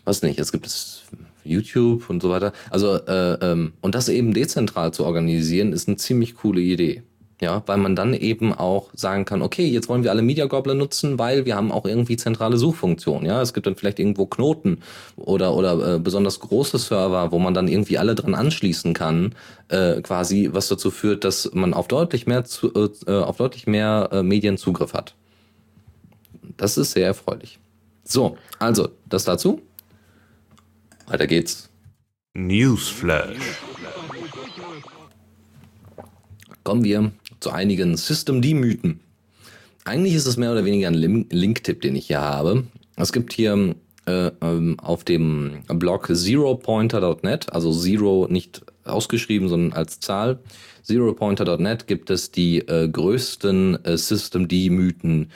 was 0.06 0.22
nicht, 0.22 0.40
es 0.40 0.52
gibt 0.52 0.66
es 0.66 1.04
YouTube 1.44 2.10
und 2.10 2.22
so 2.22 2.30
weiter. 2.30 2.54
Also, 2.70 2.96
äh, 2.96 3.34
ähm, 3.42 3.74
und 3.82 3.96
das 3.96 4.10
eben 4.10 4.34
dezentral 4.34 4.94
zu 4.94 5.06
organisieren, 5.06 5.74
ist 5.74 5.88
eine 5.88 5.98
ziemlich 5.98 6.36
coole 6.36 6.62
Idee. 6.62 7.04
Ja, 7.42 7.64
weil 7.66 7.78
man 7.78 7.98
dann 7.98 8.14
eben 8.14 8.54
auch 8.54 8.88
sagen 8.94 9.26
kann, 9.26 9.42
okay, 9.42 9.68
jetzt 9.68 9.90
wollen 9.90 10.04
wir 10.04 10.12
alle 10.12 10.22
Media 10.22 10.46
Gobbler 10.46 10.74
nutzen, 10.74 11.20
weil 11.20 11.46
wir 11.46 11.58
haben 11.58 11.70
auch 11.70 11.86
irgendwie 11.86 12.16
zentrale 12.16 12.58
Suchfunktionen. 12.58 13.26
Ja, 13.26 13.42
es 13.42 13.54
gibt 13.54 13.68
dann 13.68 13.76
vielleicht 13.76 14.00
irgendwo 14.00 14.26
Knoten 14.26 14.78
oder 15.18 15.54
oder 15.54 15.96
äh, 15.96 16.00
besonders 16.00 16.40
große 16.40 16.78
Server, 16.78 17.34
wo 17.34 17.40
man 17.40 17.54
dann 17.54 17.68
irgendwie 17.68 17.98
alle 17.98 18.16
dran 18.16 18.36
anschließen 18.36 18.94
kann, 18.94 19.36
äh, 19.68 20.02
quasi, 20.02 20.50
was 20.54 20.70
dazu 20.70 20.92
führt, 20.92 21.26
dass 21.26 21.52
man 21.54 21.74
auf 21.74 21.90
deutlich 21.90 22.26
mehr 22.26 22.46
zu, 22.46 22.72
äh, 22.74 23.12
auf 23.12 23.36
deutlich 23.36 23.68
mehr 23.68 24.10
äh, 24.14 24.24
Medien 24.24 24.58
Zugriff 24.58 24.94
hat. 24.94 25.14
Das 26.56 26.78
ist 26.78 26.92
sehr 26.92 27.08
erfreulich. 27.08 27.60
So, 28.06 28.38
also 28.60 28.88
das 29.10 29.26
dazu. 29.26 29.62
Weiter 31.08 31.28
geht's. 31.28 31.70
Newsflash. 32.34 33.38
Kommen 36.64 36.84
wir 36.84 37.12
zu 37.40 37.52
einigen 37.52 37.96
System-D-Mythen. 37.96 39.00
Eigentlich 39.84 40.16
ist 40.16 40.26
es 40.26 40.36
mehr 40.36 40.52
oder 40.52 40.66
weniger 40.66 40.88
ein 40.88 41.28
Link-Tipp, 41.30 41.82
den 41.82 41.96
ich 41.96 42.08
hier 42.08 42.22
habe. 42.22 42.64
Es 42.96 43.14
gibt 43.14 43.34
hier 43.34 43.76
äh, 44.08 44.32
ähm, 44.42 44.80
auf 44.80 45.04
dem 45.04 45.62
Blog 45.68 46.10
zeropointer.net, 46.12 47.54
also 47.54 47.72
Zero 47.72 48.28
nicht 48.30 48.64
ausgeschrieben, 48.84 49.48
sondern 49.48 49.74
als 49.74 50.00
Zahl, 50.00 50.40
zeropointer.net 50.82 51.86
gibt 51.88 52.10
es 52.10 52.32
die 52.32 52.60
äh, 52.60 52.88
größten 52.88 53.86
äh, 53.86 53.98
System-D-Mythen 53.98 55.32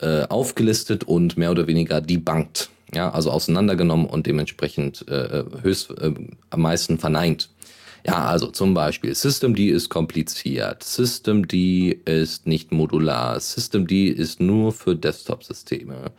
äh, 0.00 0.22
aufgelistet 0.24 1.04
und 1.04 1.36
mehr 1.36 1.52
oder 1.52 1.68
weniger 1.68 2.00
debunked. 2.00 2.70
Ja, 2.94 3.10
also 3.10 3.30
auseinandergenommen 3.30 4.06
und 4.06 4.26
dementsprechend 4.26 5.08
äh, 5.08 5.44
höchst 5.62 5.90
äh, 5.90 6.12
am 6.50 6.60
meisten 6.60 6.98
verneint. 6.98 7.48
Ja, 8.04 8.26
also 8.26 8.48
zum 8.48 8.74
Beispiel 8.74 9.14
Systemd 9.14 9.58
ist 9.60 9.88
kompliziert, 9.88 10.82
Systemd 10.82 11.52
ist 11.54 12.46
nicht 12.46 12.72
modular, 12.72 13.38
Systemd 13.38 13.92
ist 13.92 14.40
nur 14.40 14.72
für 14.72 14.96
Desktop-Systeme. 14.96 16.10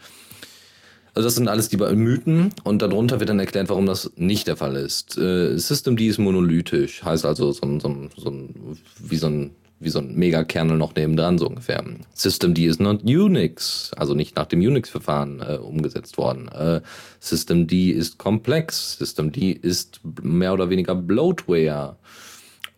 Also 1.14 1.28
das 1.28 1.36
sind 1.36 1.48
alles 1.48 1.70
die 1.70 1.78
Mythen 1.78 2.52
und 2.64 2.82
darunter 2.82 3.20
wird 3.20 3.30
dann 3.30 3.40
erklärt, 3.40 3.70
warum 3.70 3.86
das 3.86 4.12
nicht 4.16 4.48
der 4.48 4.58
Fall 4.58 4.78
ist. 4.78 5.18
Äh, 5.18 5.58
Systemd 5.58 6.02
ist 6.02 6.18
monolithisch, 6.18 7.04
heißt 7.04 7.26
also 7.26 7.52
so 7.52 7.62
ein, 7.68 7.80
so 7.80 7.90
ein, 7.90 8.10
so 8.16 8.30
ein 8.30 8.78
wie 8.98 9.18
so 9.18 9.28
ein 9.28 9.52
wie 9.84 9.90
so 9.90 10.00
ein 10.00 10.16
Megakernel 10.16 10.78
noch 10.78 10.96
nebendran, 10.96 11.38
so 11.38 11.48
ungefähr. 11.48 11.84
Systemd 12.14 12.60
is 12.60 12.80
not 12.80 13.04
Unix, 13.04 13.92
also 13.96 14.14
nicht 14.14 14.36
nach 14.36 14.46
dem 14.46 14.60
Unix-Verfahren 14.60 15.42
äh, 15.42 15.58
umgesetzt 15.58 16.18
worden. 16.18 16.48
Äh, 16.50 16.82
Systemd 17.20 17.72
ist 17.72 18.18
komplex, 18.18 18.98
Systemd 18.98 19.38
ist 19.38 20.02
mehr 20.22 20.54
oder 20.54 20.70
weniger 20.70 20.96
Bloatware 20.96 21.98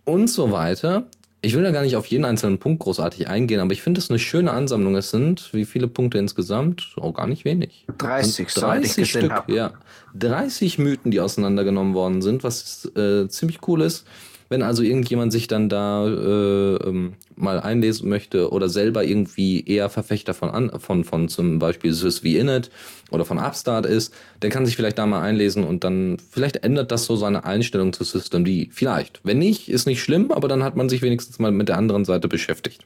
und 0.05 0.29
so 0.29 0.51
weiter. 0.51 1.05
Ich 1.41 1.53
will 1.53 1.61
da 1.61 1.69
gar 1.69 1.83
nicht 1.83 1.95
auf 1.95 2.07
jeden 2.07 2.25
einzelnen 2.25 2.57
Punkt 2.57 2.81
großartig 2.81 3.27
eingehen, 3.27 3.59
aber 3.59 3.71
ich 3.71 3.83
finde 3.83 3.99
es 3.99 4.09
eine 4.09 4.17
schöne 4.17 4.51
Ansammlung. 4.51 4.95
Es 4.95 5.11
sind, 5.11 5.53
wie 5.53 5.65
viele 5.65 5.87
Punkte 5.87 6.17
insgesamt? 6.17 6.95
Auch 6.97 7.03
oh, 7.03 7.11
gar 7.11 7.27
nicht 7.27 7.45
wenig. 7.45 7.85
30, 7.99 8.47
30 8.47 9.07
Stück, 9.07 9.43
ja. 9.47 9.73
30 10.15 10.79
Mythen, 10.79 11.11
die 11.11 11.19
auseinandergenommen 11.19 11.93
worden 11.93 12.23
sind, 12.23 12.43
was 12.43 12.85
äh, 12.95 13.27
ziemlich 13.27 13.59
cool 13.67 13.81
ist. 13.81 14.07
Wenn 14.47 14.61
also 14.61 14.83
irgendjemand 14.83 15.31
sich 15.31 15.47
dann 15.47 15.69
da 15.69 16.07
äh, 16.07 16.75
ähm, 16.75 17.13
mal 17.35 17.59
einlesen 17.59 18.09
möchte 18.09 18.51
oder 18.51 18.69
selber 18.69 19.03
irgendwie 19.03 19.65
eher 19.65 19.89
Verfechter 19.89 20.33
von, 20.33 20.49
an, 20.49 20.79
von, 20.79 21.03
von 21.03 21.27
zum 21.29 21.59
Beispiel 21.59 21.93
Sys 21.93 22.23
wie 22.23 22.37
Init 22.37 22.69
oder 23.09 23.25
von 23.25 23.39
Upstart 23.39 23.85
ist, 23.85 24.13
der 24.41 24.51
kann 24.51 24.65
sich 24.65 24.75
vielleicht 24.75 24.97
da 24.97 25.05
mal 25.05 25.21
einlesen 25.21 25.63
und 25.63 25.83
dann 25.83 26.17
vielleicht 26.29 26.57
ändert 26.57 26.91
das 26.91 27.05
so 27.05 27.15
seine 27.15 27.43
Einstellung 27.43 27.91
zu 27.93 28.03
System 28.03 28.45
D. 28.45 28.69
Vielleicht. 28.71 29.19
Wenn 29.23 29.39
nicht, 29.39 29.69
ist 29.69 29.87
nicht 29.87 30.01
schlimm, 30.01 30.31
aber 30.31 30.47
dann 30.47 30.63
hat 30.63 30.75
man 30.75 30.89
sich 30.89 31.01
wenigstens 31.01 31.39
mal 31.39 31.51
mit 31.51 31.69
der 31.69 31.77
anderen 31.77 32.05
Seite 32.05 32.27
beschäftigt. 32.27 32.85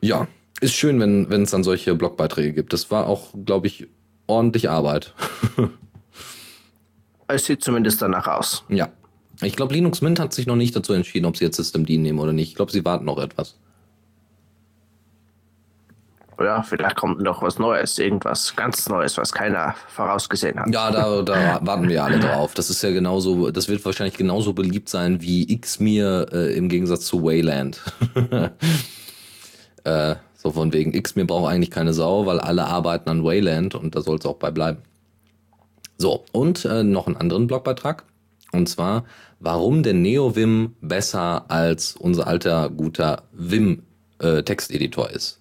Ja, 0.00 0.28
ist 0.60 0.74
schön, 0.74 0.98
wenn 0.98 1.28
wenn 1.28 1.42
es 1.42 1.50
dann 1.50 1.62
solche 1.62 1.94
Blogbeiträge 1.94 2.54
gibt. 2.54 2.72
Das 2.72 2.90
war 2.90 3.06
auch, 3.06 3.34
glaube 3.44 3.66
ich, 3.66 3.86
ordentlich 4.26 4.70
Arbeit. 4.70 5.14
es 7.28 7.44
sieht 7.44 7.62
zumindest 7.62 8.00
danach 8.00 8.26
aus. 8.26 8.64
Ja. 8.68 8.88
Ich 9.42 9.56
glaube, 9.56 9.74
Linux 9.74 10.02
Mint 10.02 10.20
hat 10.20 10.32
sich 10.32 10.46
noch 10.46 10.56
nicht 10.56 10.74
dazu 10.76 10.92
entschieden, 10.92 11.26
ob 11.26 11.36
sie 11.36 11.44
jetzt 11.44 11.56
Systemd 11.56 11.88
nehmen 11.88 12.18
oder 12.18 12.32
nicht. 12.32 12.50
Ich 12.50 12.54
glaube, 12.54 12.72
sie 12.72 12.84
warten 12.84 13.06
noch 13.06 13.18
etwas. 13.18 13.56
Ja, 16.38 16.62
vielleicht 16.62 16.96
kommt 16.96 17.20
noch 17.20 17.42
was 17.42 17.58
Neues, 17.58 17.98
irgendwas 17.98 18.56
ganz 18.56 18.88
Neues, 18.88 19.18
was 19.18 19.30
keiner 19.30 19.74
vorausgesehen 19.88 20.58
hat. 20.58 20.72
Ja, 20.72 20.90
da, 20.90 21.20
da 21.20 21.60
warten 21.62 21.86
wir 21.88 22.02
alle 22.02 22.18
drauf. 22.18 22.54
Das 22.54 22.70
ist 22.70 22.82
ja 22.82 22.90
genauso, 22.90 23.50
das 23.50 23.68
wird 23.68 23.84
wahrscheinlich 23.84 24.16
genauso 24.16 24.54
beliebt 24.54 24.88
sein 24.88 25.20
wie 25.20 25.60
Xmir 25.60 26.28
äh, 26.32 26.56
im 26.56 26.70
Gegensatz 26.70 27.04
zu 27.04 27.22
Wayland. 27.22 27.82
äh, 29.84 30.16
so 30.34 30.50
von 30.50 30.72
wegen, 30.72 30.92
Xmir 30.92 31.26
braucht 31.26 31.52
eigentlich 31.52 31.70
keine 31.70 31.92
Sau, 31.92 32.24
weil 32.24 32.40
alle 32.40 32.64
arbeiten 32.64 33.10
an 33.10 33.22
Wayland 33.22 33.74
und 33.74 33.94
da 33.94 34.00
soll 34.00 34.16
es 34.16 34.24
auch 34.24 34.36
bei 34.36 34.50
bleiben. 34.50 34.78
So, 35.98 36.24
und 36.32 36.64
äh, 36.64 36.82
noch 36.82 37.06
einen 37.06 37.16
anderen 37.16 37.48
Blogbeitrag. 37.48 38.04
Und 38.52 38.68
zwar, 38.68 39.04
warum 39.38 39.82
der 39.82 39.94
NeoVim 39.94 40.74
besser 40.80 41.50
als 41.50 41.96
unser 41.96 42.26
alter 42.26 42.70
guter 42.70 43.24
Vim 43.32 43.82
äh, 44.18 44.42
Texteditor 44.42 45.10
ist. 45.10 45.40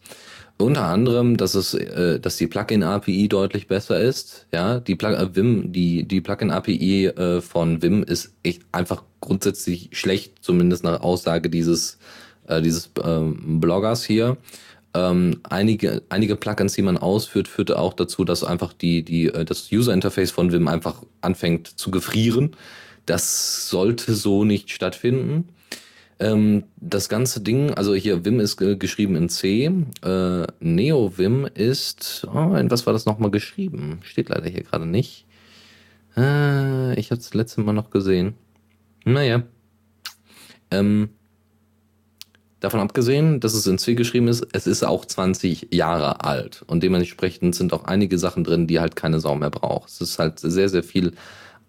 Unter 0.58 0.84
anderem, 0.84 1.38
dass 1.38 1.56
es, 1.56 1.74
äh, 1.74 2.20
dass 2.20 2.36
die 2.36 2.48
Plugin 2.48 2.84
API 2.84 3.30
deutlich 3.30 3.68
besser 3.68 4.00
ist. 4.00 4.46
Ja, 4.52 4.80
die 4.80 4.96
Plug 4.96 5.14
äh, 5.14 5.36
Vim, 5.36 5.72
die 5.72 6.06
die 6.06 6.22
Plugin 6.22 6.52
API 6.52 7.08
äh, 7.08 7.42
von 7.42 7.82
Vim 7.82 8.04
ist 8.04 8.34
echt 8.44 8.64
einfach 8.74 9.04
grundsätzlich 9.22 9.90
schlecht, 9.94 10.34
zumindest 10.42 10.84
nach 10.84 11.02
Aussage 11.02 11.50
dieses 11.50 11.98
äh, 12.48 12.62
dieses 12.62 12.92
ähm, 13.04 13.62
Bloggers 13.62 14.04
hier. 14.04 14.38
Ähm, 14.94 15.40
einige, 15.44 16.02
einige 16.10 16.36
Plugins, 16.36 16.74
die 16.74 16.82
man 16.82 16.98
ausführt, 16.98 17.48
führte 17.48 17.78
auch 17.78 17.94
dazu, 17.94 18.26
dass 18.26 18.44
einfach 18.44 18.74
die, 18.74 19.04
die, 19.04 19.28
äh, 19.28 19.46
das 19.46 19.72
User 19.72 19.94
Interface 19.94 20.32
von 20.32 20.52
Vim 20.52 20.68
einfach 20.68 21.04
anfängt 21.22 21.68
zu 21.68 21.92
gefrieren. 21.92 22.56
Das 23.06 23.70
sollte 23.70 24.14
so 24.14 24.44
nicht 24.44 24.72
stattfinden. 24.72 25.50
Ähm, 26.20 26.64
das 26.76 27.08
ganze 27.08 27.40
Ding, 27.40 27.74
also 27.74 27.96
hier 27.96 28.26
Vim 28.26 28.42
ist 28.42 28.58
geschrieben 28.58 29.16
in 29.16 29.30
C, 29.30 29.72
äh, 30.04 30.48
NeoVim 30.60 31.48
ist, 31.54 32.28
oh, 32.34 32.56
in 32.56 32.70
was 32.70 32.86
war 32.86 32.94
das 32.94 33.06
nochmal 33.06 33.32
geschrieben? 33.32 34.00
Steht 34.04 34.28
leider 34.28 34.50
hier 34.50 34.64
gerade 34.64 34.86
nicht. 34.86 35.26
Äh, 36.18 37.00
ich 37.00 37.12
habe 37.12 37.22
es 37.22 37.34
letzte 37.34 37.62
Mal 37.62 37.72
noch 37.72 37.90
gesehen. 37.90 38.34
Naja. 39.06 39.44
Ähm, 40.72 41.10
davon 42.60 42.82
abgesehen, 42.82 43.40
dass 43.40 43.54
es 43.54 43.66
in 43.66 43.78
C 43.78 43.96
geschrieben 43.96 44.28
ist, 44.28 44.46
es 44.52 44.68
ist 44.68 44.84
auch 44.84 45.06
20 45.06 45.70
Jahre 45.72 46.26
alt 46.26 46.64
und 46.68 46.84
dementsprechend 46.84 47.56
sind 47.56 47.72
auch 47.72 47.86
einige 47.86 48.18
Sachen 48.18 48.44
drin, 48.44 48.68
die 48.68 48.82
halt 48.82 48.98
keine 48.98 49.22
Sau 49.22 49.36
mehr 49.36 49.50
braucht. 49.50 49.90
Es 49.90 50.02
ist 50.02 50.20
halt 50.20 50.40
sehr, 50.40 50.68
sehr 50.68 50.84
viel 50.84 51.14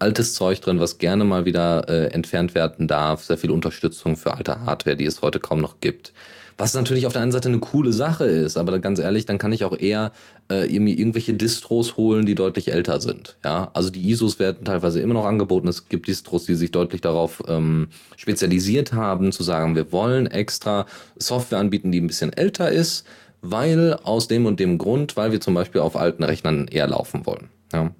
altes 0.01 0.33
Zeug 0.33 0.59
drin, 0.61 0.79
was 0.79 0.97
gerne 0.97 1.23
mal 1.23 1.45
wieder 1.45 1.87
äh, 1.87 2.07
entfernt 2.07 2.55
werden 2.55 2.87
darf. 2.87 3.23
Sehr 3.23 3.37
viel 3.37 3.51
Unterstützung 3.51 4.17
für 4.17 4.33
alte 4.33 4.61
Hardware, 4.61 4.95
die 4.97 5.05
es 5.05 5.21
heute 5.21 5.39
kaum 5.39 5.61
noch 5.61 5.79
gibt. 5.79 6.13
Was 6.57 6.73
natürlich 6.73 7.07
auf 7.07 7.13
der 7.13 7.23
einen 7.23 7.31
Seite 7.31 7.49
eine 7.49 7.59
coole 7.59 7.91
Sache 7.91 8.25
ist, 8.25 8.55
aber 8.55 8.77
ganz 8.77 8.99
ehrlich, 8.99 9.25
dann 9.25 9.39
kann 9.39 9.51
ich 9.51 9.63
auch 9.63 9.75
eher 9.75 10.11
äh, 10.51 10.71
irgendwie 10.71 10.93
irgendwelche 10.93 11.33
Distros 11.33 11.97
holen, 11.97 12.25
die 12.25 12.35
deutlich 12.35 12.71
älter 12.71 13.01
sind. 13.01 13.37
Ja, 13.43 13.71
also 13.73 13.89
die 13.89 14.11
ISOs 14.11 14.37
werden 14.37 14.65
teilweise 14.65 15.01
immer 15.01 15.15
noch 15.15 15.25
angeboten. 15.25 15.67
Es 15.67 15.89
gibt 15.89 16.07
Distros, 16.07 16.45
die 16.45 16.55
sich 16.55 16.69
deutlich 16.69 17.01
darauf 17.01 17.41
ähm, 17.47 17.87
spezialisiert 18.15 18.93
haben, 18.93 19.31
zu 19.31 19.41
sagen, 19.41 19.75
wir 19.75 19.91
wollen 19.91 20.27
extra 20.27 20.85
Software 21.17 21.59
anbieten, 21.59 21.91
die 21.91 21.99
ein 21.99 22.07
bisschen 22.07 22.33
älter 22.33 22.71
ist, 22.71 23.05
weil 23.41 23.95
aus 24.03 24.27
dem 24.27 24.45
und 24.45 24.59
dem 24.59 24.77
Grund, 24.77 25.17
weil 25.17 25.31
wir 25.31 25.41
zum 25.41 25.55
Beispiel 25.55 25.81
auf 25.81 25.95
alten 25.95 26.23
Rechnern 26.23 26.67
eher 26.67 26.87
laufen 26.87 27.25
wollen. 27.25 27.49
Ja. 27.73 27.91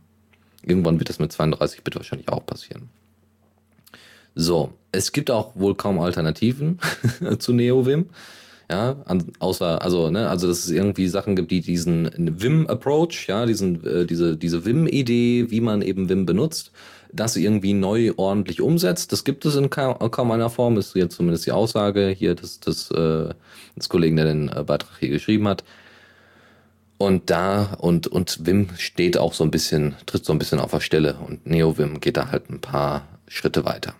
Irgendwann 0.63 1.00
wird 1.00 1.10
das 1.10 1.19
mit 1.19 1.32
32-Bit 1.32 1.95
wahrscheinlich 1.95 2.30
auch 2.30 2.45
passieren. 2.45 2.89
So, 4.36 4.74
es 4.91 5.12
gibt 5.12 5.30
auch 5.32 5.56
wohl 5.56 5.76
kaum 5.76 6.00
Alternativen 6.00 6.80
zu 7.39 7.54
NeoVim. 7.54 8.06
Ja, 8.69 8.95
außer, 9.39 9.82
also, 9.82 10.12
ne, 10.12 10.30
also, 10.30 10.47
dass 10.47 10.60
es 10.60 10.71
irgendwie 10.71 11.10
Sachen 11.10 11.36
gibt, 11.36 11.52
die 11.52 11.60
diesen 11.60 12.10
Vim-Approach, 12.15 13.28
ja, 13.28 13.45
diesen, 13.45 13.86
äh, 13.86 14.06
diese, 14.06 14.38
diese 14.38 14.63
Vim-Idee, 14.63 15.47
wie 15.50 15.60
man 15.60 15.82
eben 15.82 16.08
Vim 16.08 16.26
benutzt, 16.26 16.71
das 17.12 17.36
irgendwie 17.36 17.74
neu 17.74 18.13
ordentlich 18.15 18.62
umsetzt. 18.62 19.12
Das 19.12 19.26
gibt 19.26 19.45
es 19.45 19.56
in 19.56 19.69
kaum, 19.69 20.00
kaum 20.12 20.32
einer 20.32 20.50
Form, 20.50 20.78
ist 20.78 20.95
jetzt 20.95 21.17
zumindest 21.17 21.45
die 21.45 21.52
Aussage 21.52 22.08
hier 22.08 22.34
des, 22.34 22.62
des, 22.62 22.89
äh, 22.91 23.34
des 23.76 23.89
Kollegen, 23.89 24.15
der 24.15 24.26
den 24.26 24.47
äh, 24.47 24.63
Beitrag 24.65 24.97
hier 25.00 25.10
geschrieben 25.10 25.50
hat. 25.50 25.65
Und 27.02 27.32
da, 27.32 27.74
und, 27.80 28.06
und 28.06 28.46
Wim 28.46 28.70
steht 28.78 29.18
auch 29.18 29.34
so 29.34 29.44
ein 29.44 29.50
bisschen, 29.50 29.96
tritt 30.06 30.24
so 30.24 30.34
ein 30.34 30.38
bisschen 30.38 30.60
auf 30.60 30.70
der 30.70 30.82
Stelle 30.82 31.16
und 31.16 31.48
NeoWim 31.48 32.00
geht 32.00 32.16
da 32.16 32.30
halt 32.30 32.52
ein 32.52 32.62
paar 32.62 33.08
Schritte 33.28 33.66
weiter. 33.66 33.96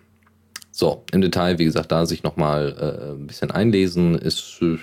So, 0.70 1.04
im 1.12 1.22
Detail, 1.22 1.58
wie 1.58 1.66
gesagt, 1.66 1.92
da 1.92 2.06
sich 2.06 2.22
nochmal 2.22 2.76
äh, 2.80 3.14
ein 3.14 3.26
bisschen 3.26 3.50
einlesen, 3.50 4.14
ist, 4.14 4.60
äh, 4.62 4.78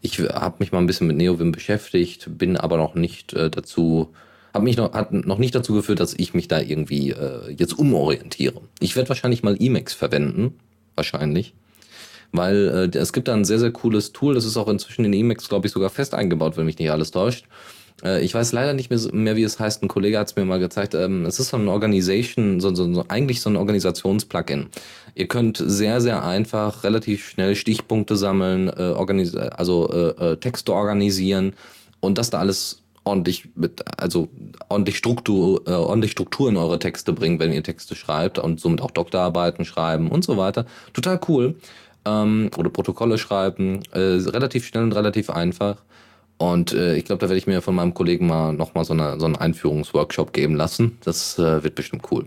ich 0.00 0.18
habe 0.20 0.56
mich 0.58 0.72
mal 0.72 0.78
ein 0.78 0.86
bisschen 0.86 1.06
mit 1.06 1.18
NeoWim 1.18 1.52
beschäftigt, 1.52 2.30
bin 2.38 2.56
aber 2.56 2.78
noch 2.78 2.94
nicht 2.94 3.34
äh, 3.34 3.50
dazu, 3.50 4.14
habe 4.54 4.64
mich 4.64 4.78
noch, 4.78 4.94
hat 4.94 5.12
noch 5.12 5.38
nicht 5.38 5.54
dazu 5.54 5.74
geführt, 5.74 6.00
dass 6.00 6.14
ich 6.14 6.32
mich 6.32 6.48
da 6.48 6.60
irgendwie 6.60 7.10
äh, 7.10 7.50
jetzt 7.50 7.78
umorientiere. 7.78 8.62
Ich 8.80 8.96
werde 8.96 9.10
wahrscheinlich 9.10 9.42
mal 9.42 9.60
Emacs 9.60 9.92
verwenden, 9.92 10.54
wahrscheinlich 10.94 11.52
weil 12.34 12.90
äh, 12.94 12.98
es 12.98 13.12
gibt 13.12 13.28
da 13.28 13.34
ein 13.34 13.44
sehr, 13.44 13.58
sehr 13.58 13.70
cooles 13.70 14.12
Tool, 14.12 14.34
das 14.34 14.44
ist 14.44 14.56
auch 14.56 14.68
inzwischen 14.68 15.04
in 15.04 15.12
Emacs, 15.12 15.48
glaube 15.48 15.66
ich, 15.66 15.72
sogar 15.72 15.90
fest 15.90 16.14
eingebaut, 16.14 16.56
wenn 16.56 16.66
mich 16.66 16.78
nicht 16.78 16.90
alles 16.90 17.12
täuscht. 17.12 17.46
Äh, 18.02 18.24
ich 18.24 18.34
weiß 18.34 18.52
leider 18.52 18.74
nicht 18.74 18.90
mehr, 18.90 18.98
mehr, 19.12 19.36
wie 19.36 19.44
es 19.44 19.60
heißt. 19.60 19.82
Ein 19.82 19.88
Kollege 19.88 20.18
hat 20.18 20.28
es 20.28 20.36
mir 20.36 20.44
mal 20.44 20.58
gezeigt. 20.58 20.94
Ähm, 20.94 21.24
es 21.26 21.38
ist 21.38 21.50
so 21.50 21.56
ein 21.56 21.68
Organisation, 21.68 22.60
so, 22.60 22.74
so, 22.74 22.92
so, 22.92 23.04
eigentlich 23.08 23.40
so 23.40 23.50
ein 23.50 23.56
Organisationsplugin. 23.56 24.66
Ihr 25.14 25.28
könnt 25.28 25.62
sehr, 25.64 26.00
sehr 26.00 26.24
einfach 26.24 26.82
relativ 26.82 27.28
schnell 27.28 27.54
Stichpunkte 27.54 28.16
sammeln, 28.16 28.68
äh, 28.68 28.94
organis 28.96 29.36
also 29.36 29.88
äh, 29.92 30.32
äh, 30.32 30.36
Texte 30.36 30.72
organisieren 30.72 31.52
und 32.00 32.18
das 32.18 32.30
da 32.30 32.40
alles 32.40 32.82
ordentlich 33.04 33.50
mit, 33.54 33.84
also 34.00 34.28
ordentlich 34.68 34.96
Struktur, 34.96 35.62
äh, 35.66 35.72
ordentlich 35.72 36.12
Struktur 36.12 36.48
in 36.48 36.56
eure 36.56 36.78
Texte 36.78 37.12
bringen, 37.12 37.38
wenn 37.38 37.52
ihr 37.52 37.62
Texte 37.62 37.94
schreibt 37.94 38.38
und 38.38 38.60
somit 38.60 38.80
auch 38.80 38.90
Doktorarbeiten 38.90 39.64
schreiben 39.64 40.10
und 40.10 40.24
so 40.24 40.36
weiter. 40.36 40.64
Total 40.94 41.20
cool. 41.28 41.56
Ähm, 42.04 42.50
oder 42.56 42.70
Protokolle 42.70 43.18
schreiben. 43.18 43.82
Äh, 43.92 43.98
relativ 44.28 44.66
schnell 44.66 44.84
und 44.84 44.92
relativ 44.92 45.30
einfach. 45.30 45.82
Und 46.36 46.72
äh, 46.72 46.96
ich 46.96 47.04
glaube, 47.04 47.20
da 47.20 47.28
werde 47.28 47.38
ich 47.38 47.46
mir 47.46 47.62
von 47.62 47.74
meinem 47.74 47.94
Kollegen 47.94 48.26
mal 48.26 48.52
nochmal 48.52 48.84
so, 48.84 48.92
eine, 48.92 49.18
so 49.20 49.26
einen 49.26 49.36
Einführungsworkshop 49.36 50.32
geben 50.32 50.56
lassen. 50.56 50.98
Das 51.04 51.38
äh, 51.38 51.62
wird 51.62 51.74
bestimmt 51.74 52.10
cool. 52.10 52.26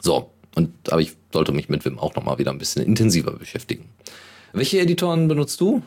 So, 0.00 0.30
und 0.54 0.70
aber 0.90 1.00
ich 1.00 1.16
sollte 1.32 1.52
mich 1.52 1.68
mit 1.68 1.84
Wim 1.84 1.98
auch 1.98 2.14
nochmal 2.14 2.38
wieder 2.38 2.50
ein 2.50 2.58
bisschen 2.58 2.82
intensiver 2.82 3.32
beschäftigen. 3.32 3.88
Welche 4.52 4.80
Editoren 4.80 5.28
benutzt 5.28 5.60
du? 5.60 5.82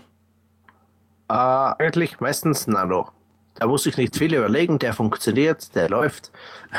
Äh, 1.28 1.34
eigentlich 1.34 2.20
meistens 2.20 2.68
Nano. 2.68 3.10
Da 3.56 3.68
muss 3.68 3.86
ich 3.86 3.98
nicht 3.98 4.16
viel 4.16 4.34
überlegen, 4.34 4.80
der 4.80 4.94
funktioniert, 4.94 5.76
der 5.76 5.90
läuft. 5.90 6.32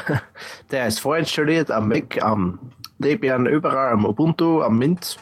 der 0.70 0.86
ist 0.86 1.00
vorinstalliert 1.00 1.70
am 1.70 1.88
Mac, 1.88 2.22
am 2.22 2.58
Debian, 2.98 3.46
überall, 3.46 3.92
am 3.92 4.04
Ubuntu, 4.04 4.62
am 4.62 4.78
Mint. 4.78 5.18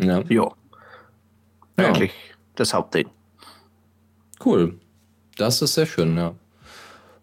Ja. 0.00 0.20
Jo. 0.28 0.54
ja. 1.78 1.88
Eigentlich 1.88 2.12
das 2.54 2.72
Hauptding. 2.74 3.08
Cool. 4.44 4.78
Das 5.36 5.60
ist 5.62 5.74
sehr 5.74 5.86
schön, 5.86 6.16
ja. 6.16 6.34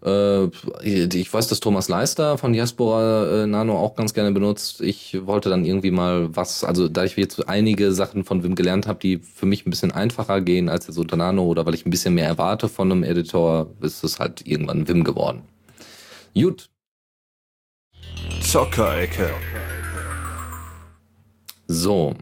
Äh, 0.06 0.46
ich 0.84 1.34
weiß, 1.34 1.48
dass 1.48 1.60
Thomas 1.60 1.90
Leister 1.90 2.38
von 2.38 2.54
Diaspora 2.54 3.44
äh, 3.44 3.48
Nano 3.48 3.78
auch 3.78 3.96
ganz 3.96 4.13
gerne 4.13 4.32
benutzt. 4.32 4.82
Ich 4.82 5.26
wollte 5.26 5.50
dann 5.50 5.66
irgendwie 5.66 5.92
mal 5.92 6.36
was, 6.36 6.63
also 6.63 6.88
da 6.88 7.04
ich 7.04 7.18
jetzt 7.18 7.50
einige 7.50 7.92
Sachen 7.92 8.24
von 8.24 8.44
Wim 8.44 8.56
gelernt 8.56 8.88
habe, 8.88 9.00
die 9.00 9.18
für 9.18 9.48
mich 9.48 9.66
ein 9.66 9.72
bisschen 9.72 9.92
einfacher 9.92 10.42
gehen 10.42 10.70
als 10.70 10.88
jetzt 10.88 10.98
unter 10.98 11.18
Nano 11.18 11.44
oder 11.44 11.66
weil 11.66 11.74
ich 11.74 11.86
ein 11.86 11.90
bisschen 11.90 12.13
mehr 12.13 12.28
erwarte 12.28 12.70
von 12.70 12.92
einem 12.92 13.04
Editor, 13.04 13.72
ist 13.82 14.04
es 14.04 14.20
halt 14.20 14.46
irgendwann 14.46 14.88
Wim 14.88 15.04
geworden. 15.04 15.42
Gut. 16.36 16.70
Zockerecke. 18.42 19.32
So. 21.68 22.16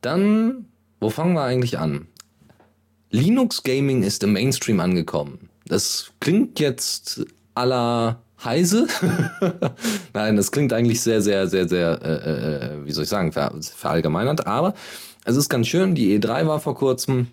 Dann, 0.00 0.66
wo 1.00 1.10
fangen 1.10 1.34
wir 1.34 1.42
eigentlich 1.42 1.78
an? 1.78 2.06
Linux 3.10 3.62
Gaming 3.62 4.02
ist 4.02 4.22
im 4.22 4.32
Mainstream 4.32 4.80
angekommen. 4.80 5.48
Das 5.66 6.12
klingt 6.20 6.60
jetzt 6.60 7.26
aller 7.54 8.22
Heise. 8.44 8.86
Nein, 10.14 10.36
das 10.36 10.52
klingt 10.52 10.72
eigentlich 10.72 11.00
sehr, 11.00 11.20
sehr, 11.22 11.48
sehr, 11.48 11.68
sehr, 11.68 12.00
äh, 12.02 12.74
äh, 12.74 12.84
wie 12.84 12.92
soll 12.92 13.04
ich 13.04 13.10
sagen, 13.10 13.32
ver 13.32 13.52
verallgemeinert. 13.60 14.46
Aber 14.46 14.74
es 15.24 15.36
ist 15.36 15.48
ganz 15.48 15.66
schön. 15.66 15.94
Die 15.94 16.18
E3 16.18 16.46
war 16.46 16.60
vor 16.60 16.74
kurzem 16.74 17.28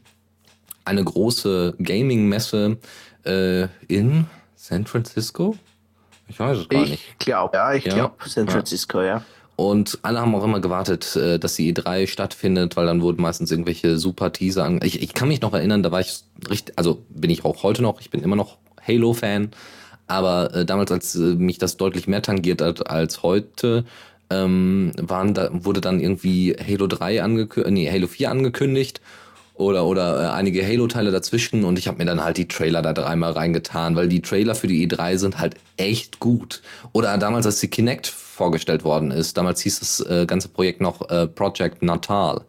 eine 0.83 1.03
große 1.03 1.75
Gaming-Messe 1.79 2.77
äh, 3.25 3.67
in 3.87 4.25
San 4.55 4.85
Francisco. 4.85 5.57
Ich 6.27 6.39
weiß 6.39 6.59
es 6.59 6.69
gar 6.69 6.83
ich 6.83 6.89
nicht. 6.91 7.03
Ich 7.11 7.25
glaube, 7.25 7.55
ja, 7.55 7.73
ich 7.73 7.85
ja, 7.85 7.93
glaube 7.93 8.15
San 8.27 8.47
Francisco, 8.47 9.01
ja. 9.01 9.07
ja. 9.07 9.25
Und 9.55 9.99
alle 10.01 10.19
haben 10.19 10.35
auch 10.35 10.43
immer 10.43 10.59
gewartet, 10.59 11.15
äh, 11.15 11.39
dass 11.39 11.55
die 11.55 11.73
E3 11.73 12.07
stattfindet, 12.07 12.75
weil 12.75 12.85
dann 12.85 13.01
wurden 13.01 13.21
meistens 13.21 13.51
irgendwelche 13.51 13.97
super 13.97 14.33
Teaser 14.33 14.65
an. 14.65 14.79
Ich, 14.83 15.01
ich 15.01 15.13
kann 15.13 15.29
mich 15.29 15.41
noch 15.41 15.53
erinnern, 15.53 15.81
da 15.81 15.91
war 15.91 16.01
ich 16.01 16.19
richtig, 16.49 16.77
also 16.77 17.03
bin 17.09 17.29
ich 17.29 17.45
auch 17.45 17.63
heute 17.63 17.81
noch, 17.81 18.01
ich 18.01 18.09
bin 18.09 18.21
immer 18.21 18.35
noch 18.35 18.57
Halo-Fan, 18.85 19.51
aber 20.07 20.53
äh, 20.53 20.65
damals, 20.65 20.91
als 20.91 21.15
äh, 21.15 21.35
mich 21.35 21.57
das 21.57 21.77
deutlich 21.77 22.07
mehr 22.07 22.21
tangiert 22.21 22.61
hat 22.61 22.89
als 22.89 23.23
heute, 23.23 23.85
ähm, 24.29 24.91
waren 24.97 25.33
da, 25.33 25.49
wurde 25.51 25.81
dann 25.81 25.99
irgendwie 26.01 26.55
Halo 26.55 26.87
3 26.87 27.23
angekündigt, 27.23 27.73
nee, 27.73 27.89
Halo 27.89 28.07
4 28.07 28.31
angekündigt 28.31 28.99
oder 29.53 29.85
oder 29.85 30.21
äh, 30.21 30.27
einige 30.33 30.65
Halo-Teile 30.67 31.11
dazwischen 31.11 31.63
und 31.63 31.79
ich 31.79 31.87
habe 31.87 31.99
mir 31.99 32.05
dann 32.05 32.23
halt 32.23 32.37
die 32.37 32.47
Trailer 32.47 32.81
da 32.81 32.91
dreimal 32.91 33.31
reingetan, 33.31 33.95
weil 33.95 34.09
die 34.09 34.21
Trailer 34.21 34.55
für 34.55 34.67
die 34.67 34.85
E3 34.87 35.17
sind 35.17 35.39
halt 35.39 35.55
echt 35.77 36.19
gut. 36.19 36.61
Oder 36.91 37.17
damals, 37.17 37.45
als 37.45 37.59
die 37.61 37.69
Kinect 37.69 38.13
vorgestellt 38.35 38.83
worden 38.83 39.11
ist, 39.11 39.37
damals 39.37 39.61
hieß 39.61 39.79
das 39.79 39.99
äh, 40.01 40.25
ganze 40.25 40.49
Projekt 40.49 40.81
noch 40.81 41.09
äh, 41.09 41.27
Project 41.27 41.81
Natal. 41.81 42.41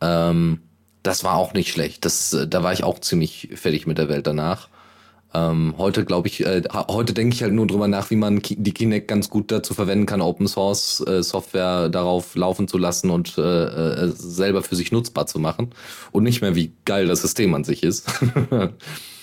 Ähm, 0.00 0.62
das 1.02 1.24
war 1.24 1.36
auch 1.36 1.54
nicht 1.54 1.70
schlecht. 1.70 2.04
Das, 2.04 2.32
äh, 2.32 2.48
da 2.48 2.62
war 2.62 2.72
ich 2.72 2.82
auch 2.82 2.98
ziemlich 2.98 3.50
fertig 3.54 3.86
mit 3.86 3.98
der 3.98 4.08
Welt 4.08 4.26
danach. 4.26 4.68
Ähm, 5.34 5.74
heute 5.76 6.06
glaube 6.06 6.28
ich, 6.28 6.44
äh, 6.44 6.62
heute 6.72 7.12
denke 7.12 7.34
ich 7.34 7.42
halt 7.42 7.52
nur 7.52 7.66
drüber 7.66 7.86
nach, 7.86 8.10
wie 8.10 8.16
man 8.16 8.40
die 8.42 8.72
Kinect 8.72 9.08
ganz 9.08 9.28
gut 9.28 9.52
dazu 9.52 9.74
verwenden 9.74 10.06
kann, 10.06 10.22
Open 10.22 10.48
Source 10.48 11.04
äh, 11.06 11.22
Software 11.22 11.90
darauf 11.90 12.34
laufen 12.34 12.66
zu 12.66 12.78
lassen 12.78 13.10
und 13.10 13.36
äh, 13.36 13.42
äh, 13.42 14.12
selber 14.14 14.62
für 14.62 14.74
sich 14.74 14.90
nutzbar 14.90 15.26
zu 15.26 15.38
machen 15.38 15.70
und 16.12 16.24
nicht 16.24 16.40
mehr 16.40 16.54
wie 16.54 16.72
geil 16.86 17.06
das 17.06 17.20
System 17.20 17.54
an 17.54 17.64
sich 17.64 17.82
ist. 17.82 18.06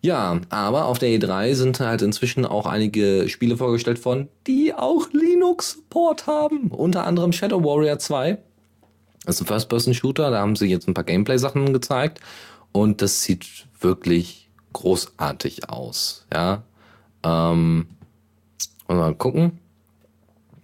ja, 0.00 0.40
aber 0.50 0.86
auf 0.86 0.98
der 0.98 1.08
E3 1.08 1.54
sind 1.54 1.80
halt 1.80 2.02
inzwischen 2.02 2.46
auch 2.46 2.66
einige 2.66 3.28
Spiele 3.28 3.56
vorgestellt 3.56 4.04
worden, 4.04 4.28
die 4.46 4.72
auch 4.72 5.08
Linux 5.12 5.72
Support 5.72 6.26
haben, 6.26 6.68
unter 6.68 7.04
anderem 7.04 7.32
Shadow 7.32 7.62
Warrior 7.64 7.98
2. 7.98 8.38
Das 9.24 9.36
ist 9.36 9.40
ein 9.42 9.46
First-Person-Shooter, 9.46 10.30
da 10.30 10.38
haben 10.38 10.56
sie 10.56 10.66
jetzt 10.66 10.86
ein 10.86 10.94
paar 10.94 11.04
Gameplay-Sachen 11.04 11.72
gezeigt 11.72 12.20
und 12.70 13.02
das 13.02 13.24
sieht 13.24 13.66
wirklich 13.80 14.48
großartig 14.72 15.68
aus. 15.68 16.26
Ja, 16.32 16.62
ähm, 17.24 17.88
mal 18.86 19.14
gucken. 19.14 19.58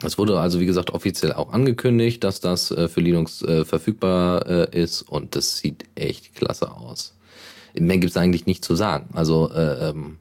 Es 0.05 0.19
wurde 0.19 0.39
also, 0.39 0.61
wie 0.61 0.67
gesagt, 0.67 0.91
offiziell 0.91 1.33
auch 1.33 1.53
angekündigt, 1.53 2.23
dass 2.23 2.41
das 2.41 2.71
äh, 2.71 2.89
für 2.89 3.01
Linux 3.01 3.43
äh, 3.43 3.65
verfügbar 3.65 4.47
äh, 4.47 4.83
ist 4.83 5.03
und 5.03 5.35
das 5.35 5.59
sieht 5.59 5.85
echt 5.95 6.35
klasse 6.35 6.71
aus. 6.71 7.15
Mehr 7.79 7.99
gibt 7.99 8.11
es 8.11 8.17
eigentlich 8.17 8.47
nicht 8.47 8.65
zu 8.65 8.75
sagen. 8.75 9.11
Also, 9.15 9.51
äh, 9.51 9.91
ähm, 9.91 10.19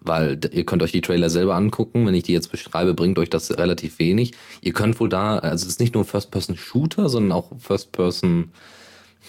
weil 0.00 0.38
ihr 0.52 0.66
könnt 0.66 0.82
euch 0.82 0.92
die 0.92 1.00
Trailer 1.00 1.30
selber 1.30 1.54
angucken. 1.54 2.06
Wenn 2.06 2.14
ich 2.14 2.24
die 2.24 2.32
jetzt 2.32 2.50
beschreibe, 2.50 2.94
bringt 2.94 3.18
euch 3.18 3.30
das 3.30 3.56
relativ 3.56 3.98
wenig. 3.98 4.32
Ihr 4.60 4.72
könnt 4.72 5.00
wohl 5.00 5.08
da, 5.08 5.38
also 5.38 5.64
es 5.64 5.72
ist 5.72 5.80
nicht 5.80 5.94
nur 5.94 6.04
First-Person-Shooter, 6.04 7.08
sondern 7.08 7.32
auch 7.32 7.52
First-Person- 7.58 8.50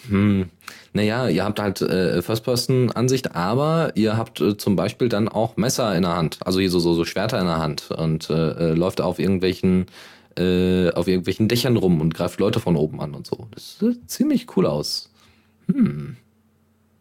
hm, 0.10 0.50
naja, 0.94 1.30
ihr 1.30 1.44
habt 1.44 1.60
halt 1.60 1.82
äh, 1.82 2.22
First-Person-Ansicht, 2.22 3.36
aber 3.36 3.92
ihr 3.96 4.18
habt 4.18 4.42
äh, 4.42 4.58
zum 4.58 4.76
Beispiel 4.76 5.10
dann 5.10 5.28
auch 5.28 5.58
Messer 5.58 5.96
in 5.96 6.04
der 6.04 6.16
Hand, 6.16 6.40
also 6.46 6.60
hier 6.60 6.70
so, 6.70 6.80
so, 6.80 6.94
so 6.94 7.06
Schwerter 7.06 7.40
in 7.40 7.46
der 7.46 7.60
Hand 7.60 7.92
und 7.92 8.30
äh, 8.30 8.34
äh, 8.34 8.74
läuft 8.74 9.02
auf 9.02 9.20
irgendwelchen 9.20 9.88
äh, 10.38 10.92
auf 10.92 11.08
irgendwelchen 11.08 11.48
Dächern 11.48 11.78
rum 11.78 12.02
und 12.02 12.14
greift 12.14 12.40
Leute 12.40 12.60
von 12.60 12.76
oben 12.76 13.00
an 13.00 13.16
und 13.16 13.26
so. 13.26 13.48
Das 13.52 13.80
sieht 13.80 14.10
ziemlich 14.10 14.58
cool 14.58 14.66
aus. 14.66 15.10
Hm. 15.72 16.18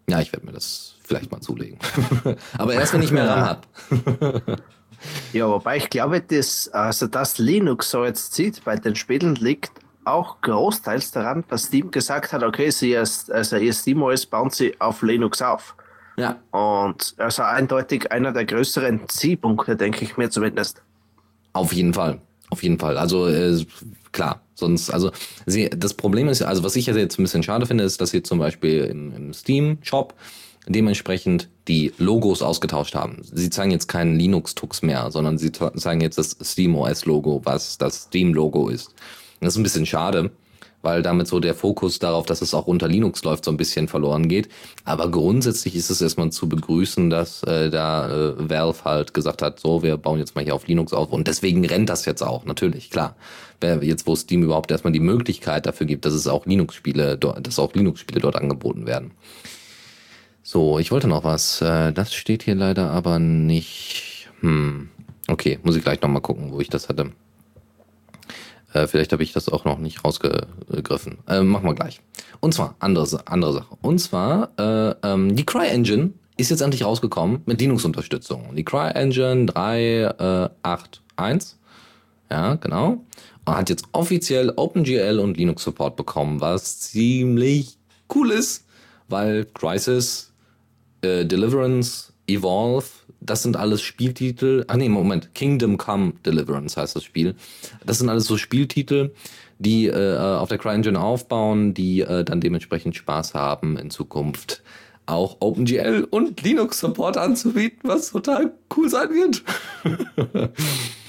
Ja, 0.08 0.20
ich 0.20 0.32
werde 0.32 0.46
mir 0.46 0.52
das 0.52 0.96
vielleicht 1.02 1.30
mal 1.30 1.40
zulegen. 1.40 1.78
aber 2.58 2.74
erst, 2.74 2.92
wenn 2.92 3.02
ich 3.02 3.10
mehr 3.10 3.28
RAM 3.28 3.40
habe. 3.40 4.56
ja, 5.32 5.48
wobei 5.48 5.78
ich 5.78 5.90
glaube, 5.90 6.20
dass, 6.20 6.68
also 6.68 7.06
dass 7.06 7.38
Linux 7.38 7.90
so 7.90 8.04
jetzt 8.04 8.34
sieht 8.34 8.64
bei 8.64 8.76
den 8.76 8.96
Spielen 8.96 9.34
liegt 9.36 9.72
auch 10.04 10.40
großteils 10.42 11.10
daran, 11.12 11.44
dass 11.48 11.64
Steam 11.64 11.90
gesagt 11.90 12.32
hat, 12.32 12.42
okay, 12.42 12.70
sie 12.70 12.92
ist, 12.92 13.30
also 13.30 13.56
ihr 13.56 13.72
SteamOS 13.72 14.26
bauen 14.26 14.50
sie 14.50 14.78
auf 14.80 15.02
Linux 15.02 15.42
auf. 15.42 15.74
Ja. 16.16 16.36
Und 16.50 17.14
also 17.18 17.42
eindeutig 17.42 18.12
einer 18.12 18.32
der 18.32 18.44
größeren 18.44 19.08
Zielpunkte, 19.08 19.76
denke 19.76 20.04
ich 20.04 20.16
mir 20.16 20.30
zumindest. 20.30 20.82
Auf 21.52 21.72
jeden 21.72 21.94
Fall. 21.94 22.20
Auf 22.50 22.62
jeden 22.62 22.78
Fall. 22.78 22.98
Also 22.98 23.26
äh, 23.26 23.64
klar, 24.14 24.40
sonst, 24.54 24.90
also 24.90 25.10
sie, 25.44 25.68
das 25.68 25.92
Problem 25.92 26.28
ist, 26.28 26.40
also 26.40 26.62
was 26.62 26.76
ich 26.76 26.86
jetzt 26.86 27.18
ein 27.18 27.22
bisschen 27.22 27.42
schade 27.42 27.66
finde, 27.66 27.84
ist, 27.84 28.00
dass 28.00 28.10
sie 28.10 28.22
zum 28.22 28.38
Beispiel 28.38 28.84
im, 28.84 29.12
im 29.14 29.34
Steam-Shop 29.34 30.14
dementsprechend 30.66 31.50
die 31.68 31.92
Logos 31.98 32.40
ausgetauscht 32.40 32.94
haben. 32.94 33.20
Sie 33.22 33.50
zeigen 33.50 33.70
jetzt 33.70 33.86
keinen 33.88 34.16
Linux-Tux 34.16 34.80
mehr, 34.80 35.10
sondern 35.10 35.36
sie 35.36 35.52
zeigen 35.52 36.00
jetzt 36.00 36.16
das 36.16 36.38
SteamOS-Logo, 36.40 37.42
was 37.44 37.76
das 37.76 38.04
Steam-Logo 38.04 38.70
ist. 38.70 38.94
Das 39.40 39.54
ist 39.54 39.58
ein 39.58 39.62
bisschen 39.62 39.84
schade, 39.84 40.30
weil 40.84 41.02
damit 41.02 41.26
so 41.26 41.40
der 41.40 41.54
Fokus 41.54 41.98
darauf, 41.98 42.26
dass 42.26 42.42
es 42.42 42.54
auch 42.54 42.66
unter 42.66 42.86
Linux 42.88 43.24
läuft, 43.24 43.44
so 43.44 43.50
ein 43.50 43.56
bisschen 43.56 43.88
verloren 43.88 44.28
geht. 44.28 44.48
Aber 44.84 45.10
grundsätzlich 45.10 45.74
ist 45.74 45.90
es 45.90 46.00
erstmal 46.00 46.30
zu 46.30 46.48
begrüßen, 46.48 47.10
dass 47.10 47.42
äh, 47.44 47.70
da 47.70 48.08
äh, 48.08 48.50
Valve 48.50 48.84
halt 48.84 49.14
gesagt 49.14 49.42
hat, 49.42 49.60
so, 49.60 49.82
wir 49.82 49.96
bauen 49.96 50.18
jetzt 50.18 50.34
mal 50.34 50.44
hier 50.44 50.54
auf 50.54 50.66
Linux 50.66 50.92
auf. 50.92 51.10
Und 51.10 51.26
deswegen 51.26 51.64
rennt 51.64 51.88
das 51.88 52.04
jetzt 52.04 52.22
auch, 52.22 52.44
natürlich, 52.44 52.90
klar. 52.90 53.16
Jetzt, 53.80 54.06
wo 54.06 54.14
Steam 54.14 54.42
überhaupt 54.42 54.70
erstmal 54.70 54.92
die 54.92 55.00
Möglichkeit 55.00 55.64
dafür 55.64 55.86
gibt, 55.86 56.04
dass 56.04 56.12
es 56.12 56.26
auch 56.26 56.44
Linux-Spiele, 56.44 57.16
dass 57.16 57.58
auch 57.58 57.72
Linux-Spiele 57.72 58.20
dort 58.20 58.36
angeboten 58.36 58.86
werden. 58.86 59.12
So, 60.42 60.78
ich 60.78 60.90
wollte 60.90 61.08
noch 61.08 61.24
was. 61.24 61.62
Äh, 61.62 61.92
das 61.92 62.12
steht 62.12 62.42
hier 62.42 62.54
leider 62.54 62.90
aber 62.90 63.18
nicht. 63.18 64.28
Hm. 64.40 64.90
Okay, 65.26 65.58
muss 65.62 65.76
ich 65.76 65.82
gleich 65.82 66.02
nochmal 66.02 66.20
gucken, 66.20 66.52
wo 66.52 66.60
ich 66.60 66.68
das 66.68 66.90
hatte. 66.90 67.12
Äh, 68.74 68.86
vielleicht 68.88 69.12
habe 69.12 69.22
ich 69.22 69.32
das 69.32 69.48
auch 69.48 69.64
noch 69.64 69.78
nicht 69.78 70.04
rausgegriffen. 70.04 71.18
Äh, 71.28 71.42
machen 71.42 71.64
wir 71.64 71.74
gleich. 71.74 72.00
Und 72.40 72.52
zwar, 72.52 72.74
andere, 72.80 73.06
andere 73.26 73.52
Sache. 73.54 73.76
Und 73.80 74.00
zwar, 74.00 74.50
äh, 74.58 74.94
ähm, 75.02 75.36
die 75.36 75.46
CryEngine 75.46 76.12
ist 76.36 76.50
jetzt 76.50 76.60
endlich 76.60 76.84
rausgekommen 76.84 77.42
mit 77.46 77.60
Linux-Unterstützung. 77.60 78.56
Die 78.56 78.64
CryEngine 78.64 79.46
3.8.1. 79.46 81.54
Ja, 82.30 82.56
genau. 82.56 83.04
Und 83.44 83.56
hat 83.56 83.70
jetzt 83.70 83.84
offiziell 83.92 84.52
OpenGL 84.56 85.20
und 85.20 85.36
Linux-Support 85.36 85.94
bekommen, 85.96 86.40
was 86.40 86.80
ziemlich 86.80 87.78
cool 88.12 88.32
ist, 88.32 88.64
weil 89.08 89.46
Crisis, 89.54 90.32
äh, 91.02 91.24
Deliverance, 91.24 92.12
Evolve, 92.26 92.86
das 93.20 93.42
sind 93.42 93.56
alles 93.56 93.82
Spieltitel. 93.82 94.64
Ach 94.68 94.76
nee, 94.76 94.88
Moment, 94.88 95.34
Kingdom 95.34 95.78
Come 95.78 96.14
Deliverance 96.24 96.76
heißt 96.76 96.96
das 96.96 97.04
Spiel. 97.04 97.34
Das 97.84 97.98
sind 97.98 98.08
alles 98.08 98.26
so 98.26 98.36
Spieltitel, 98.36 99.12
die 99.58 99.86
äh, 99.86 100.16
auf 100.18 100.48
der 100.48 100.58
CryEngine 100.58 101.00
aufbauen, 101.00 101.74
die 101.74 102.00
äh, 102.00 102.24
dann 102.24 102.40
dementsprechend 102.40 102.96
Spaß 102.96 103.34
haben 103.34 103.76
in 103.76 103.90
Zukunft 103.90 104.62
auch 105.06 105.36
OpenGL 105.40 106.06
und 106.10 106.42
Linux 106.42 106.80
Support 106.80 107.16
anzubieten, 107.18 107.80
was 107.82 108.10
total 108.10 108.54
cool 108.74 108.88
sein 108.88 109.10
wird. 109.10 109.42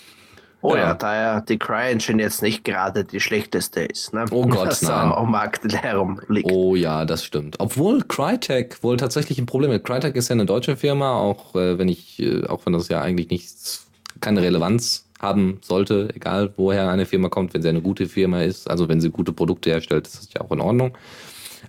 Oh 0.65 0.75
ja, 0.75 0.81
ja 0.81 0.93
da 0.93 1.15
ja 1.15 1.41
die 1.41 1.59
CryEngine 1.59 2.23
jetzt 2.23 2.41
nicht 2.41 2.63
gerade 2.63 3.03
die 3.03 3.19
schlechteste 3.19 3.81
ist. 3.81 4.13
Ne? 4.13 4.25
Oh 4.31 4.45
Gott, 4.47 4.67
Was 4.67 4.81
nein. 4.81 5.11
am 5.11 5.31
Markt 5.31 5.71
herumliegt. 5.73 6.51
Oh 6.51 6.75
ja, 6.75 7.05
das 7.05 7.23
stimmt. 7.23 7.55
Obwohl 7.59 8.01
Crytek 8.01 8.81
wohl 8.83 8.97
tatsächlich 8.97 9.37
ein 9.37 9.45
Problem 9.45 9.71
hat. 9.71 9.83
Crytek 9.83 10.15
ist 10.15 10.29
ja 10.29 10.33
eine 10.33 10.45
deutsche 10.45 10.75
Firma, 10.75 11.17
auch 11.17 11.55
äh, 11.55 11.77
wenn 11.77 11.87
ich, 11.87 12.19
äh, 12.19 12.45
auch 12.45 12.65
wenn 12.65 12.73
das 12.73 12.87
ja 12.89 13.01
eigentlich 13.01 13.29
nichts, 13.29 13.87
keine 14.21 14.41
Relevanz 14.41 15.05
haben 15.19 15.59
sollte, 15.61 16.09
egal 16.15 16.53
woher 16.57 16.89
eine 16.89 17.05
Firma 17.05 17.29
kommt, 17.29 17.53
wenn 17.53 17.61
sie 17.61 17.69
eine 17.69 17.81
gute 17.81 18.07
Firma 18.07 18.41
ist, 18.41 18.69
also 18.69 18.89
wenn 18.89 19.01
sie 19.01 19.09
gute 19.09 19.33
Produkte 19.33 19.69
herstellt, 19.69 20.07
ist 20.07 20.17
das 20.17 20.33
ja 20.33 20.41
auch 20.41 20.51
in 20.51 20.61
Ordnung. 20.61 20.97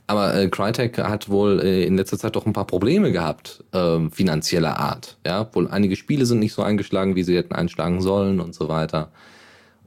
Aber 0.06 0.34
äh, 0.34 0.48
Crytek 0.48 0.98
hat 0.98 1.28
wohl 1.28 1.60
äh, 1.60 1.84
in 1.84 1.96
letzter 1.96 2.18
Zeit 2.18 2.36
doch 2.36 2.46
ein 2.46 2.52
paar 2.52 2.66
Probleme 2.66 3.10
gehabt, 3.10 3.64
äh, 3.72 4.08
finanzieller 4.10 4.78
Art. 4.78 5.16
Ja, 5.26 5.48
wohl 5.52 5.68
einige 5.68 5.96
Spiele 5.96 6.26
sind 6.26 6.38
nicht 6.38 6.52
so 6.52 6.62
eingeschlagen, 6.62 7.16
wie 7.16 7.24
sie 7.24 7.36
hätten 7.36 7.54
einschlagen 7.54 8.00
sollen 8.00 8.40
und 8.40 8.54
so 8.54 8.68
weiter. 8.68 9.10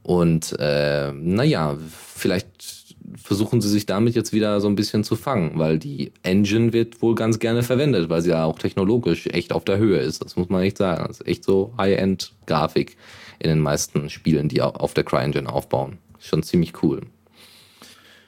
Und 0.02 0.56
äh, 0.58 1.12
naja, 1.12 1.76
vielleicht 2.14 2.80
versuchen 3.16 3.60
sie 3.60 3.68
sich 3.68 3.86
damit 3.86 4.14
jetzt 4.14 4.32
wieder 4.32 4.60
so 4.60 4.68
ein 4.68 4.76
bisschen 4.76 5.04
zu 5.04 5.16
fangen, 5.16 5.52
weil 5.54 5.78
die 5.78 6.12
Engine 6.22 6.72
wird 6.72 7.02
wohl 7.02 7.14
ganz 7.14 7.38
gerne 7.38 7.62
verwendet, 7.62 8.08
weil 8.08 8.22
sie 8.22 8.30
ja 8.30 8.44
auch 8.44 8.58
technologisch 8.58 9.26
echt 9.26 9.52
auf 9.52 9.64
der 9.64 9.78
Höhe 9.78 9.98
ist. 9.98 10.24
Das 10.24 10.36
muss 10.36 10.48
man 10.48 10.62
echt 10.62 10.78
sagen. 10.78 11.04
Das 11.06 11.20
ist 11.20 11.26
echt 11.26 11.44
so 11.44 11.72
High-End-Grafik 11.78 12.96
in 13.38 13.48
den 13.48 13.60
meisten 13.60 14.10
Spielen, 14.10 14.48
die 14.48 14.62
auf 14.62 14.94
der 14.94 15.04
CryEngine 15.04 15.50
aufbauen. 15.50 15.98
Schon 16.18 16.42
ziemlich 16.42 16.82
cool. 16.82 17.02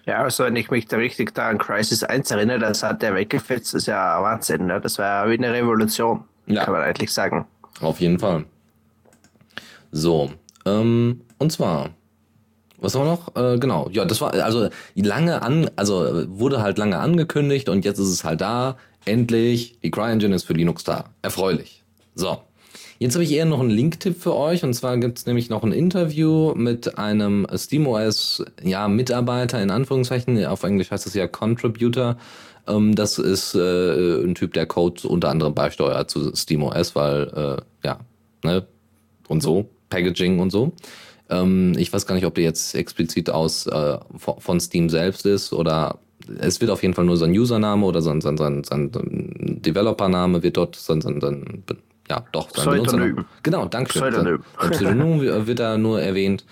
Ja, 0.05 0.23
also 0.23 0.45
wenn 0.45 0.57
ich 0.57 0.71
mich 0.71 0.87
da 0.87 0.97
richtig 0.97 1.33
da 1.35 1.49
an 1.49 1.59
Crisis 1.59 2.03
1 2.03 2.31
erinnere, 2.33 2.59
das 2.59 2.83
hat 2.83 3.03
der 3.03 3.15
weggefetzt, 3.15 3.73
das 3.75 3.83
ist 3.83 3.87
ja 3.87 4.21
Wahnsinn. 4.23 4.67
Ne? 4.67 4.81
Das 4.81 4.99
war 4.99 5.25
ja 5.27 5.31
wie 5.31 5.35
eine 5.39 5.53
Revolution, 5.53 6.25
Ja. 6.47 6.65
kann 6.65 6.73
man 6.75 6.83
eigentlich 6.83 7.13
sagen. 7.13 7.47
Auf 7.81 8.01
jeden 8.01 8.19
Fall. 8.19 8.45
So, 9.93 10.31
ähm, 10.65 11.21
und 11.39 11.53
zwar, 11.53 11.91
was 12.79 12.95
haben 12.95 13.03
wir 13.05 13.11
noch? 13.13 13.37
Äh, 13.37 13.59
genau, 13.59 13.89
ja, 13.91 14.05
das 14.05 14.21
war 14.21 14.33
also 14.35 14.69
lange 14.95 15.43
an, 15.43 15.71
also 15.77 16.25
wurde 16.39 16.63
halt 16.63 16.79
lange 16.79 16.99
angekündigt 16.99 17.69
und 17.69 17.85
jetzt 17.85 17.99
ist 17.99 18.09
es 18.09 18.25
halt 18.25 18.41
da. 18.41 18.77
Endlich, 19.05 19.79
die 19.81 19.91
CryEngine 19.91 20.35
ist 20.35 20.45
für 20.45 20.53
Linux 20.53 20.85
da. 20.85 21.05
Erfreulich. 21.23 21.85
So. 22.15 22.39
Jetzt 23.03 23.15
habe 23.15 23.25
ich 23.25 23.33
eher 23.33 23.47
noch 23.47 23.59
einen 23.59 23.71
Link-Tipp 23.71 24.23
für 24.23 24.37
euch 24.37 24.63
und 24.63 24.75
zwar 24.75 24.97
gibt 24.97 25.19
es 25.19 25.27
nämlich 25.27 25.51
noch 25.51 25.65
ein 25.65 25.73
Interview 25.73 26.55
mit 26.55 26.99
einem 26.99 27.49
SteamOS 27.53 28.45
ja, 28.63 28.87
Mitarbeiter 28.87 29.61
in 29.61 29.73
Anführungszeichen, 29.73 30.47
auf 30.47 30.63
Englisch 30.63 30.93
heißt 30.93 31.09
es 31.09 31.15
ja 31.15 31.27
Contributor. 31.27 32.17
Ähm, 32.69 32.95
das 32.95 33.19
ist 33.19 33.57
äh, 33.57 34.23
ein 34.23 34.37
Typ, 34.37 34.53
der 34.53 34.67
Code 34.67 35.09
unter 35.09 35.31
anderem 35.31 35.53
beisteuert 35.53 36.11
zu 36.11 36.33
SteamOS, 36.33 36.95
weil 36.95 37.23
äh, 37.35 37.63
ja, 37.85 37.99
ne, 38.45 38.69
und 39.27 39.43
so, 39.43 39.69
Packaging 39.91 40.39
und 40.39 40.51
so. 40.51 40.71
Ähm, 41.29 41.73
ich 41.77 41.93
weiß 41.93 42.07
gar 42.07 42.15
nicht, 42.15 42.27
ob 42.27 42.37
der 42.37 42.45
jetzt 42.45 42.73
explizit 42.77 43.31
aus 43.31 43.67
äh, 43.67 43.99
von 44.17 44.61
Steam 44.61 44.89
selbst 44.89 45.27
ist 45.27 45.53
oder 45.53 45.99
es 46.39 46.61
wird 46.61 46.71
auf 46.71 46.83
jeden 46.83 46.95
Fall 46.95 47.05
nur 47.05 47.17
sein 47.17 47.33
Username 47.33 47.85
oder 47.85 48.01
sein, 48.01 48.21
sein, 48.21 48.37
sein, 48.37 48.63
sein 48.63 48.93
Developername 48.93 50.45
wird 50.45 50.57
dort 50.57 50.77
sein, 50.77 51.01
sein, 51.01 51.21
sein 51.21 51.65
ja 52.09 52.25
doch 52.33 52.51
sein 52.55 52.83
Pseudonym. 52.83 53.25
Genau, 53.43 53.67
danke 53.67 53.93
schön. 53.93 54.13
Pseudonym. 54.13 54.45
Sein 54.61 54.71
Pseudonym 54.71 55.47
wird 55.47 55.59
da 55.59 55.79
nur 55.79 56.01
erwähnt. 56.01 56.45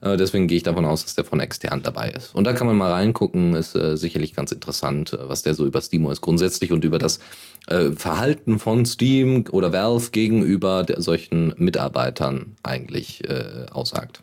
Äh, 0.00 0.16
Deswegen 0.16 0.46
gehe 0.46 0.56
ich 0.56 0.62
davon 0.62 0.84
aus, 0.84 1.04
dass 1.04 1.14
der 1.14 1.24
von 1.24 1.40
extern 1.40 1.82
dabei 1.82 2.10
ist. 2.10 2.34
Und 2.34 2.44
da 2.44 2.52
kann 2.52 2.66
man 2.66 2.76
mal 2.76 2.92
reingucken, 2.92 3.54
ist 3.54 3.74
äh, 3.74 3.96
sicherlich 3.96 4.34
ganz 4.34 4.52
interessant, 4.52 5.12
äh, 5.12 5.28
was 5.28 5.42
der 5.42 5.54
so 5.54 5.66
über 5.66 5.80
SteamOS 5.80 6.20
grundsätzlich 6.20 6.72
und 6.72 6.84
über 6.84 6.98
das 6.98 7.18
äh, 7.66 7.90
Verhalten 7.92 8.58
von 8.58 8.86
Steam 8.86 9.44
oder 9.50 9.72
Valve 9.72 10.10
gegenüber 10.10 10.84
der, 10.84 11.00
solchen 11.02 11.54
Mitarbeitern 11.56 12.56
eigentlich 12.62 13.28
äh, 13.28 13.66
aussagt. 13.70 14.22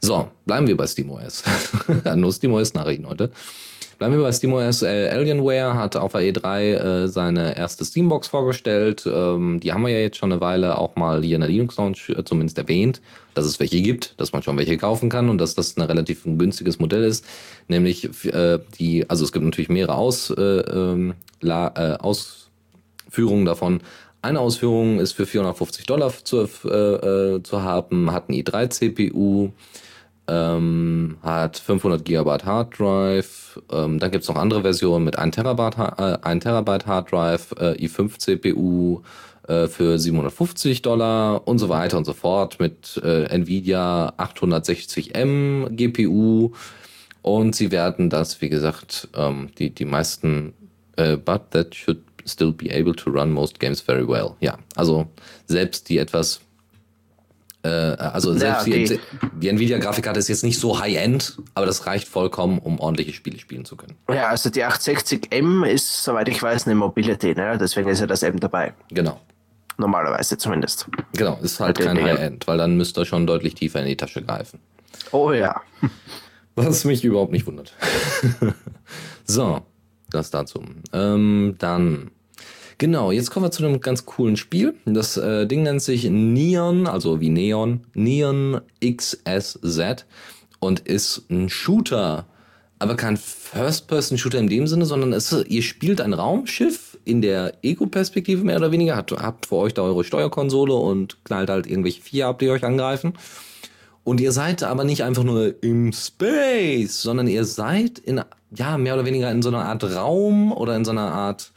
So, 0.00 0.28
bleiben 0.46 0.66
wir 0.66 0.76
bei 0.76 0.86
SteamOS. 0.86 1.42
Nur 2.16 2.32
SteamOS-Nachrichten 2.32 3.08
heute. 3.08 3.30
Bleiben 3.98 4.14
wir 4.14 4.22
bei 4.22 4.30
SteamOS. 4.30 4.84
Alienware 4.84 5.74
hat 5.74 5.96
auf 5.96 6.12
der 6.12 6.20
E3 6.20 6.60
äh, 6.60 7.08
seine 7.08 7.56
erste 7.56 7.84
Steambox 7.84 8.28
vorgestellt. 8.28 9.04
Ähm, 9.12 9.58
die 9.58 9.72
haben 9.72 9.82
wir 9.82 9.88
ja 9.88 9.98
jetzt 9.98 10.18
schon 10.18 10.30
eine 10.30 10.40
Weile 10.40 10.78
auch 10.78 10.94
mal 10.94 11.24
hier 11.24 11.34
in 11.34 11.40
der 11.40 11.50
Linux 11.50 11.76
Lounge 11.78 11.98
äh, 12.16 12.22
zumindest 12.22 12.58
erwähnt, 12.58 13.02
dass 13.34 13.44
es 13.44 13.58
welche 13.58 13.82
gibt, 13.82 14.14
dass 14.20 14.32
man 14.32 14.44
schon 14.44 14.56
welche 14.56 14.78
kaufen 14.78 15.08
kann 15.08 15.28
und 15.28 15.38
dass 15.38 15.56
das 15.56 15.76
ein 15.76 15.82
relativ 15.82 16.22
günstiges 16.22 16.78
Modell 16.78 17.02
ist. 17.02 17.24
Nämlich 17.66 18.08
äh, 18.26 18.60
die, 18.78 19.10
also 19.10 19.24
es 19.24 19.32
gibt 19.32 19.44
natürlich 19.44 19.68
mehrere 19.68 19.96
Aus, 19.96 20.30
äh, 20.30 20.42
ähm, 20.42 21.14
La, 21.40 21.72
äh, 21.74 21.96
Ausführungen 21.96 23.46
davon. 23.46 23.80
Eine 24.22 24.38
Ausführung 24.38 25.00
ist 25.00 25.12
für 25.12 25.26
450 25.26 25.86
Dollar 25.86 26.12
zu, 26.22 26.42
äh, 26.42 27.42
zu 27.42 27.62
haben, 27.62 28.12
hat 28.12 28.28
ein 28.28 28.34
i3-CPU, 28.34 29.50
ähm, 30.28 31.16
hat 31.22 31.56
500 31.56 32.04
GB 32.04 32.38
Hard 32.44 32.78
Drive. 32.78 33.60
Ähm, 33.72 33.98
dann 33.98 34.10
gibt's 34.10 34.28
noch 34.28 34.36
andere 34.36 34.62
Versionen 34.62 35.04
mit 35.04 35.18
1 35.18 35.34
Terabyte, 35.34 35.78
äh, 35.98 36.18
1 36.22 36.44
Terabyte 36.44 36.86
Hard 36.86 37.10
Drive, 37.10 37.52
äh, 37.58 37.72
i5 37.72 38.18
CPU 38.18 39.00
äh, 39.48 39.66
für 39.66 39.98
750 39.98 40.82
Dollar 40.82 41.48
und 41.48 41.58
so 41.58 41.68
weiter 41.68 41.96
und 41.96 42.04
so 42.04 42.12
fort 42.12 42.60
mit 42.60 43.00
äh, 43.02 43.24
Nvidia 43.24 44.12
860M 44.18 45.70
GPU. 45.70 46.52
Und 47.22 47.56
sie 47.56 47.70
werden 47.70 48.10
das, 48.10 48.40
wie 48.40 48.48
gesagt, 48.48 49.08
ähm, 49.16 49.48
die, 49.58 49.70
die 49.70 49.84
meisten, 49.84 50.52
äh, 50.96 51.16
but 51.16 51.50
that 51.50 51.74
should 51.74 52.00
still 52.26 52.52
be 52.52 52.70
able 52.70 52.94
to 52.94 53.10
run 53.10 53.30
most 53.30 53.58
games 53.58 53.80
very 53.80 54.06
well. 54.06 54.34
Ja, 54.40 54.58
also 54.76 55.06
selbst 55.46 55.88
die 55.88 55.98
etwas 55.98 56.40
äh, 57.62 57.68
also 57.68 58.32
selbst 58.34 58.66
Ja, 58.66 58.74
die, 58.74 58.84
die- 58.84 59.00
die 59.40 59.48
Nvidia-Grafikkarte 59.48 60.18
ist 60.18 60.28
jetzt 60.28 60.44
nicht 60.44 60.58
so 60.60 60.78
High-End, 60.80 61.38
aber 61.54 61.66
das 61.66 61.86
reicht 61.86 62.08
vollkommen, 62.08 62.58
um 62.58 62.78
ordentliche 62.80 63.12
Spiele 63.12 63.38
spielen 63.38 63.64
zu 63.64 63.76
können. 63.76 63.94
Ja, 64.08 64.28
also 64.28 64.50
die 64.50 64.64
860M 64.64 65.64
ist, 65.66 66.02
soweit 66.04 66.28
ich 66.28 66.42
weiß, 66.42 66.66
eine 66.66 66.74
Mobility, 66.76 67.34
ne? 67.34 67.58
deswegen 67.60 67.88
ist 67.88 68.00
ja 68.00 68.06
das 68.06 68.22
M 68.22 68.38
dabei. 68.40 68.74
Genau. 68.90 69.20
Normalerweise 69.76 70.36
zumindest. 70.38 70.88
Genau, 71.16 71.38
ist 71.40 71.60
halt 71.60 71.78
kein. 71.78 72.02
High-End, 72.02 72.46
weil 72.48 72.58
dann 72.58 72.76
müsst 72.76 72.98
ihr 72.98 73.04
schon 73.04 73.26
deutlich 73.28 73.54
tiefer 73.54 73.80
in 73.80 73.86
die 73.86 73.96
Tasche 73.96 74.22
greifen. 74.22 74.58
Oh 75.12 75.32
ja. 75.32 75.60
Was 76.56 76.84
mich 76.84 77.04
überhaupt 77.04 77.30
nicht 77.30 77.46
wundert. 77.46 77.72
so, 79.24 79.60
das 80.10 80.30
dazu. 80.30 80.64
Ähm, 80.92 81.54
dann, 81.58 82.10
genau, 82.78 83.10
jetzt 83.10 83.30
kommen 83.30 83.46
wir 83.46 83.50
zu 83.50 83.64
einem 83.64 83.80
ganz 83.80 84.06
coolen 84.06 84.36
Spiel. 84.36 84.74
Das 84.86 85.16
äh, 85.16 85.46
Ding 85.46 85.62
nennt 85.62 85.82
sich 85.82 86.08
Neon, 86.08 86.86
also 86.86 87.20
wie 87.20 87.30
Neon, 87.30 87.80
Neon 87.94 88.60
XSZ 88.84 90.06
und 90.60 90.80
ist 90.80 91.30
ein 91.30 91.48
Shooter, 91.48 92.26
aber 92.78 92.96
kein 92.96 93.16
First-Person-Shooter 93.16 94.38
in 94.38 94.48
dem 94.48 94.66
Sinne, 94.66 94.86
sondern 94.86 95.12
es, 95.12 95.32
ihr 95.32 95.62
spielt 95.62 96.00
ein 96.00 96.12
Raumschiff 96.12 96.98
in 97.04 97.22
der 97.22 97.54
Ego-Perspektive 97.62 98.44
mehr 98.44 98.58
oder 98.58 98.70
weniger, 98.70 98.96
habt, 98.96 99.12
habt 99.12 99.46
vor 99.46 99.62
euch 99.62 99.74
da 99.74 99.82
eure 99.82 100.04
Steuerkonsole 100.04 100.74
und 100.74 101.24
knallt 101.24 101.50
halt 101.50 101.66
irgendwelche 101.66 102.02
Vieh 102.02 102.22
ab, 102.22 102.38
die 102.38 102.50
euch 102.50 102.64
angreifen. 102.64 103.14
Und 104.04 104.20
ihr 104.20 104.32
seid 104.32 104.62
aber 104.62 104.84
nicht 104.84 105.02
einfach 105.02 105.24
nur 105.24 105.62
im 105.62 105.92
Space, 105.92 107.02
sondern 107.02 107.26
ihr 107.26 107.44
seid 107.44 107.98
in, 107.98 108.22
ja, 108.54 108.78
mehr 108.78 108.94
oder 108.94 109.04
weniger 109.04 109.30
in 109.30 109.42
so 109.42 109.48
einer 109.48 109.64
Art 109.64 109.84
Raum 109.84 110.52
oder 110.52 110.76
in 110.76 110.84
so 110.84 110.92
einer 110.92 111.12
Art, 111.12 111.52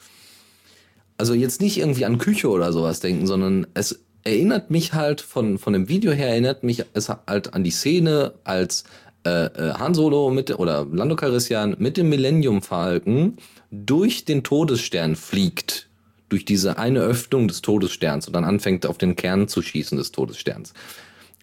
also 1.17 1.33
jetzt 1.33 1.61
nicht 1.61 1.77
irgendwie 1.77 2.05
an 2.05 2.17
Küche 2.17 2.49
oder 2.49 2.73
sowas 2.73 2.99
denken, 2.99 3.27
sondern 3.27 3.67
es 3.73 3.99
erinnert 4.23 4.69
mich 4.71 4.93
halt 4.93 5.21
von, 5.21 5.57
von 5.57 5.73
dem 5.73 5.89
Video 5.89 6.11
her, 6.11 6.29
erinnert 6.29 6.63
mich 6.63 6.83
es 6.93 7.09
halt 7.09 7.53
an 7.53 7.63
die 7.63 7.71
Szene, 7.71 8.33
als 8.43 8.83
äh, 9.25 9.45
äh, 9.45 9.73
Han 9.73 9.93
Solo 9.93 10.29
mit, 10.31 10.57
oder 10.57 10.87
Lando 10.91 11.15
Calrissian 11.15 11.75
mit 11.79 11.97
dem 11.97 12.09
Millennium 12.09 12.61
Falcon 12.61 13.37
durch 13.69 14.25
den 14.25 14.43
Todesstern 14.43 15.15
fliegt. 15.15 15.87
Durch 16.29 16.45
diese 16.45 16.77
eine 16.77 17.01
Öffnung 17.01 17.49
des 17.49 17.61
Todessterns 17.61 18.25
und 18.25 18.33
dann 18.33 18.45
anfängt 18.45 18.85
auf 18.85 18.97
den 18.97 19.17
Kern 19.17 19.49
zu 19.49 19.61
schießen 19.61 19.97
des 19.97 20.13
Todessterns. 20.13 20.73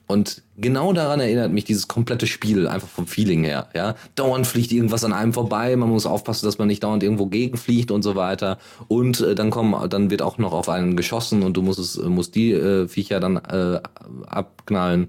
Und 0.09 0.43
genau 0.57 0.95
daran 0.95 1.21
erinnert 1.21 1.53
mich 1.53 1.67
dieses 1.67 1.87
komplette 1.87 2.27
Spiel, 2.27 2.67
einfach 2.67 2.89
vom 2.89 3.07
Feeling 3.07 3.45
her. 3.45 3.69
Ja, 3.75 3.95
dauernd 4.15 4.47
fliegt 4.47 4.73
irgendwas 4.73 5.05
an 5.05 5.13
einem 5.13 5.35
vorbei, 5.35 5.77
man 5.77 5.91
muss 5.91 6.07
aufpassen, 6.07 6.47
dass 6.47 6.57
man 6.57 6.67
nicht 6.67 6.83
dauernd 6.83 7.03
irgendwo 7.03 7.27
gegenfliegt 7.27 7.91
und 7.91 8.03
so 8.03 8.17
weiter. 8.17 8.59
Und 8.89 9.21
äh, 9.21 9.35
dann 9.35 9.51
kommen, 9.51 9.89
dann 9.91 10.11
wird 10.11 10.23
auch 10.23 10.39
noch 10.39 10.55
auf 10.55 10.71
einen 10.71 10.97
geschossen 10.97 11.43
und 11.43 11.59
du 11.59 11.63
musst 11.63 11.79
es, 11.79 11.99
musst 11.99 12.35
die 12.37 12.53
äh, 12.53 12.89
Viecher 12.89 13.21
dann 13.21 13.37
äh, 13.37 13.83
abknallen. 14.27 15.09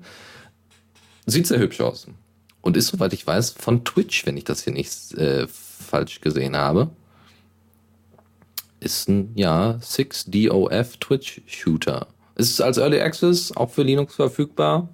Sieht 1.26 1.48
sehr 1.48 1.60
hübsch 1.60 1.80
aus. 1.80 2.08
Und 2.60 2.76
ist, 2.76 2.88
soweit 2.88 3.14
ich 3.14 3.26
weiß, 3.26 3.52
von 3.52 3.86
Twitch, 3.86 4.26
wenn 4.26 4.36
ich 4.36 4.44
das 4.44 4.66
hier 4.66 4.74
nicht 4.74 5.14
äh, 5.14 5.48
falsch 5.48 6.20
gesehen 6.20 6.58
habe. 6.58 6.90
Ist 8.82 9.08
ein, 9.08 9.32
ja, 9.36 9.80
6DOF 9.82 11.00
Twitch 11.00 11.42
Shooter. 11.46 12.08
Ist 12.40 12.62
als 12.62 12.78
Early 12.78 13.02
Access 13.02 13.52
auch 13.56 13.70
für 13.70 13.84
Linux 13.84 14.16
verfügbar. 14.16 14.88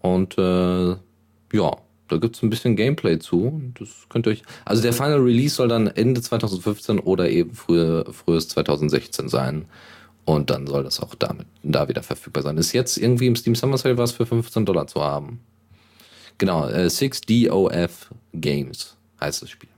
Und 0.00 0.36
äh, 0.36 0.90
ja, 0.90 1.76
da 2.08 2.16
gibt 2.18 2.36
es 2.36 2.42
ein 2.42 2.50
bisschen 2.50 2.76
Gameplay 2.76 3.18
zu. 3.18 3.62
Das 3.78 3.88
könnt 4.10 4.26
ihr 4.26 4.32
euch. 4.32 4.42
Also 4.66 4.82
der 4.82 4.92
Final 4.92 5.20
Release 5.20 5.54
soll 5.54 5.68
dann 5.68 5.86
Ende 5.86 6.20
2015 6.20 6.98
oder 6.98 7.30
eben 7.30 7.54
frühe, 7.54 8.04
frühes 8.12 8.48
2016 8.48 9.30
sein. 9.30 9.64
Und 10.26 10.50
dann 10.50 10.66
soll 10.66 10.84
das 10.84 11.00
auch 11.00 11.14
damit 11.14 11.46
da 11.62 11.88
wieder 11.88 12.02
verfügbar 12.02 12.42
sein. 12.42 12.58
Ist 12.58 12.72
jetzt 12.72 12.98
irgendwie 12.98 13.26
im 13.26 13.36
Steam 13.36 13.54
Summer 13.54 13.78
Sale 13.78 13.96
was 13.96 14.12
für 14.12 14.26
15 14.26 14.66
Dollar 14.66 14.86
zu 14.86 15.00
haben. 15.00 15.40
Genau, 16.36 16.68
äh, 16.68 16.88
6DOF 16.90 17.90
Games 18.34 18.96
heißt 19.18 19.40
das 19.42 19.48
Spiel. 19.48 19.70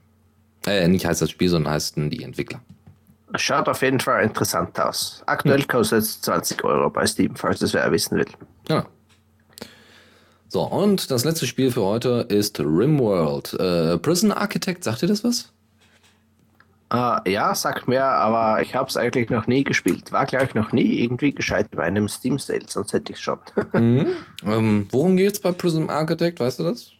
Äh, 0.65 0.89
nicht 0.89 1.05
heißt 1.05 1.21
das 1.21 1.31
Spiel, 1.31 1.47
sondern 1.47 1.73
heißen 1.73 2.09
die 2.09 2.23
Entwickler. 2.23 2.61
Schaut 3.35 3.67
auf 3.67 3.81
jeden 3.81 3.99
Fall 3.99 4.23
interessant 4.23 4.79
aus. 4.79 5.23
Aktuell 5.25 5.63
kostet 5.63 5.99
es 5.99 6.21
20 6.21 6.63
Euro 6.63 6.89
bei 6.89 7.05
Steam, 7.07 7.35
falls 7.35 7.59
das 7.59 7.73
wer 7.73 7.91
wissen 7.91 8.17
will. 8.17 8.27
Ja. 8.69 8.85
So, 10.49 10.61
und 10.61 11.09
das 11.09 11.25
letzte 11.25 11.47
Spiel 11.47 11.71
für 11.71 11.81
heute 11.81 12.27
ist 12.29 12.59
Rimworld. 12.59 13.53
Äh, 13.59 13.97
Prison 13.97 14.31
Architect, 14.31 14.83
sagt 14.83 15.01
ihr 15.01 15.07
das 15.07 15.23
was? 15.23 15.51
Uh, 16.93 17.17
ja, 17.27 17.55
sagt 17.55 17.87
mir, 17.87 18.03
aber 18.03 18.61
ich 18.61 18.75
habe 18.75 18.87
es 18.87 18.95
eigentlich 18.95 19.31
noch 19.31 19.47
nie 19.47 19.63
gespielt. 19.63 20.11
War, 20.11 20.27
glaube 20.27 20.45
ich, 20.45 20.53
noch 20.53 20.71
nie 20.71 20.99
irgendwie 20.99 21.33
gescheit 21.33 21.71
bei 21.71 21.81
einem 21.81 22.07
Steam 22.07 22.37
Sale, 22.37 22.65
sonst 22.67 22.93
hätte 22.93 23.13
ich 23.13 23.17
es 23.17 23.23
schon. 23.23 23.39
mhm. 23.73 24.07
ähm, 24.45 24.87
worum 24.91 25.17
geht 25.17 25.33
es 25.33 25.39
bei 25.39 25.51
Prison 25.53 25.89
Architect, 25.89 26.39
weißt 26.39 26.59
du 26.59 26.65
das? 26.65 26.91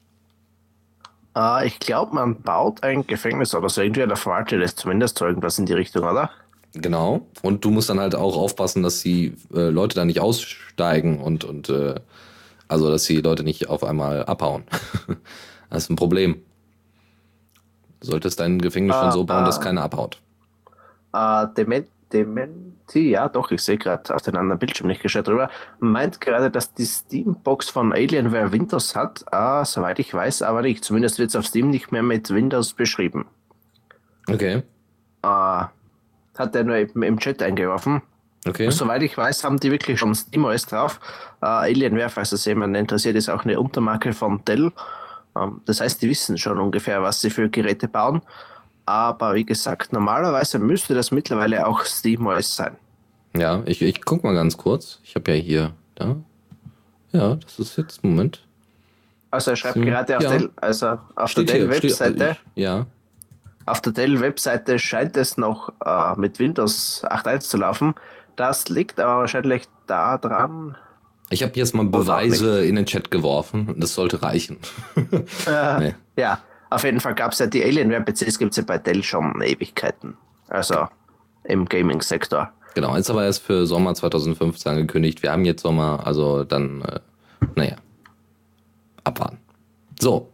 Uh, 1.36 1.63
ich 1.65 1.79
glaube, 1.79 2.13
man 2.13 2.41
baut 2.41 2.84
ein 2.84 3.07
Gefängnis 3.07 3.55
oder 3.55 3.67
so. 3.69 3.81
Irgendwie 3.81 4.05
der 4.05 4.15
verwaltet 4.15 4.61
ist 4.61 4.79
zumindest 4.79 5.17
so 5.17 5.25
irgendwas 5.25 5.57
in 5.57 5.65
die 5.65 5.73
Richtung, 5.73 6.03
oder? 6.03 6.29
Genau. 6.73 7.25
Und 7.41 7.65
du 7.65 7.71
musst 7.71 7.89
dann 7.89 7.99
halt 7.99 8.15
auch 8.15 8.38
aufpassen, 8.38 8.84
dass 8.84 9.01
die 9.01 9.36
äh, 9.53 9.69
Leute 9.69 9.95
da 9.95 10.05
nicht 10.05 10.19
aussteigen 10.19 11.19
und, 11.19 11.43
und 11.43 11.69
äh, 11.69 11.95
also, 12.67 12.89
dass 12.89 13.03
die 13.05 13.21
Leute 13.21 13.43
nicht 13.43 13.69
auf 13.69 13.84
einmal 13.84 14.25
abhauen. 14.25 14.63
das 15.69 15.84
ist 15.84 15.89
ein 15.89 15.95
Problem. 15.95 16.41
Du 17.99 18.07
solltest 18.07 18.39
dein 18.39 18.59
Gefängnis 18.59 18.95
schon 18.95 19.11
so 19.11 19.23
bauen, 19.23 19.45
dass 19.45 19.61
keiner 19.61 19.84
abhaut. 19.84 20.19
Dement 21.55 21.88
Dementi, 22.14 23.09
ja 23.09 23.28
doch, 23.28 23.51
ich 23.51 23.61
sehe 23.61 23.78
gerade 23.78 24.14
auf 24.14 24.22
den 24.22 24.38
anderen 24.38 24.59
Bildschirm 24.59 24.88
nicht 24.88 25.01
geschaut 25.01 25.28
drüber, 25.28 25.49
meint 25.80 26.22
gerade, 26.22 26.51
dass 26.51 26.74
die 26.74 26.86
Steam-Box 26.86 27.70
von 27.70 27.91
Alienware 27.91 28.51
Windows 28.51 28.95
hat. 28.95 29.26
Ah, 29.34 29.66
soweit 29.66 29.99
ich 29.99 30.14
weiß, 30.14 30.43
aber 30.43 30.61
nicht. 30.61 30.84
Zumindest 30.84 31.20
wird 31.20 31.30
es 31.30 31.36
auf 31.36 31.45
Steam 31.45 31.70
nicht 31.70 31.91
mehr 31.91 32.03
mit 32.03 32.30
Windows 32.30 32.74
beschrieben. 32.74 33.26
Okay. 34.30 34.64
Ah, 35.24 35.70
hat 36.38 36.55
er 36.55 36.64
nur 36.64 36.76
eben 36.76 37.03
im 37.03 37.20
Chat 37.20 37.41
eingeworfen. 37.41 38.01
Okay. 38.45 38.70
Soweit 38.70 39.01
ich 39.03 39.18
weiß, 39.18 39.43
haben 39.43 39.59
die 39.59 39.72
wirklich 39.72 39.99
schon 39.99 40.14
SteamOS 40.14 40.66
drauf. 40.66 40.99
Uh, 41.41 41.45
Alienware, 41.45 42.09
falls 42.09 42.32
das 42.32 42.45
jemand 42.45 42.76
interessiert, 42.76 43.16
ist 43.16 43.30
auch 43.30 43.45
eine 43.45 43.59
Untermarke 43.59 44.14
von 44.14 44.43
Dell. 44.45 44.72
Um, 45.34 45.41
ähm, 45.41 45.61
das 45.66 45.82
heißt, 45.82 46.01
die 46.01 46.09
wissen 46.09 46.38
schon 46.38 46.59
ungefähr, 46.59 47.01
was 47.01 47.22
sie 47.22 47.30
für 47.30 47.49
Geräte 47.49 47.88
bauen. 47.88 48.22
Aber 48.86 49.36
wie 49.36 49.45
gesagt, 49.45 49.93
normalerweise 49.93 50.59
müsste 50.59 50.93
das 50.93 51.11
mittlerweile 51.11 51.65
auch 51.65 51.86
SteamOS 51.86 52.55
sein. 52.55 52.75
Ja, 53.36 53.63
ich, 53.65 53.81
ich 53.81 54.03
guck 54.03 54.23
mal 54.23 54.36
ganz 54.36 54.57
kurz. 54.57 54.99
Ich 55.03 55.15
habe 55.15 55.31
ja 55.31 55.38
hier, 55.38 55.73
da. 55.95 56.17
Ja, 57.11 57.36
das 57.36 57.59
ist 57.59 57.77
jetzt, 57.77 58.03
Moment. 58.03 58.45
Also 59.31 59.51
er 59.51 59.57
schreibt 59.57 59.75
so, 59.75 59.81
gerade 59.81 60.17
auf, 60.17 60.23
ja. 60.23 60.29
Dell, 60.29 60.49
also 60.57 60.97
auf 61.15 61.34
der 61.34 61.43
Dell-Webseite. 61.43 62.38
Ja. 62.55 62.86
Auf 63.65 63.81
der 63.81 63.93
Dell-Webseite 63.93 64.77
scheint 64.77 65.17
es 65.17 65.38
noch 65.38 65.71
äh, 65.84 66.19
mit 66.19 66.39
Windows 66.39 67.03
8.1 67.05 67.39
zu 67.39 67.57
laufen. 67.57 67.95
Das 68.36 68.69
liegt 68.69 68.99
aber 68.99 69.21
wahrscheinlich 69.21 69.63
daran. 69.88 70.77
Ich 71.29 71.41
habe 71.41 71.53
jetzt 71.55 71.73
mal 71.73 71.86
Beweise 71.86 72.63
in 72.63 72.75
den 72.75 72.86
Chat 72.86 73.09
geworfen. 73.09 73.75
Das 73.79 73.95
sollte 73.95 74.21
reichen. 74.21 74.57
äh, 75.47 75.79
nee. 75.79 75.95
Ja, 76.15 76.39
auf 76.74 76.84
jeden 76.84 76.99
Fall 76.99 77.15
gab 77.15 77.32
es 77.32 77.39
ja 77.39 77.47
die 77.47 77.63
Alienware-PCs, 77.63 78.39
gibt 78.39 78.51
es 78.51 78.57
ja 78.57 78.63
bei 78.63 78.78
Dell 78.78 79.03
schon 79.03 79.41
Ewigkeiten. 79.41 80.17
Also 80.47 80.88
im 81.43 81.65
Gaming-Sektor. 81.65 82.51
Genau, 82.76 82.95
ist 82.95 83.09
aber 83.09 83.24
erst 83.24 83.43
für 83.43 83.65
Sommer 83.67 83.93
2015 83.93 84.71
angekündigt. 84.71 85.21
Wir 85.21 85.32
haben 85.32 85.45
jetzt 85.45 85.61
Sommer, 85.61 86.05
also 86.05 86.43
dann, 86.43 86.82
äh, 86.82 86.99
naja, 87.55 87.76
abwarten. 89.03 89.38
So, 89.99 90.30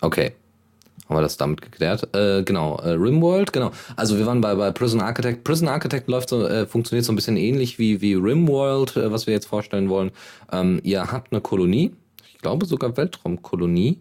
okay. 0.00 0.32
Haben 1.08 1.16
wir 1.18 1.22
das 1.22 1.36
damit 1.36 1.60
geklärt? 1.60 2.08
Äh, 2.16 2.42
genau, 2.44 2.78
äh, 2.78 2.90
Rimworld, 2.90 3.52
genau. 3.52 3.72
Also 3.94 4.16
wir 4.18 4.24
waren 4.26 4.40
bei, 4.40 4.54
bei 4.54 4.72
Prison 4.72 5.02
Architect. 5.02 5.44
Prison 5.44 5.68
Architect 5.68 6.08
läuft 6.08 6.30
so, 6.30 6.46
äh, 6.46 6.66
funktioniert 6.66 7.04
so 7.04 7.12
ein 7.12 7.16
bisschen 7.16 7.36
ähnlich 7.36 7.78
wie, 7.78 8.00
wie 8.00 8.14
Rimworld, 8.14 8.96
äh, 8.96 9.12
was 9.12 9.26
wir 9.26 9.34
jetzt 9.34 9.46
vorstellen 9.46 9.90
wollen. 9.90 10.12
Ähm, 10.50 10.80
ihr 10.82 11.12
habt 11.12 11.30
eine 11.30 11.42
Kolonie, 11.42 11.94
ich 12.26 12.38
glaube 12.38 12.64
sogar 12.64 12.96
Weltraumkolonie, 12.96 13.98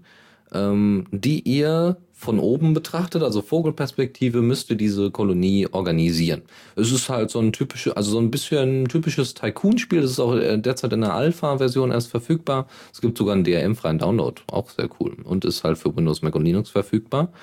ähm, 0.54 1.06
die 1.12 1.42
ihr 1.42 1.98
von 2.24 2.40
oben 2.40 2.74
betrachtet, 2.74 3.22
also 3.22 3.42
Vogelperspektive, 3.42 4.42
müsste 4.42 4.76
diese 4.76 5.12
Kolonie 5.12 5.68
organisieren. 5.70 6.44
Es 6.76 6.92
ist 6.92 7.10
halt 7.10 7.30
so 7.30 7.40
ein 7.40 7.52
typisches, 7.52 7.94
also 7.94 8.12
so 8.12 8.20
ein 8.20 8.32
bisschen 8.32 8.88
typisches 8.88 9.34
Tycoon-Spiel. 9.34 10.02
Das 10.02 10.12
ist 10.12 10.20
auch 10.20 10.36
äh, 10.36 10.58
derzeit 10.58 10.94
in 10.94 11.02
der 11.02 11.14
Alpha-Version 11.14 11.92
erst 11.92 12.10
verfügbar. 12.10 12.68
Es 12.94 13.02
gibt 13.02 13.18
sogar 13.18 13.36
einen 13.36 13.44
DRM-freien 13.44 14.00
Download, 14.00 14.42
auch 14.48 14.70
sehr 14.70 14.90
cool. 15.00 15.18
Und 15.24 15.44
ist 15.44 15.66
halt 15.66 15.78
für 15.78 15.96
Windows, 15.96 16.22
Mac 16.22 16.36
und 16.36 16.46
Linux 16.46 16.70
verfügbar. 16.70 17.34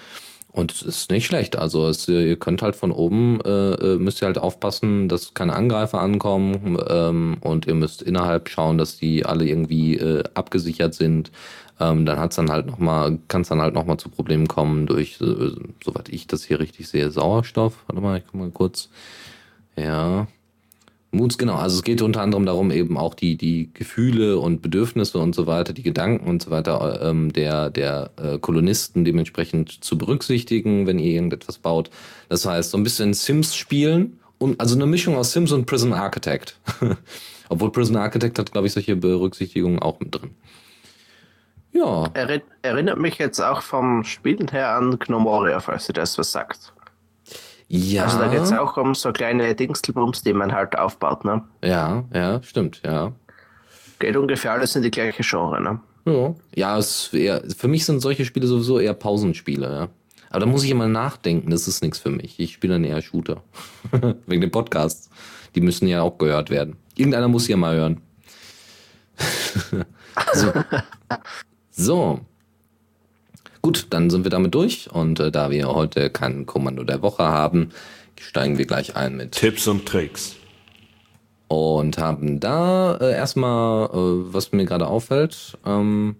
Und 0.53 0.73
es 0.73 0.83
ist 0.83 1.11
nicht 1.11 1.27
schlecht. 1.27 1.57
Also 1.57 1.87
es, 1.87 2.09
ihr 2.09 2.37
könnt 2.37 2.63
halt 2.63 2.75
von 2.75 2.91
oben, 2.91 3.41
äh, 3.43 3.73
äh, 3.75 3.99
müsst 3.99 4.21
ihr 4.21 4.27
halt 4.27 4.39
aufpassen, 4.39 5.09
dass 5.09 5.33
keine 5.35 5.55
Angreifer 5.55 6.01
ankommen 6.01 6.77
ähm, 6.89 7.37
und 7.41 7.67
ihr 7.67 7.75
müsst 7.75 8.03
innerhalb 8.03 8.49
schauen, 8.49 8.77
dass 8.77 8.97
die 8.97 9.25
alle 9.25 9.47
irgendwie 9.47 9.97
äh, 9.97 10.25
abgesichert 10.35 10.95
sind. 10.95 11.31
Ähm, 11.79 12.05
dann 12.05 12.19
hat's 12.19 12.37
dann 12.37 12.51
halt 12.51 12.67
noch 12.67 12.79
mal, 12.79 13.19
kann 13.29 13.43
es 13.43 13.49
dann 13.49 13.61
halt 13.61 13.75
noch 13.75 13.87
mal 13.87 13.97
zu 13.99 14.09
Problemen 14.09 14.49
kommen 14.49 14.87
durch, 14.87 15.21
äh, 15.21 15.53
soweit 15.85 16.09
ich 16.09 16.27
das 16.27 16.45
hier 16.45 16.59
richtig 16.59 16.89
sehe, 16.89 17.11
Sauerstoff. 17.11 17.85
Warte 17.87 18.03
mal, 18.03 18.19
ich 18.19 18.25
guck 18.27 18.41
mal 18.41 18.51
kurz. 18.51 18.91
Ja. 19.77 20.27
Moods, 21.13 21.39
genau. 21.39 21.57
Also 21.57 21.77
es 21.77 21.83
geht 21.83 22.03
unter 22.03 22.21
anderem 22.21 22.47
darum, 22.47 22.71
eben 22.71 22.97
auch 22.97 23.15
die, 23.15 23.37
die 23.37 23.71
Gefühle 23.75 24.39
und 24.39 24.63
Bedürfnisse 24.63 25.19
und 25.19 25.35
so 25.35 25.47
weiter, 25.47 25.73
die 25.73 25.83
Gedanken 25.83 26.29
und 26.29 26.43
so 26.43 26.51
weiter 26.51 27.01
ähm, 27.03 27.33
der, 27.33 27.71
der 27.71 28.11
äh, 28.17 28.39
Kolonisten 28.39 29.05
dementsprechend 29.05 29.83
zu 29.83 29.99
berücksichtigen, 29.99 30.87
wenn 30.87 31.01
ihr 31.01 31.13
irgendetwas 31.13 31.59
baut. 31.59 31.91
Das 32.29 32.47
heißt, 32.47 32.71
so 32.71 32.79
ein 32.79 32.85
bisschen 32.85 33.13
Sims 33.13 33.57
spielen 33.57 34.21
und 34.39 34.61
also 34.61 34.77
eine 34.77 34.87
Mischung 34.87 35.17
aus 35.17 35.33
Sims 35.33 35.51
und 35.51 35.67
Prison 35.67 35.93
Architect. 35.93 36.57
Obwohl 37.49 37.73
Prison 37.73 37.97
Architect 37.97 38.39
hat, 38.39 38.53
glaube 38.53 38.69
ich, 38.69 38.73
solche 38.73 38.95
Berücksichtigungen 38.95 39.81
auch 39.81 39.99
mit 39.99 40.15
drin. 40.15 40.31
Ja. 41.73 42.09
Er, 42.15 42.41
erinnert 42.63 42.99
mich 42.99 43.19
jetzt 43.19 43.41
auch 43.41 43.63
vom 43.63 44.05
Spielen 44.05 44.49
her 44.49 44.77
an 44.77 44.99
Gnomoria, 44.99 45.59
falls 45.59 45.89
ihr 45.89 45.95
das 45.95 46.17
was 46.19 46.31
sagt. 46.31 46.73
Ja. 47.73 48.05
Also 48.05 48.19
da 48.19 48.27
geht 48.27 48.41
es 48.41 48.53
auch 48.53 48.77
um 48.77 48.97
so 48.97 49.13
kleine 49.13 49.55
Dingstelbums, 49.55 50.23
die 50.23 50.33
man 50.33 50.53
halt 50.53 50.77
aufbaut, 50.77 51.25
ne? 51.25 51.45
Ja, 51.63 52.03
ja, 52.13 52.43
stimmt, 52.43 52.83
ja. 52.85 53.13
Geht 54.01 54.17
ungefähr 54.17 54.53
alles 54.53 54.75
in 54.75 54.83
die 54.83 54.91
gleiche 54.91 55.23
Genre, 55.23 55.63
ne? 55.63 55.81
Ja, 56.05 56.35
ja 56.57 56.79
es 56.79 57.15
eher, 57.15 57.45
für 57.57 57.69
mich 57.69 57.85
sind 57.85 58.01
solche 58.01 58.25
Spiele 58.25 58.49
sowieso 58.49 58.81
eher 58.81 58.95
Pausenspiele, 58.95 59.73
ja. 59.73 59.89
Aber 60.31 60.41
da 60.41 60.47
muss 60.47 60.65
ich 60.65 60.71
immer 60.71 60.89
nachdenken, 60.89 61.51
das 61.51 61.69
ist 61.69 61.81
nichts 61.81 62.01
für 62.01 62.11
mich. 62.11 62.41
Ich 62.41 62.55
spiele 62.55 62.75
dann 62.75 62.85
eher 62.85 63.03
Shooter. 63.03 63.45
Wegen 64.27 64.41
den 64.41 64.51
Podcasts. 64.51 65.09
Die 65.55 65.61
müssen 65.61 65.87
ja 65.87 66.03
auch 66.03 66.19
gehört 66.19 66.51
werden. 66.51 66.77
Irgendeiner 66.97 67.29
muss 67.29 67.47
ja 67.47 67.57
mal 67.57 67.77
hören. 67.77 68.01
so. 70.35 70.53
So. 71.73 72.21
Gut, 73.63 73.89
dann 73.91 74.09
sind 74.09 74.25
wir 74.25 74.31
damit 74.31 74.55
durch 74.55 74.91
und 74.91 75.21
äh, 75.21 75.31
da 75.31 75.51
wir 75.51 75.69
heute 75.69 76.11
kein 76.11 76.47
Kommando 76.47 76.83
der 76.83 77.03
Woche 77.03 77.25
haben, 77.25 77.71
steigen 78.19 78.59
wir 78.59 78.67
gleich 78.67 78.97
ein 78.97 79.17
mit 79.17 79.33
Tipps 79.33 79.67
und 79.67 79.87
Tricks. 79.87 80.37
Und 81.49 81.99
haben 81.99 82.41
da 82.41 82.97
äh, 82.97 83.13
erstmal, 83.13 83.87
äh, 83.87 84.33
was 84.33 84.53
mir 84.53 84.65
gerade 84.65 84.87
auffällt, 84.87 85.59
ähm, 85.67 86.17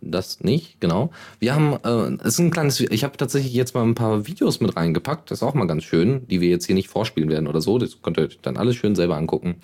das 0.00 0.40
nicht, 0.40 0.80
genau. 0.80 1.10
Wir 1.38 1.54
haben, 1.54 1.78
äh, 1.84 2.22
es 2.22 2.34
ist 2.34 2.38
ein 2.38 2.50
kleines, 2.50 2.80
ich 2.80 3.04
habe 3.04 3.16
tatsächlich 3.16 3.52
jetzt 3.52 3.74
mal 3.74 3.82
ein 3.82 3.94
paar 3.94 4.26
Videos 4.26 4.60
mit 4.60 4.76
reingepackt, 4.76 5.30
das 5.30 5.38
ist 5.38 5.42
auch 5.42 5.54
mal 5.54 5.66
ganz 5.66 5.84
schön, 5.84 6.26
die 6.28 6.40
wir 6.40 6.48
jetzt 6.48 6.66
hier 6.66 6.74
nicht 6.74 6.88
vorspielen 6.88 7.30
werden 7.30 7.48
oder 7.48 7.60
so, 7.60 7.78
das 7.78 8.00
könnt 8.02 8.18
ihr 8.18 8.24
euch 8.24 8.38
dann 8.42 8.56
alles 8.56 8.76
schön 8.76 8.94
selber 8.94 9.16
angucken. 9.16 9.56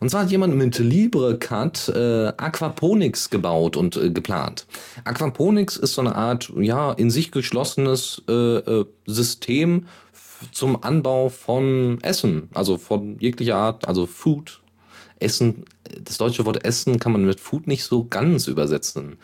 Und 0.00 0.10
zwar 0.10 0.22
hat 0.22 0.30
jemand 0.30 0.56
mit 0.56 0.78
LibreCut 0.78 1.88
äh, 1.88 2.32
Aquaponics 2.36 3.30
gebaut 3.30 3.76
und 3.76 3.96
äh, 3.96 4.10
geplant. 4.10 4.66
Aquaponics 5.04 5.76
ist 5.76 5.94
so 5.94 6.02
eine 6.02 6.14
Art, 6.14 6.52
ja, 6.58 6.92
in 6.92 7.10
sich 7.10 7.30
geschlossenes 7.30 8.22
äh, 8.28 8.32
äh, 8.32 8.84
System 9.06 9.86
zum 10.52 10.82
Anbau 10.82 11.30
von 11.30 11.98
Essen, 12.02 12.50
also 12.52 12.76
von 12.76 13.18
jeglicher 13.18 13.56
Art, 13.56 13.88
also 13.88 14.06
Food, 14.06 14.60
Essen, 15.18 15.64
das 15.98 16.18
deutsche 16.18 16.44
Wort 16.44 16.64
Essen 16.64 16.98
kann 16.98 17.12
man 17.12 17.24
mit 17.24 17.40
Food 17.40 17.66
nicht 17.66 17.84
so 17.84 18.04
ganz 18.04 18.48
übersetzen. 18.48 19.16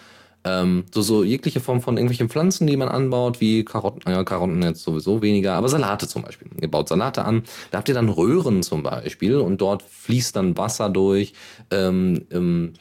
Ähm, 0.45 0.85
so, 0.93 1.03
so 1.03 1.23
jegliche 1.23 1.61
Form 1.61 1.81
von 1.81 1.97
irgendwelchen 1.97 2.29
Pflanzen, 2.29 2.67
die 2.67 2.77
man 2.77 2.89
anbaut, 2.89 3.41
wie 3.41 3.65
Karotten, 3.65 4.03
ja, 4.11 4.25
Karotten 4.25 4.63
jetzt 4.63 4.83
sowieso 4.83 5.23
weniger, 5.23 5.55
aber 5.55 5.69
Salate 5.69 6.09
zum 6.09 6.23
Beispiel. 6.23 6.49
Ihr 6.61 6.71
baut 6.71 6.89
Salate 6.89 7.25
an, 7.25 7.45
da 7.71 7.79
habt 7.79 7.89
ihr 7.89 7.95
dann 7.95 8.09
Röhren 8.09 8.63
zum 8.63 8.83
Beispiel 8.83 9.37
und 9.37 9.61
dort 9.61 9.83
fließt 9.83 10.35
dann 10.35 10.57
Wasser 10.57 10.89
durch. 10.89 11.33
Ähm, 11.71 12.27
ähm, 12.33 12.73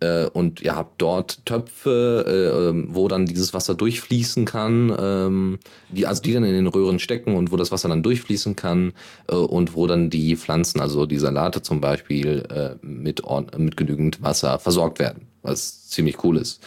äh, 0.00 0.26
und 0.30 0.62
ihr 0.62 0.74
habt 0.74 1.00
dort 1.02 1.44
Töpfe, 1.44 2.24
äh, 2.26 2.68
ähm, 2.68 2.88
wo 2.90 3.06
dann 3.06 3.26
dieses 3.26 3.52
Wasser 3.52 3.74
durchfließen 3.74 4.46
kann, 4.46 4.96
ähm, 4.98 5.58
die, 5.90 6.06
also 6.06 6.22
die 6.22 6.32
dann 6.32 6.44
in 6.44 6.54
den 6.54 6.66
Röhren 6.66 6.98
stecken 6.98 7.36
und 7.36 7.52
wo 7.52 7.56
das 7.56 7.70
Wasser 7.70 7.90
dann 7.90 8.02
durchfließen 8.02 8.56
kann 8.56 8.92
äh, 9.28 9.34
und 9.34 9.74
wo 9.74 9.86
dann 9.86 10.08
die 10.08 10.36
Pflanzen, 10.36 10.80
also 10.80 11.04
die 11.04 11.18
Salate 11.18 11.60
zum 11.60 11.82
Beispiel, 11.82 12.46
äh, 12.50 12.84
mit, 12.84 13.22
mit 13.58 13.76
genügend 13.76 14.22
Wasser 14.22 14.58
versorgt 14.58 14.98
werden, 14.98 15.26
was 15.42 15.88
ziemlich 15.88 16.24
cool 16.24 16.38
ist. 16.38 16.62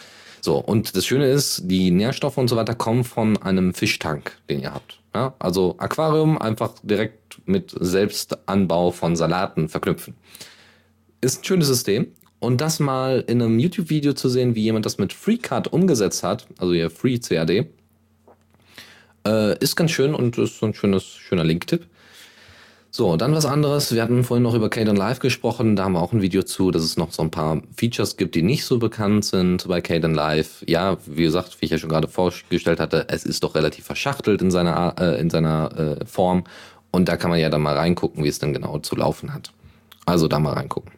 So, 0.45 0.57
und 0.57 0.97
das 0.97 1.05
Schöne 1.05 1.27
ist, 1.27 1.61
die 1.71 1.89
Nährstoffe 1.89 2.37
und 2.37 2.49
so 2.49 2.57
weiter 2.57 2.75
kommen 2.75 3.05
von 3.05 3.41
einem 3.41 3.73
Fischtank, 3.73 4.37
den 4.49 4.59
ihr 4.59 4.73
habt. 4.73 4.99
Ja? 5.15 5.35
Also 5.39 5.75
Aquarium 5.77 6.37
einfach 6.37 6.73
direkt 6.83 7.39
mit 7.45 7.73
Selbstanbau 7.79 8.91
von 8.91 9.15
Salaten 9.15 9.69
verknüpfen. 9.69 10.15
Ist 11.21 11.39
ein 11.39 11.43
schönes 11.45 11.67
System. 11.67 12.07
Und 12.39 12.59
das 12.59 12.81
mal 12.81 13.23
in 13.25 13.41
einem 13.41 13.57
YouTube-Video 13.57 14.11
zu 14.11 14.27
sehen, 14.27 14.53
wie 14.53 14.63
jemand 14.63 14.85
das 14.85 14.97
mit 14.97 15.13
FreeCAD 15.13 15.69
umgesetzt 15.71 16.23
hat, 16.23 16.45
also 16.57 16.73
hier 16.73 16.89
Free 16.89 17.19
CAD, 17.19 17.69
äh, 19.25 19.57
ist 19.59 19.77
ganz 19.77 19.91
schön 19.91 20.13
und 20.13 20.37
ist 20.37 20.59
so 20.59 20.65
ein 20.65 20.73
schönes, 20.73 21.05
schöner 21.05 21.45
Link-Tipp. 21.45 21.87
So, 22.95 23.17
dann 23.17 23.33
was 23.33 23.47
anderes. 23.47 23.91
Wir 23.91 24.03
hatten 24.03 24.23
vorhin 24.23 24.43
noch 24.43 24.53
über 24.53 24.69
Caden 24.69 24.95
Live 24.95 25.17
gesprochen. 25.17 25.75
Da 25.75 25.85
haben 25.85 25.93
wir 25.93 26.01
auch 26.03 26.13
ein 26.13 26.21
Video 26.21 26.43
zu, 26.43 26.69
dass 26.69 26.83
es 26.83 26.95
noch 26.95 27.11
so 27.11 27.23
ein 27.23 27.31
paar 27.31 27.59
Features 27.75 28.17
gibt, 28.17 28.35
die 28.35 28.43
nicht 28.43 28.65
so 28.65 28.77
bekannt 28.77 29.25
sind 29.25 29.67
bei 29.67 29.81
Caden 29.81 30.13
Live. 30.13 30.63
Ja, 30.67 30.97
wie 31.07 31.23
gesagt, 31.23 31.59
wie 31.59 31.65
ich 31.65 31.71
ja 31.71 31.79
schon 31.79 31.89
gerade 31.89 32.07
vorgestellt 32.07 32.79
hatte, 32.79 33.07
es 33.09 33.25
ist 33.25 33.43
doch 33.43 33.55
relativ 33.55 33.85
verschachtelt 33.85 34.43
in 34.43 34.51
seiner, 34.51 34.93
äh, 34.99 35.19
in 35.19 35.31
seiner 35.31 35.97
äh, 36.01 36.05
Form. 36.05 36.43
Und 36.91 37.09
da 37.09 37.17
kann 37.17 37.31
man 37.31 37.39
ja 37.39 37.49
dann 37.49 37.63
mal 37.63 37.75
reingucken, 37.75 38.23
wie 38.23 38.27
es 38.27 38.37
dann 38.37 38.53
genau 38.53 38.77
zu 38.77 38.95
laufen 38.95 39.33
hat. 39.33 39.51
Also 40.05 40.27
da 40.27 40.37
mal 40.37 40.53
reingucken. 40.53 40.92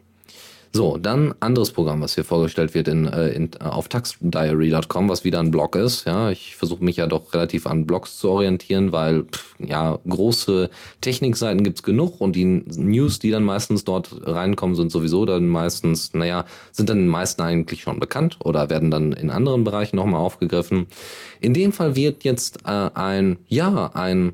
So, 0.76 0.98
dann 0.98 1.34
anderes 1.40 1.72
Programm, 1.72 2.02
was 2.02 2.16
hier 2.16 2.26
vorgestellt 2.26 2.74
wird 2.74 2.90
in, 2.90 3.08
äh, 3.08 3.30
in, 3.30 3.52
äh, 3.62 3.64
auf 3.64 3.88
taxdiary.com, 3.88 5.08
was 5.08 5.24
wieder 5.24 5.40
ein 5.40 5.50
Blog 5.50 5.78
ist. 5.78 6.04
Ja, 6.04 6.32
ich 6.32 6.58
versuche 6.58 6.84
mich 6.84 6.98
ja 6.98 7.08
doch 7.08 7.34
relativ 7.34 7.66
an 7.66 7.86
Blogs 7.86 8.20
zu 8.20 8.30
orientieren, 8.30 8.92
weil 8.92 9.24
pff, 9.24 9.56
ja 9.58 9.98
große 10.06 10.70
Technikseiten 11.00 11.64
gibt's 11.64 11.82
genug 11.82 12.20
und 12.20 12.36
die 12.36 12.44
News, 12.44 13.20
die 13.20 13.32
dann 13.32 13.46
meistens 13.46 13.86
dort 13.86 14.10
reinkommen, 14.28 14.76
sind 14.76 14.92
sowieso 14.92 15.24
dann 15.24 15.48
meistens, 15.48 16.14
naja, 16.14 16.44
sind 16.74 16.90
dann 16.90 16.98
den 16.98 17.08
meisten 17.08 17.42
eigentlich 17.42 17.84
schon 17.84 18.02
bekannt 18.02 18.40
oder 18.44 18.70
werden 18.70 18.92
dann 18.92 19.14
in 19.14 19.30
anderen 19.30 19.64
Bereichen 19.64 19.96
nochmal 19.96 20.20
aufgegriffen. 20.20 20.88
In 21.40 21.54
dem 21.54 21.72
Fall 21.72 21.96
wird 21.96 22.26
jetzt 22.26 22.66
äh, 22.66 22.90
ein, 22.94 23.38
ja, 23.48 23.92
ein 23.94 24.34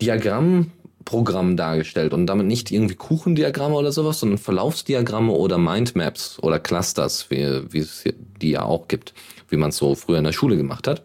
Diagramm 0.00 0.72
Programm 1.06 1.56
dargestellt 1.56 2.12
und 2.12 2.26
damit 2.26 2.46
nicht 2.46 2.70
irgendwie 2.70 2.96
Kuchendiagramme 2.96 3.76
oder 3.76 3.92
sowas, 3.92 4.20
sondern 4.20 4.38
Verlaufsdiagramme 4.38 5.32
oder 5.32 5.56
Mindmaps 5.56 6.38
oder 6.42 6.58
Clusters, 6.58 7.30
wie, 7.30 7.62
wie 7.72 7.78
es 7.78 8.04
die 8.42 8.50
ja 8.50 8.64
auch 8.64 8.88
gibt, 8.88 9.14
wie 9.48 9.56
man 9.56 9.70
es 9.70 9.78
so 9.78 9.94
früher 9.94 10.18
in 10.18 10.24
der 10.24 10.32
Schule 10.32 10.58
gemacht 10.58 10.86
hat. 10.86 11.04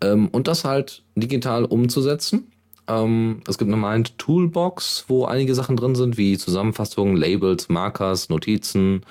Ähm, 0.00 0.28
und 0.28 0.48
das 0.48 0.64
halt 0.64 1.02
digital 1.16 1.64
umzusetzen. 1.64 2.52
Ähm, 2.86 3.42
es 3.48 3.58
gibt 3.58 3.70
eine 3.70 3.80
Mind 3.80 4.16
Toolbox, 4.16 5.06
wo 5.08 5.24
einige 5.24 5.54
Sachen 5.56 5.76
drin 5.76 5.96
sind, 5.96 6.16
wie 6.16 6.38
Zusammenfassungen, 6.38 7.16
Labels, 7.16 7.68
Markers, 7.68 8.28
Notizen, 8.28 9.04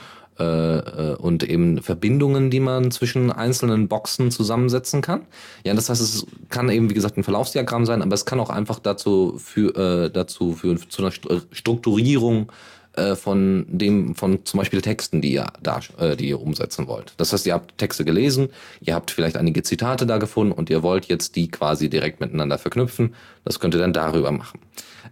und 1.19 1.43
eben 1.43 1.81
Verbindungen, 1.81 2.49
die 2.49 2.59
man 2.59 2.91
zwischen 2.91 3.31
einzelnen 3.31 3.87
Boxen 3.87 4.31
zusammensetzen 4.31 5.01
kann. 5.01 5.25
Ja, 5.63 5.73
das 5.73 5.89
heißt, 5.89 6.01
es 6.01 6.25
kann 6.49 6.69
eben, 6.69 6.89
wie 6.89 6.93
gesagt, 6.93 7.17
ein 7.17 7.23
Verlaufsdiagramm 7.23 7.85
sein, 7.85 8.01
aber 8.01 8.13
es 8.13 8.25
kann 8.25 8.39
auch 8.39 8.49
einfach 8.49 8.79
dazu, 8.79 9.35
für, 9.37 9.75
äh, 9.75 10.09
dazu 10.09 10.53
führen, 10.53 10.79
zu 10.89 11.01
einer 11.01 11.11
Strukturierung 11.51 12.51
äh, 12.93 13.15
von 13.15 13.65
dem, 13.69 14.15
von 14.15 14.45
zum 14.45 14.57
Beispiel 14.57 14.81
Texten, 14.81 15.21
die 15.21 15.33
ihr 15.33 15.47
da, 15.61 15.79
äh, 15.97 16.15
die 16.15 16.27
ihr 16.29 16.41
umsetzen 16.41 16.87
wollt. 16.87 17.13
Das 17.17 17.31
heißt, 17.31 17.45
ihr 17.45 17.53
habt 17.53 17.77
Texte 17.77 18.03
gelesen, 18.03 18.49
ihr 18.81 18.95
habt 18.95 19.11
vielleicht 19.11 19.37
einige 19.37 19.63
Zitate 19.63 20.05
da 20.05 20.17
gefunden 20.17 20.51
und 20.51 20.69
ihr 20.69 20.83
wollt 20.83 21.05
jetzt 21.05 21.35
die 21.35 21.49
quasi 21.49 21.89
direkt 21.89 22.19
miteinander 22.19 22.57
verknüpfen. 22.57 23.15
Das 23.45 23.59
könnt 23.59 23.75
ihr 23.75 23.79
dann 23.79 23.93
darüber 23.93 24.31
machen. 24.31 24.59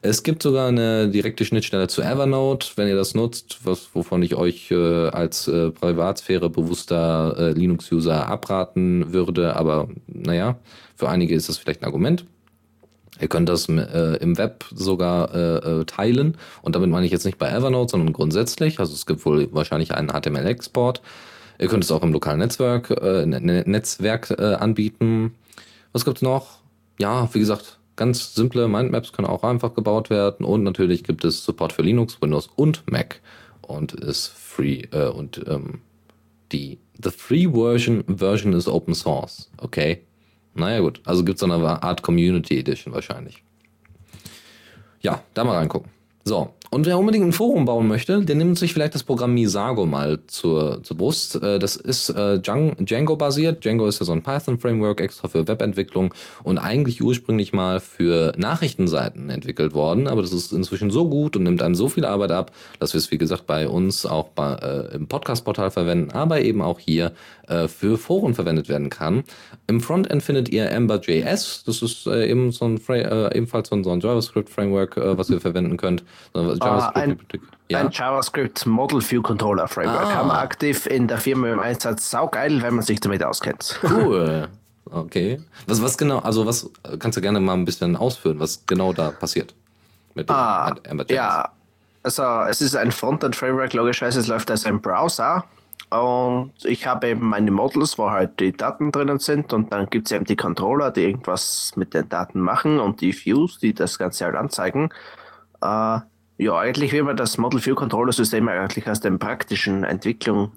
Es 0.01 0.23
gibt 0.23 0.43
sogar 0.43 0.67
eine 0.67 1.09
direkte 1.09 1.45
Schnittstelle 1.45 1.87
zu 1.87 2.01
Evernote, 2.01 2.69
wenn 2.75 2.87
ihr 2.87 2.95
das 2.95 3.15
nutzt, 3.15 3.59
was, 3.63 3.89
wovon 3.93 4.23
ich 4.23 4.35
euch 4.35 4.71
äh, 4.71 5.07
als 5.09 5.47
äh, 5.47 5.71
Privatsphäre 5.71 6.49
bewusster 6.49 7.35
äh, 7.37 7.51
Linux-User 7.51 8.27
abraten 8.27 9.11
würde. 9.13 9.55
Aber 9.55 9.89
naja, 10.07 10.57
für 10.95 11.09
einige 11.09 11.35
ist 11.35 11.49
das 11.49 11.57
vielleicht 11.57 11.81
ein 11.81 11.85
Argument. 11.85 12.25
Ihr 13.19 13.27
könnt 13.27 13.49
das 13.49 13.67
äh, 13.67 14.17
im 14.17 14.37
Web 14.37 14.65
sogar 14.73 15.33
äh, 15.33 15.79
äh, 15.81 15.85
teilen. 15.85 16.37
Und 16.61 16.75
damit 16.75 16.89
meine 16.89 17.05
ich 17.05 17.11
jetzt 17.11 17.25
nicht 17.25 17.37
bei 17.37 17.49
Evernote, 17.49 17.91
sondern 17.91 18.13
grundsätzlich. 18.13 18.79
Also 18.79 18.93
es 18.93 19.05
gibt 19.05 19.25
wohl 19.25 19.49
wahrscheinlich 19.51 19.93
einen 19.93 20.09
HTML-Export. 20.09 21.01
Ihr 21.59 21.67
könnt 21.67 21.83
es 21.83 21.91
auch 21.91 22.03
im 22.03 22.13
lokalen 22.13 22.39
Netzwerk, 22.39 22.89
äh, 22.89 23.25
Netzwerk 23.25 24.31
äh, 24.31 24.53
anbieten. 24.55 25.35
Was 25.91 26.05
gibt's 26.05 26.21
noch? 26.21 26.59
Ja, 26.99 27.29
wie 27.33 27.39
gesagt, 27.39 27.79
ganz 27.97 28.33
simple 28.33 28.67
Mindmaps 28.69 29.11
können 29.11 29.27
auch 29.27 29.43
einfach 29.43 29.73
gebaut 29.73 30.09
werden. 30.09 30.45
Und 30.45 30.63
natürlich 30.63 31.03
gibt 31.03 31.25
es 31.25 31.43
Support 31.43 31.73
für 31.73 31.81
Linux, 31.81 32.21
Windows 32.21 32.49
und 32.55 32.89
Mac. 32.89 33.19
Und 33.61 33.93
ist 33.93 34.27
free 34.27 34.83
äh, 34.91 35.09
und 35.09 35.43
ähm, 35.47 35.81
die 36.51 36.79
the 37.03 37.11
free 37.11 37.47
version 37.47 38.03
version 38.07 38.53
is 38.53 38.67
open 38.67 38.95
source. 38.95 39.49
Okay. 39.57 40.01
Naja, 40.53 40.79
gut. 40.79 41.01
Also 41.05 41.23
gibt 41.23 41.37
es 41.37 41.39
so 41.39 41.51
eine 41.51 41.83
Art 41.83 42.01
Community 42.01 42.59
Edition 42.59 42.93
wahrscheinlich. 42.93 43.43
Ja, 45.01 45.23
da 45.33 45.43
mal 45.43 45.55
reingucken. 45.55 45.91
So, 46.25 46.53
und 46.71 46.85
wer 46.85 46.99
unbedingt 46.99 47.25
ein 47.25 47.31
Forum 47.31 47.65
bauen 47.65 47.87
möchte, 47.87 48.23
der 48.23 48.35
nimmt 48.35 48.59
sich 48.59 48.73
vielleicht 48.73 48.93
das 48.93 49.01
Programm 49.01 49.33
Misago 49.33 49.87
mal 49.87 50.19
zur, 50.27 50.83
zur 50.83 50.97
Brust. 50.97 51.41
Äh, 51.41 51.57
das 51.57 51.75
ist 51.75 52.09
äh, 52.09 52.39
Django-basiert. 52.39 53.65
Django 53.65 53.87
ist 53.87 53.99
ja 53.99 54.05
so 54.05 54.11
ein 54.11 54.21
Python-Framework 54.21 55.01
extra 55.01 55.27
für 55.29 55.47
Webentwicklung 55.47 56.13
und 56.43 56.59
eigentlich 56.59 57.01
ursprünglich 57.01 57.53
mal 57.53 57.79
für 57.79 58.33
Nachrichtenseiten 58.37 59.31
entwickelt 59.31 59.73
worden. 59.73 60.07
Aber 60.07 60.21
das 60.21 60.31
ist 60.31 60.53
inzwischen 60.53 60.91
so 60.91 61.09
gut 61.09 61.35
und 61.35 61.43
nimmt 61.43 61.63
einem 61.63 61.73
so 61.73 61.89
viel 61.89 62.05
Arbeit 62.05 62.31
ab, 62.31 62.51
dass 62.77 62.93
wir 62.93 62.99
es, 62.99 63.09
wie 63.09 63.17
gesagt, 63.17 63.47
bei 63.47 63.67
uns 63.67 64.05
auch 64.05 64.27
bei, 64.27 64.53
äh, 64.53 64.95
im 64.95 65.07
Podcast-Portal 65.07 65.71
verwenden, 65.71 66.11
aber 66.11 66.41
eben 66.41 66.61
auch 66.61 66.77
hier 66.77 67.13
äh, 67.49 67.67
für 67.67 67.97
Foren 67.97 68.33
verwendet 68.33 68.69
werden 68.69 68.89
kann. 68.89 69.23
Im 69.67 69.81
Frontend 69.81 70.23
findet 70.23 70.49
ihr 70.49 70.69
Ember.js. 70.69 71.63
Das 71.65 71.81
ist 71.81 72.07
äh, 72.07 72.29
eben 72.29 72.51
so 72.51 72.65
ein 72.65 72.79
äh, 72.89 73.35
ebenfalls 73.35 73.69
so 73.69 73.75
ein, 73.75 73.83
so 73.83 73.91
ein 73.91 73.99
JavaScript-Framework, 73.99 74.95
was 74.95 75.29
ihr 75.29 75.41
verwenden 75.41 75.75
könnt. 75.77 76.03
JavaScript 76.33 76.95
uh, 76.95 76.99
ein, 76.99 77.19
ja? 77.69 77.79
ein, 77.79 77.89
JavaScript 77.91 78.65
Model 78.65 79.01
View 79.01 79.21
Controller 79.21 79.67
Framework. 79.67 80.05
Ah. 80.05 80.15
Haben 80.15 80.27
wir 80.29 80.39
aktiv 80.39 80.85
in 80.85 81.07
der 81.07 81.17
Firma 81.17 81.49
im 81.49 81.59
Einsatz. 81.59 82.09
Saugeil, 82.09 82.61
wenn 82.61 82.75
man 82.75 82.85
sich 82.85 82.99
damit 82.99 83.23
auskennt. 83.23 83.79
Cool. 83.83 84.47
Okay. 84.91 85.39
Was, 85.67 85.83
was 85.83 85.99
genau, 85.99 86.17
also 86.17 86.47
was 86.47 86.67
kannst 86.97 87.15
du 87.15 87.21
gerne 87.21 87.39
mal 87.39 87.53
ein 87.53 87.63
bisschen 87.63 87.95
ausführen, 87.95 88.39
was 88.39 88.65
genau 88.65 88.91
da 88.91 89.11
passiert 89.11 89.53
mit 90.15 90.31
ah, 90.31 90.73
Ja, 91.09 91.49
also 92.01 92.23
es 92.49 92.61
ist 92.61 92.75
ein 92.75 92.91
Frontend-Framework, 92.91 93.73
logischerweise, 93.73 94.19
es 94.19 94.27
läuft 94.27 94.49
als 94.49 94.65
ein 94.65 94.81
Browser. 94.81 95.45
Und 95.89 96.53
ich 96.65 96.85
habe 96.85 97.07
eben 97.07 97.27
meine 97.27 97.49
Models, 97.49 97.97
wo 97.97 98.11
halt 98.11 98.39
die 98.39 98.51
Daten 98.51 98.91
drinnen 98.91 99.17
sind 99.17 99.53
und 99.53 99.73
dann 99.73 99.89
gibt 99.89 100.07
es 100.07 100.11
eben 100.11 100.25
die 100.25 100.35
Controller, 100.35 100.91
die 100.91 101.01
irgendwas 101.01 101.71
mit 101.75 101.95
den 101.95 102.07
Daten 102.09 102.39
machen 102.39 102.79
und 102.79 103.01
die 103.01 103.13
Views, 103.13 103.57
die 103.57 103.73
das 103.73 103.97
Ganze 103.97 104.25
halt 104.25 104.35
anzeigen. 104.35 104.89
Äh, 105.61 105.99
ja, 106.37 106.57
eigentlich, 106.57 106.93
wie 106.93 107.01
man 107.01 107.17
das 107.17 107.37
Model 107.37 107.65
View 107.65 107.75
Controller 107.75 108.13
System 108.13 108.47
eigentlich 108.47 108.87
aus 108.87 108.99
der 108.99 109.11
praktischen 109.11 109.83
Entwicklung 109.83 110.51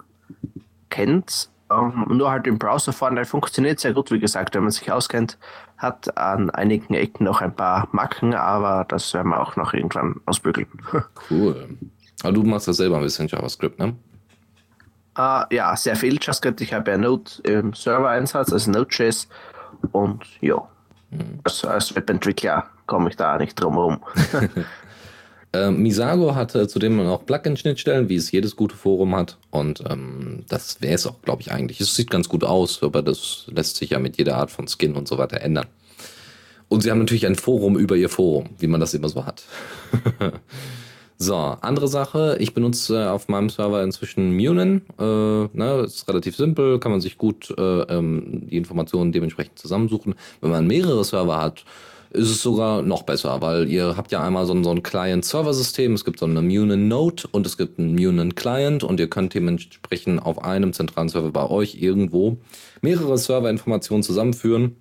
kennt, 0.91 1.51
ähm, 1.73 2.07
nur 2.09 2.31
halt 2.31 2.47
im 2.47 2.59
Browser 2.59 2.93
vorne 2.93 3.25
funktioniert 3.25 3.81
sehr 3.81 3.95
gut, 3.95 4.11
wie 4.11 4.21
gesagt, 4.21 4.55
wenn 4.55 4.63
man 4.63 4.71
sich 4.71 4.93
auskennt, 4.93 5.39
hat 5.79 6.17
an 6.17 6.51
einigen 6.51 6.95
Ecken 6.95 7.25
noch 7.25 7.41
ein 7.41 7.57
paar 7.57 7.89
Macken, 7.93 8.35
aber 8.35 8.85
das 8.87 9.15
werden 9.15 9.31
wir 9.31 9.41
auch 9.41 9.57
noch 9.57 9.73
irgendwann 9.73 10.21
ausbügeln. 10.27 10.69
Cool. 11.31 11.79
Aber 12.23 12.33
du 12.33 12.43
machst 12.45 12.69
das 12.69 12.77
selber 12.77 12.97
ein 12.97 13.03
bisschen 13.03 13.27
JavaScript, 13.27 13.79
ne? 13.79 13.97
Uh, 15.19 15.45
ja, 15.51 15.77
sehr 15.77 15.97
viel 15.97 16.19
JavaScript. 16.21 16.61
Ich 16.63 16.73
habe 16.73 16.91
ja 16.91 16.97
Node 16.97 17.31
im 17.45 17.75
Server-Einsatz, 17.75 18.53
also 18.53 18.71
Node.js. 18.71 19.29
Und 19.93 20.25
ja, 20.41 20.57
mhm. 21.11 21.41
als, 21.45 21.65
als 21.65 21.95
Webentwickler 21.95 22.67
komme 22.87 23.11
ich 23.11 23.17
da 23.17 23.37
nicht 23.37 23.61
drum 23.61 23.75
herum. 23.75 24.01
äh, 25.53 25.71
Misago 25.71 26.35
hat 26.35 26.55
äh, 26.55 26.67
zudem 26.67 26.99
auch 27.01 27.27
Plugin-Schnittstellen, 27.27 28.09
wie 28.09 28.17
es 28.17 28.31
jedes 28.31 28.57
gute 28.57 28.75
Forum 28.75 29.15
hat. 29.15 29.37
Und 29.51 29.85
ähm, 29.89 30.45
das 30.49 30.81
wäre 30.81 30.95
es 30.95 31.07
auch, 31.07 31.21
glaube 31.21 31.43
ich, 31.43 31.53
eigentlich. 31.53 31.81
Es 31.81 31.95
sieht 31.95 32.11
ganz 32.11 32.29
gut 32.31 32.43
aus, 32.43 32.83
aber 32.83 33.03
das 33.03 33.45
lässt 33.49 33.77
sich 33.77 33.91
ja 33.91 33.99
mit 33.99 34.17
jeder 34.17 34.37
Art 34.37 34.51
von 34.51 34.67
Skin 34.67 34.95
und 34.95 35.09
so 35.09 35.19
weiter 35.19 35.43
ändern. 35.43 35.67
Und 36.69 36.83
sie 36.83 36.91
haben 36.91 37.01
natürlich 37.01 37.27
ein 37.27 37.35
Forum 37.35 37.77
über 37.77 37.97
ihr 37.97 38.09
Forum, 38.09 38.49
wie 38.59 38.67
man 38.67 38.81
das 38.81 38.95
immer 38.95 39.11
so 39.11 39.27
hat. 39.27 39.45
So, 41.23 41.37
andere 41.37 41.87
Sache, 41.87 42.37
ich 42.41 42.53
benutze 42.53 43.13
auf 43.13 43.29
meinem 43.29 43.49
Server 43.49 43.85
inzwischen 43.85 44.35
Munin. 44.35 44.83
Äh, 44.99 45.05
ne, 45.05 45.83
ist 45.85 46.09
relativ 46.09 46.35
simpel, 46.35 46.81
kann 46.81 46.91
man 46.91 47.01
sich 47.01 47.17
gut 47.17 47.55
äh, 47.57 47.83
ähm, 47.83 48.49
die 48.51 48.57
Informationen 48.57 49.13
dementsprechend 49.13 49.57
zusammensuchen. 49.57 50.17
Wenn 50.41 50.51
man 50.51 50.67
mehrere 50.67 51.05
Server 51.05 51.41
hat, 51.41 51.65
ist 52.11 52.29
es 52.29 52.43
sogar 52.43 52.83
noch 52.83 53.05
besser, 53.05 53.41
weil 53.41 53.71
ihr 53.71 53.97
habt 53.97 54.11
ja 54.11 54.21
einmal 54.21 54.47
so 54.47 54.53
ein, 54.53 54.65
so 54.65 54.73
ein 54.73 54.83
Client-Server-System, 54.83 55.93
es 55.93 56.05
gibt 56.05 56.19
so 56.19 56.27
eine 56.27 56.43
Munin-Node 56.43 57.29
und 57.31 57.47
es 57.47 57.57
gibt 57.57 57.79
einen 57.79 57.95
Munin-Client 57.95 58.83
und 58.83 58.99
ihr 58.99 59.09
könnt 59.09 59.33
dementsprechend 59.33 60.27
auf 60.27 60.43
einem 60.43 60.73
zentralen 60.73 61.09
Server 61.09 61.31
bei 61.31 61.49
euch 61.49 61.81
irgendwo 61.81 62.39
mehrere 62.81 63.17
Serverinformationen 63.17 64.03
zusammenführen 64.03 64.75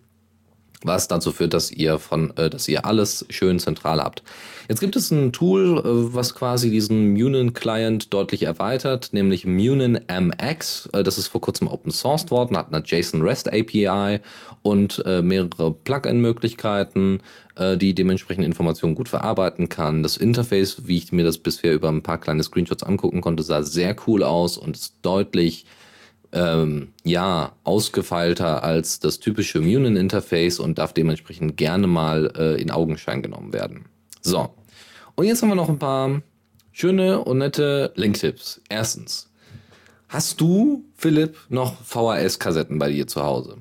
was 0.84 1.08
dazu 1.08 1.32
führt, 1.32 1.54
dass 1.54 1.72
ihr 1.72 2.00
von, 2.00 2.36
äh, 2.38 2.50
dass 2.50 2.68
ihr 2.68 2.86
alles 2.86 3.26
schön 3.30 3.60
zentral 3.60 4.02
habt. 4.02 4.24
Jetzt 4.68 4.80
gibt 4.80 4.96
es 4.96 5.12
ein 5.12 5.32
Tool, 5.32 5.80
äh, 5.80 6.14
was 6.14 6.34
quasi 6.34 6.70
diesen 6.70 7.14
Munin 7.14 7.54
Client 7.54 8.14
deutlich 8.14 8.44
erweitert, 8.44 9.10
nämlich 9.12 9.46
Munin 9.46 10.00
MX. 10.08 10.90
Äh, 10.94 11.04
das 11.04 11.18
ist 11.18 11.28
vor 11.28 11.42
kurzem 11.42 11.68
Open 11.68 11.92
Sourced 11.92 12.32
worden, 12.32 12.58
hat 12.58 12.74
eine 12.74 12.84
JSON 12.86 13.22
REST 13.22 13.52
API 13.52 14.20
und 14.62 15.04
äh, 15.06 15.22
mehrere 15.22 15.72
Plugin-Möglichkeiten, 15.72 17.22
äh, 17.56 17.78
die 17.78 17.94
dementsprechend 17.94 18.46
Informationen 18.46 18.96
gut 18.96 19.10
verarbeiten 19.10 19.70
kann. 19.70 20.04
Das 20.04 20.18
Interface, 20.18 20.88
wie 20.88 20.98
ich 20.98 21.12
mir 21.12 21.24
das 21.24 21.38
bisher 21.38 21.74
über 21.74 21.90
ein 21.90 22.04
paar 22.04 22.20
kleine 22.20 22.44
Screenshots 22.44 22.84
angucken 22.84 23.22
konnte, 23.22 23.44
sah 23.44 23.64
sehr 23.64 23.96
cool 24.08 24.24
aus 24.24 24.58
und 24.58 24.78
ist 24.78 24.96
deutlich 25.02 25.66
ähm, 26.34 26.94
ja, 27.04 27.52
ausgefeilter 27.64 28.64
als 28.64 29.00
das 29.00 29.20
typische 29.20 29.60
Munin-Interface 29.60 30.60
und 30.60 30.78
darf 30.78 30.94
dementsprechend 30.94 31.58
gerne 31.58 31.88
mal 31.88 32.32
äh, 32.38 32.62
in 32.62 32.72
Augenschein 32.72 33.22
genommen 33.22 33.54
werden. 33.54 33.86
So, 34.22 34.54
und 35.16 35.26
jetzt 35.26 35.42
haben 35.42 35.50
wir 35.50 35.56
noch 35.56 35.70
ein 35.70 35.80
paar 35.80 36.22
schöne 36.72 37.20
und 37.20 37.40
nette 37.40 37.92
Link-Tipps. 37.96 38.62
Erstens, 38.70 39.30
hast 40.08 40.40
du, 40.40 40.86
Philipp, 40.96 41.38
noch 41.50 41.82
VHS-Kassetten 41.84 42.80
bei 42.80 42.90
dir 42.90 43.08
zu 43.08 43.22
Hause? 43.22 43.58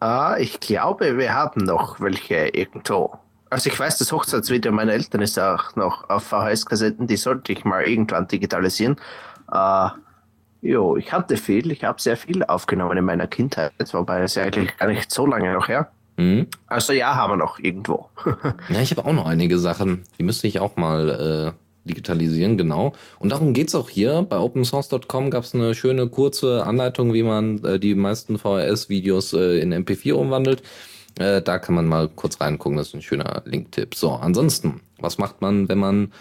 Ah, 0.00 0.36
ich 0.38 0.60
glaube, 0.60 1.18
wir 1.18 1.34
haben 1.34 1.64
noch 1.64 2.00
welche 2.00 2.48
irgendwo. 2.48 3.18
Also 3.50 3.70
ich 3.70 3.78
weiß, 3.78 3.98
das 3.98 4.12
Hochzeitsvideo 4.12 4.72
meiner 4.72 4.92
Eltern 4.92 5.22
ist 5.22 5.38
auch 5.38 5.74
noch 5.74 6.08
auf 6.08 6.24
VHS-Kassetten, 6.24 7.06
die 7.06 7.16
sollte 7.16 7.52
ich 7.52 7.64
mal 7.64 7.82
irgendwann 7.82 8.28
digitalisieren. 8.28 8.96
Äh, 9.50 9.88
Jo, 10.60 10.96
ich 10.96 11.12
hatte 11.12 11.36
viel. 11.36 11.70
Ich 11.70 11.84
habe 11.84 12.00
sehr 12.00 12.16
viel 12.16 12.42
aufgenommen 12.44 12.98
in 12.98 13.04
meiner 13.04 13.26
Kindheit, 13.26 13.72
wobei 13.92 14.22
es 14.22 14.34
ja 14.34 14.44
eigentlich 14.44 14.76
gar 14.76 14.88
nicht 14.88 15.10
so 15.10 15.26
lange 15.26 15.52
noch 15.52 15.68
her. 15.68 15.90
Mhm. 16.16 16.48
Also 16.66 16.92
ja, 16.92 17.14
haben 17.14 17.32
wir 17.32 17.36
noch 17.36 17.60
irgendwo. 17.60 18.08
ja, 18.68 18.80
ich 18.80 18.90
habe 18.90 19.04
auch 19.04 19.12
noch 19.12 19.26
einige 19.26 19.58
Sachen. 19.58 20.02
Die 20.18 20.24
müsste 20.24 20.48
ich 20.48 20.58
auch 20.58 20.76
mal 20.76 21.54
äh, 21.54 21.88
digitalisieren, 21.88 22.58
genau. 22.58 22.92
Und 23.20 23.30
darum 23.30 23.54
geht 23.54 23.68
es 23.68 23.74
auch 23.76 23.88
hier. 23.88 24.22
Bei 24.28 24.38
opensource.com 24.38 25.30
gab 25.30 25.44
es 25.44 25.54
eine 25.54 25.74
schöne 25.74 26.08
kurze 26.08 26.66
Anleitung, 26.66 27.14
wie 27.14 27.22
man 27.22 27.64
äh, 27.64 27.78
die 27.78 27.94
meisten 27.94 28.36
VHS-Videos 28.36 29.32
äh, 29.34 29.60
in 29.60 29.72
MP4 29.72 30.14
umwandelt. 30.14 30.62
Äh, 31.18 31.40
da 31.40 31.58
kann 31.60 31.76
man 31.76 31.86
mal 31.86 32.08
kurz 32.08 32.40
reingucken. 32.40 32.76
Das 32.76 32.88
ist 32.88 32.94
ein 32.94 33.02
schöner 33.02 33.42
Link-Tipp. 33.44 33.94
So, 33.94 34.10
ansonsten, 34.12 34.80
was 34.98 35.18
macht 35.18 35.40
man, 35.40 35.68
wenn 35.68 35.78
man 35.78 36.12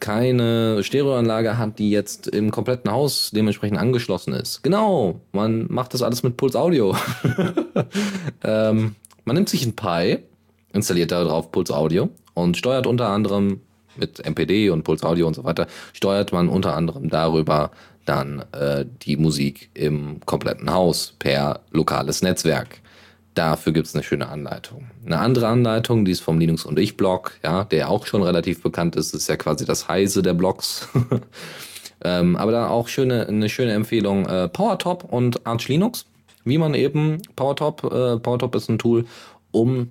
keine 0.00 0.82
Stereoanlage 0.82 1.56
hat, 1.56 1.78
die 1.78 1.90
jetzt 1.90 2.26
im 2.28 2.50
kompletten 2.50 2.90
Haus 2.90 3.30
dementsprechend 3.32 3.78
angeschlossen 3.78 4.34
ist. 4.34 4.62
Genau, 4.62 5.20
man 5.32 5.66
macht 5.70 5.94
das 5.94 6.02
alles 6.02 6.22
mit 6.22 6.36
Puls 6.36 6.56
Audio. 6.56 6.96
ähm, 8.44 8.96
man 9.24 9.36
nimmt 9.36 9.48
sich 9.48 9.64
ein 9.64 9.76
Pi, 9.76 10.18
installiert 10.72 11.10
da 11.10 11.24
drauf 11.24 11.50
Puls 11.50 11.70
Audio 11.70 12.10
und 12.34 12.56
steuert 12.56 12.86
unter 12.86 13.08
anderem 13.08 13.60
mit 13.96 14.24
MPD 14.24 14.70
und 14.70 14.82
Puls 14.82 15.02
Audio 15.04 15.26
und 15.26 15.34
so 15.34 15.44
weiter, 15.44 15.66
steuert 15.92 16.32
man 16.32 16.48
unter 16.48 16.74
anderem 16.74 17.08
darüber 17.08 17.70
dann 18.04 18.44
äh, 18.52 18.84
die 19.02 19.16
Musik 19.16 19.70
im 19.74 20.20
kompletten 20.26 20.70
Haus 20.72 21.14
per 21.18 21.60
lokales 21.70 22.22
Netzwerk. 22.22 22.80
Dafür 23.34 23.72
gibt 23.72 23.88
es 23.88 23.94
eine 23.94 24.04
schöne 24.04 24.28
Anleitung. 24.28 24.86
Eine 25.04 25.18
andere 25.18 25.48
Anleitung, 25.48 26.04
die 26.04 26.12
ist 26.12 26.20
vom 26.20 26.38
Linux 26.38 26.64
und 26.64 26.78
ich 26.78 26.96
Blog, 26.96 27.32
ja, 27.42 27.64
der 27.64 27.90
auch 27.90 28.06
schon 28.06 28.22
relativ 28.22 28.62
bekannt 28.62 28.94
ist, 28.94 29.12
ist 29.12 29.28
ja 29.28 29.36
quasi 29.36 29.64
das 29.64 29.88
Heise 29.88 30.22
der 30.22 30.34
Blogs. 30.34 30.88
ähm, 32.04 32.36
aber 32.36 32.52
da 32.52 32.68
auch 32.68 32.86
schöne, 32.86 33.26
eine 33.26 33.48
schöne 33.48 33.72
Empfehlung, 33.72 34.26
äh, 34.26 34.48
PowerTop 34.48 35.04
und 35.04 35.44
Arch 35.46 35.66
Linux. 35.66 36.06
Wie 36.44 36.58
man 36.58 36.74
eben, 36.74 37.22
PowerTop, 37.34 37.84
äh, 37.84 38.18
PowerTop 38.18 38.54
ist 38.54 38.68
ein 38.68 38.78
Tool, 38.78 39.04
um, 39.50 39.90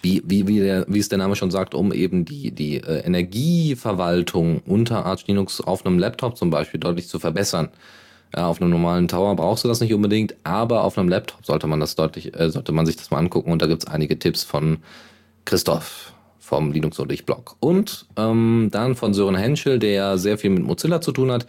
wie, 0.00 0.22
wie, 0.24 0.48
wie, 0.48 0.60
der, 0.60 0.86
wie 0.88 0.98
es 0.98 1.10
der 1.10 1.18
Name 1.18 1.36
schon 1.36 1.50
sagt, 1.50 1.74
um 1.74 1.92
eben 1.92 2.24
die, 2.24 2.52
die 2.52 2.76
äh, 2.76 3.04
Energieverwaltung 3.04 4.62
unter 4.64 5.04
Arch 5.04 5.26
Linux 5.26 5.60
auf 5.60 5.84
einem 5.84 5.98
Laptop 5.98 6.38
zum 6.38 6.48
Beispiel 6.48 6.80
deutlich 6.80 7.08
zu 7.08 7.18
verbessern. 7.18 7.68
Ja, 8.34 8.46
auf 8.46 8.60
einem 8.60 8.70
normalen 8.70 9.08
Tower 9.08 9.36
brauchst 9.36 9.64
du 9.64 9.68
das 9.68 9.80
nicht 9.80 9.92
unbedingt, 9.92 10.34
aber 10.44 10.84
auf 10.84 10.96
einem 10.96 11.08
Laptop 11.08 11.44
sollte 11.44 11.66
man 11.66 11.80
das 11.80 11.96
deutlich, 11.96 12.34
äh, 12.34 12.50
sollte 12.50 12.72
man 12.72 12.86
sich 12.86 12.96
das 12.96 13.10
mal 13.10 13.18
angucken 13.18 13.52
und 13.52 13.60
da 13.60 13.66
gibt's 13.66 13.86
einige 13.86 14.18
Tipps 14.18 14.42
von 14.42 14.78
Christoph 15.44 16.12
vom 16.38 16.72
Linux 16.72 16.98
und 16.98 17.12
ich 17.12 17.24
Blog. 17.24 17.56
Und 17.60 18.06
ähm, 18.16 18.68
dann 18.70 18.94
von 18.94 19.14
Sören 19.14 19.36
Henschel, 19.36 19.78
der 19.78 20.18
sehr 20.18 20.38
viel 20.38 20.50
mit 20.50 20.64
Mozilla 20.64 21.00
zu 21.00 21.12
tun 21.12 21.30
hat. 21.30 21.46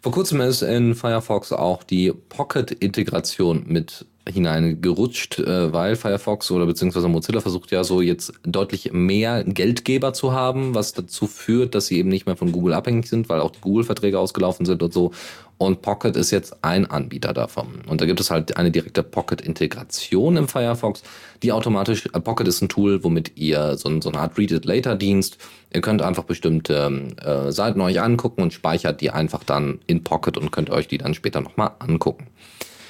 Vor 0.00 0.12
kurzem 0.12 0.40
ist 0.40 0.62
in 0.62 0.94
Firefox 0.94 1.52
auch 1.52 1.82
die 1.82 2.12
Pocket-Integration 2.12 3.64
mit 3.66 4.06
hineingerutscht, 4.28 5.40
äh, 5.40 5.72
weil 5.72 5.96
Firefox 5.96 6.50
oder 6.50 6.66
beziehungsweise 6.66 7.08
Mozilla 7.08 7.40
versucht 7.40 7.72
ja 7.72 7.82
so 7.82 8.00
jetzt 8.00 8.32
deutlich 8.44 8.92
mehr 8.92 9.42
Geldgeber 9.44 10.12
zu 10.12 10.32
haben, 10.32 10.74
was 10.74 10.92
dazu 10.92 11.26
führt, 11.26 11.74
dass 11.74 11.86
sie 11.86 11.98
eben 11.98 12.08
nicht 12.08 12.26
mehr 12.26 12.36
von 12.36 12.52
Google 12.52 12.74
abhängig 12.74 13.08
sind, 13.08 13.28
weil 13.28 13.40
auch 13.40 13.50
die 13.50 13.60
Google-Verträge 13.60 14.18
ausgelaufen 14.18 14.64
sind 14.64 14.82
und 14.82 14.92
so. 14.92 15.10
Und 15.58 15.82
Pocket 15.82 16.16
ist 16.16 16.30
jetzt 16.30 16.64
ein 16.64 16.86
Anbieter 16.86 17.32
davon. 17.32 17.82
Und 17.86 18.00
da 18.00 18.06
gibt 18.06 18.18
es 18.20 18.30
halt 18.30 18.56
eine 18.56 18.70
direkte 18.70 19.02
Pocket-Integration 19.02 20.36
im 20.36 20.48
Firefox, 20.48 21.02
die 21.42 21.52
automatisch, 21.52 22.06
äh, 22.06 22.20
Pocket 22.20 22.46
ist 22.46 22.62
ein 22.62 22.68
Tool, 22.68 23.02
womit 23.02 23.36
ihr 23.36 23.76
so, 23.76 24.00
so 24.00 24.08
eine 24.08 24.18
Art 24.18 24.38
Read-It-Later-Dienst, 24.38 25.38
ihr 25.72 25.80
könnt 25.80 26.02
einfach 26.02 26.24
bestimmte 26.24 27.14
äh, 27.24 27.50
Seiten 27.50 27.80
euch 27.80 28.00
angucken 28.00 28.42
und 28.42 28.52
speichert 28.52 29.00
die 29.00 29.10
einfach 29.10 29.42
dann 29.42 29.80
in 29.86 30.04
Pocket 30.04 30.38
und 30.38 30.52
könnt 30.52 30.70
euch 30.70 30.86
die 30.86 30.98
dann 30.98 31.14
später 31.14 31.40
nochmal 31.40 31.72
angucken. 31.80 32.28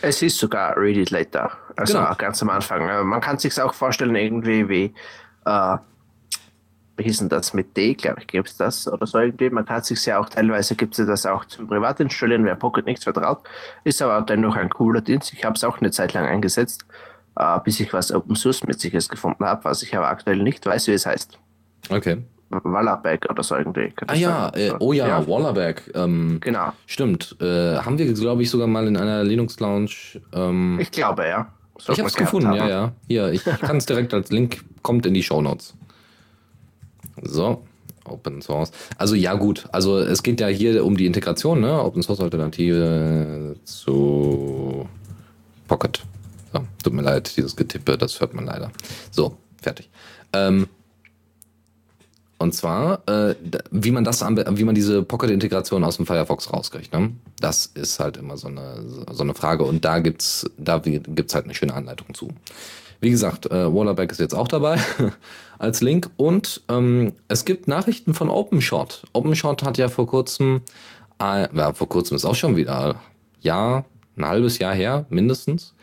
Es 0.03 0.21
ist 0.21 0.39
sogar 0.39 0.77
Read 0.77 0.97
It 0.97 1.11
Later. 1.11 1.53
Also 1.77 1.99
genau. 1.99 2.15
ganz 2.17 2.43
am 2.43 2.51
Anfang. 2.51 2.89
Äh, 2.89 3.03
man 3.05 3.21
kann 3.21 3.39
sich 3.39 3.59
auch 3.61 3.73
vorstellen, 3.73 4.15
irgendwie 4.17 4.69
wie, 4.69 4.95
äh, 5.47 5.77
wie 6.97 7.05
hieß 7.05 7.19
denn 7.19 7.29
das 7.29 7.55
mit 7.55 7.77
D, 7.77 7.95
glaube 7.95 8.21
ich, 8.21 8.27
gibt 8.27 8.49
es 8.49 8.57
das 8.57 8.89
oder 8.89 9.07
so 9.07 9.19
irgendwie. 9.19 9.49
Man 9.49 9.65
kann 9.65 9.83
sich 9.83 10.05
ja 10.05 10.19
auch 10.19 10.29
teilweise 10.29 10.75
gibt 10.75 10.99
es 10.99 11.07
das 11.07 11.25
auch 11.25 11.45
zum 11.45 11.69
Privat 11.69 12.01
installieren, 12.01 12.45
wer 12.45 12.57
Pocket 12.57 12.85
nicht 12.85 13.05
vertraut. 13.05 13.43
Ist 13.85 14.03
aber 14.03 14.21
dennoch 14.23 14.57
ein 14.57 14.71
cooler 14.71 15.01
Dienst. 15.01 15.33
Ich 15.33 15.45
habe 15.45 15.55
es 15.55 15.65
auch 15.65 15.79
eine 15.79 15.93
Zeit 15.93 16.13
lang 16.13 16.27
eingesetzt, 16.27 16.85
äh, 17.37 17.61
bis 17.65 17.79
ich 17.79 17.93
was 17.93 18.11
Open 18.13 18.35
Source 18.35 18.65
mit 18.65 18.81
sich 18.81 18.93
gefunden 19.09 19.45
habe, 19.45 19.65
was 19.65 19.83
ich 19.83 19.97
aber 19.97 20.09
aktuell 20.09 20.43
nicht 20.43 20.67
weiß, 20.67 20.89
wie 20.89 20.93
es 20.93 21.07
heißt. 21.07 21.39
Okay. 21.91 22.23
Wallerback 22.63 23.29
oder 23.31 23.43
so 23.43 23.57
irgendwie. 23.57 23.93
Ah 24.07 24.15
ja, 24.15 24.49
äh, 24.55 24.73
oh 24.79 24.93
ja, 24.93 25.09
ja. 25.09 25.27
Wallerback. 25.27 25.91
Ähm, 25.95 26.39
genau. 26.41 26.73
Stimmt. 26.87 27.37
Äh, 27.41 27.77
haben 27.79 27.99
wir, 27.99 28.13
glaube 28.13 28.43
ich, 28.43 28.51
sogar 28.51 28.67
mal 28.67 28.87
in 28.87 28.97
einer 28.97 29.25
Linux 29.25 29.59
Lounge. 29.61 30.21
Ähm, 30.33 30.79
ich 30.81 30.91
glaube, 30.91 31.27
ja. 31.27 31.49
So 31.79 31.93
ich 31.93 31.99
habe 31.99 32.09
es 32.09 32.15
gefunden, 32.15 32.49
haben. 32.49 32.57
ja, 32.57 32.69
ja. 32.69 32.93
Hier, 33.09 33.33
ich 33.33 33.45
kann 33.61 33.77
es 33.77 33.87
direkt 33.87 34.15
als 34.15 34.31
Link, 34.31 34.65
kommt 34.83 35.07
in 35.07 35.15
die 35.15 35.23
Show 35.23 35.43
Notes. 35.43 35.75
So, 37.23 37.65
Open 38.05 38.43
Source. 38.43 38.71
Also 38.99 39.15
ja, 39.15 39.35
gut. 39.35 39.67
Also 39.73 39.99
es 39.99 40.23
geht 40.23 40.41
ja 40.41 40.49
hier 40.49 40.85
um 40.85 40.97
die 40.97 41.07
Integration, 41.07 41.61
ne? 41.61 41.83
Open 41.83 42.03
Source 42.03 42.21
Alternative 42.21 43.57
zu 43.65 44.89
Pocket. 45.69 46.03
So, 46.53 46.61
tut 46.83 46.93
mir 46.93 47.03
leid, 47.03 47.37
dieses 47.37 47.57
Getippe, 47.57 47.97
das 47.97 48.21
hört 48.21 48.35
man 48.35 48.45
leider. 48.45 48.71
So, 49.11 49.37
fertig. 49.61 49.89
Ähm, 50.33 50.69
und 52.43 52.53
zwar, 52.53 53.03
äh, 53.09 53.35
wie 53.71 53.93
man 53.93 54.05
das, 54.05 54.21
wie 54.23 54.65
man 54.65 54.75
diese 54.75 55.03
Pocket-Integration 55.03 55.85
aus 55.85 55.97
dem 55.97 56.07
Firefox 56.07 56.53
rauskriegt. 56.53 56.93
Ne? 56.93 57.13
Das 57.41 57.67
ist 57.67 58.01
halt 58.01 58.17
immer 58.17 58.37
so 58.37 58.49
eine, 58.49 58.85
so 59.11 59.23
eine 59.23 59.35
Frage. 59.35 59.65
Und 59.65 59.85
da 59.85 60.01
gibt's, 60.01 60.51
da 60.59 60.79
gibt's 60.79 61.35
halt 61.35 61.45
eine 61.45 61.55
schöne 61.55 61.75
Anleitung 61.75 62.13
zu. 62.15 62.29
Wie 63.01 63.11
gesagt, 63.11 63.47
äh, 63.47 63.73
Wallerback 63.73 64.13
ist 64.13 64.21
jetzt 64.21 64.35
auch 64.35 64.49
dabei 64.49 64.79
als 65.59 65.81
Link. 65.81 66.11
Und 66.17 66.63
ähm, 66.69 67.13
es 67.29 67.45
gibt 67.45 67.69
Nachrichten 67.69 68.15
von 68.15 68.29
OpenShot. 68.29 69.05
OpenShot 69.13 69.63
hat 69.63 69.79
ja 69.79 69.89
vor 69.89 70.07
kurzem, 70.07 70.63
äh, 71.21 71.49
ja, 71.57 71.73
vor 71.73 71.89
kurzem 71.89 72.17
ist 72.17 72.25
auch 72.25 72.35
schon 72.35 72.57
wieder 72.57 72.97
Jahr, 73.41 73.85
ein 74.17 74.27
halbes 74.27 74.59
Jahr 74.59 74.75
her, 74.75 75.07
mindestens. 75.09 75.75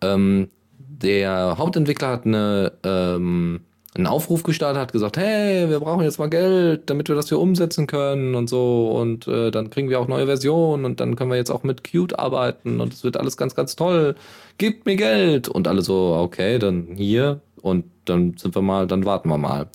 Ähm, 0.00 0.50
der 0.76 1.56
Hauptentwickler 1.56 2.08
hat 2.08 2.26
eine, 2.26 2.72
ähm, 2.84 3.60
einen 3.94 4.06
Aufruf 4.06 4.44
gestartet, 4.44 4.80
hat 4.80 4.92
gesagt, 4.92 5.16
hey, 5.16 5.68
wir 5.68 5.80
brauchen 5.80 6.04
jetzt 6.04 6.18
mal 6.18 6.30
Geld, 6.30 6.88
damit 6.88 7.08
wir 7.08 7.16
das 7.16 7.28
hier 7.28 7.40
umsetzen 7.40 7.86
können 7.86 8.34
und 8.34 8.48
so. 8.48 8.90
Und 8.90 9.26
äh, 9.26 9.50
dann 9.50 9.70
kriegen 9.70 9.88
wir 9.88 9.98
auch 10.00 10.06
neue 10.06 10.26
Versionen 10.26 10.84
und 10.84 11.00
dann 11.00 11.16
können 11.16 11.30
wir 11.30 11.36
jetzt 11.36 11.50
auch 11.50 11.64
mit 11.64 11.82
Qt 11.82 12.18
arbeiten 12.18 12.80
und 12.80 12.92
es 12.92 13.02
wird 13.02 13.16
alles 13.16 13.36
ganz, 13.36 13.54
ganz 13.54 13.74
toll. 13.74 14.14
Gebt 14.58 14.86
mir 14.86 14.96
Geld. 14.96 15.48
Und 15.48 15.66
alle 15.66 15.82
so, 15.82 16.16
okay, 16.20 16.58
dann 16.58 16.88
hier 16.94 17.40
und 17.62 17.84
dann 18.04 18.36
sind 18.36 18.54
wir 18.54 18.62
mal, 18.62 18.86
dann 18.86 19.04
warten 19.04 19.28
wir 19.28 19.38
mal. 19.38 19.68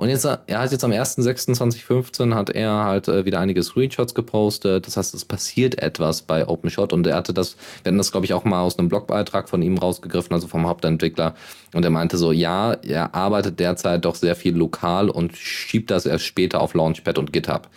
Und 0.00 0.08
jetzt, 0.08 0.24
er 0.24 0.58
hat 0.58 0.72
jetzt 0.72 0.82
am 0.82 0.92
1.6.2015 0.92 2.34
hat 2.34 2.48
er 2.48 2.84
halt 2.84 3.06
äh, 3.06 3.26
wieder 3.26 3.38
einige 3.38 3.62
Screenshots 3.62 4.14
gepostet. 4.14 4.86
Das 4.86 4.96
heißt, 4.96 5.12
es 5.12 5.26
passiert 5.26 5.82
etwas 5.82 6.22
bei 6.22 6.48
OpenShot 6.48 6.94
und 6.94 7.06
er 7.06 7.16
hatte 7.16 7.34
das, 7.34 7.58
wir 7.82 7.90
hatten 7.90 7.98
das, 7.98 8.10
glaube 8.10 8.24
ich, 8.24 8.32
auch 8.32 8.44
mal 8.44 8.62
aus 8.62 8.78
einem 8.78 8.88
Blogbeitrag 8.88 9.50
von 9.50 9.60
ihm 9.60 9.76
rausgegriffen, 9.76 10.32
also 10.32 10.48
vom 10.48 10.66
Hauptentwickler. 10.66 11.34
Und 11.74 11.84
er 11.84 11.90
meinte 11.90 12.16
so, 12.16 12.32
ja, 12.32 12.72
er 12.72 13.14
arbeitet 13.14 13.60
derzeit 13.60 14.06
doch 14.06 14.14
sehr 14.14 14.36
viel 14.36 14.56
lokal 14.56 15.10
und 15.10 15.36
schiebt 15.36 15.90
das 15.90 16.06
erst 16.06 16.24
später 16.24 16.62
auf 16.62 16.72
Launchpad 16.72 17.18
und 17.18 17.30
GitHub. 17.30 17.68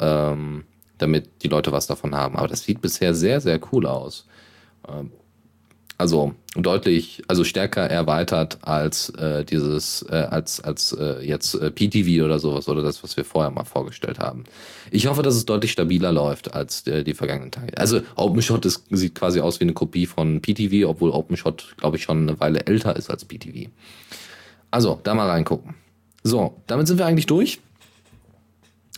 Ähm, 0.00 0.64
damit 0.98 1.42
die 1.42 1.48
Leute 1.48 1.72
was 1.72 1.86
davon 1.86 2.14
haben. 2.14 2.36
Aber 2.36 2.48
das 2.48 2.64
sieht 2.64 2.82
bisher 2.82 3.14
sehr, 3.14 3.40
sehr 3.40 3.58
cool 3.72 3.86
aus. 3.86 4.26
Ähm, 4.86 5.12
also 5.96 6.34
deutlich, 6.56 7.22
also 7.28 7.44
stärker 7.44 7.82
erweitert 7.82 8.58
als 8.62 9.10
äh, 9.10 9.44
dieses, 9.44 10.02
äh, 10.10 10.14
als, 10.14 10.60
als 10.60 10.92
äh, 10.92 11.24
jetzt 11.24 11.54
äh, 11.54 11.70
PTV 11.70 12.24
oder 12.24 12.38
sowas 12.38 12.68
oder 12.68 12.82
das, 12.82 13.02
was 13.04 13.16
wir 13.16 13.24
vorher 13.24 13.50
mal 13.50 13.64
vorgestellt 13.64 14.18
haben. 14.18 14.44
Ich 14.90 15.06
hoffe, 15.06 15.22
dass 15.22 15.36
es 15.36 15.46
deutlich 15.46 15.72
stabiler 15.72 16.12
läuft 16.12 16.54
als 16.54 16.84
die 16.84 17.14
vergangenen 17.14 17.50
Tage. 17.50 17.76
Also 17.78 18.00
OpenShot 18.16 18.64
ist, 18.66 18.84
sieht 18.90 19.14
quasi 19.14 19.40
aus 19.40 19.60
wie 19.60 19.64
eine 19.64 19.72
Kopie 19.72 20.06
von 20.06 20.40
PTV, 20.40 20.88
obwohl 20.88 21.10
OpenShot, 21.10 21.76
glaube 21.78 21.96
ich, 21.96 22.02
schon 22.02 22.28
eine 22.28 22.40
Weile 22.40 22.66
älter 22.66 22.96
ist 22.96 23.10
als 23.10 23.24
PTV. 23.24 23.70
Also, 24.70 25.00
da 25.02 25.14
mal 25.14 25.28
reingucken. 25.28 25.74
So, 26.24 26.60
damit 26.66 26.88
sind 26.88 26.98
wir 26.98 27.06
eigentlich 27.06 27.26
durch. 27.26 27.60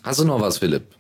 Hast 0.03 0.21
du 0.21 0.25
noch 0.25 0.41
was, 0.41 0.59
Philipp? 0.59 0.96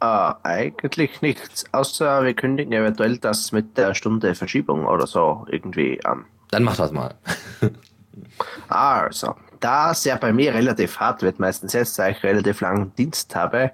Äh, 0.00 0.32
eigentlich 0.42 1.20
nichts, 1.20 1.66
außer 1.72 2.24
wir 2.24 2.32
kündigen 2.34 2.72
eventuell 2.72 3.18
das 3.18 3.52
mit 3.52 3.76
der 3.76 3.94
Stunde 3.94 4.34
Verschiebung 4.34 4.86
oder 4.86 5.06
so 5.06 5.46
irgendwie 5.50 6.02
an. 6.04 6.24
Dann 6.50 6.64
mach 6.64 6.76
das 6.76 6.90
mal. 6.90 7.14
also, 8.68 9.36
da 9.60 9.90
es 9.90 10.04
ja 10.04 10.16
bei 10.16 10.32
mir 10.32 10.54
relativ 10.54 10.98
hart 10.98 11.20
wird, 11.20 11.38
meistens 11.38 11.74
jetzt, 11.74 11.98
da 11.98 12.08
ich 12.08 12.22
relativ 12.22 12.62
langen 12.62 12.94
Dienst 12.94 13.36
habe, 13.36 13.72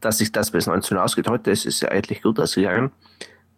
dass 0.00 0.18
sich 0.18 0.32
das 0.32 0.50
bis 0.50 0.66
19 0.66 0.96
Uhr 0.96 1.04
ausgeht, 1.04 1.28
heute 1.28 1.52
ist 1.52 1.64
es 1.64 1.80
ja 1.80 1.90
eigentlich 1.90 2.22
gut 2.22 2.40
ausgegangen, 2.40 2.90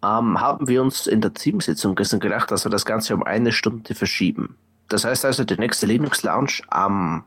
ähm, 0.02 0.40
haben 0.40 0.68
wir 0.68 0.82
uns 0.82 1.06
in 1.06 1.22
der 1.22 1.32
Teamsitzung 1.32 1.94
gestern 1.94 2.20
gedacht, 2.20 2.50
dass 2.50 2.64
wir 2.64 2.70
das 2.70 2.84
Ganze 2.84 3.14
um 3.14 3.22
eine 3.22 3.52
Stunde 3.52 3.94
verschieben. 3.94 4.56
Das 4.88 5.04
heißt 5.04 5.24
also, 5.24 5.44
die 5.44 5.56
nächste 5.56 5.86
Linux 5.86 6.22
Lounge 6.22 6.60
am 6.68 7.24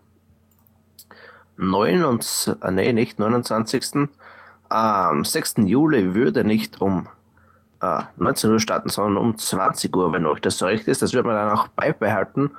9 1.58 2.04
und, 2.04 2.58
nee, 2.72 2.94
nicht 2.94 3.18
29 3.18 4.08
am 4.74 5.24
6. 5.24 5.56
Juli 5.66 6.16
würde 6.16 6.44
nicht 6.44 6.82
um 6.82 7.08
äh, 7.82 8.02
19 8.18 8.52
Uhr 8.52 8.60
starten, 8.60 8.90
sondern 8.90 9.18
um 9.18 9.38
20 9.38 9.96
Uhr, 9.96 10.12
wenn 10.12 10.26
euch 10.26 10.40
das 10.40 10.58
so 10.58 10.66
recht 10.66 10.88
ist. 10.88 11.02
Das 11.02 11.14
wird 11.14 11.26
man 11.26 11.36
dann 11.36 11.52
auch 11.52 11.68
beibehalten. 11.70 12.52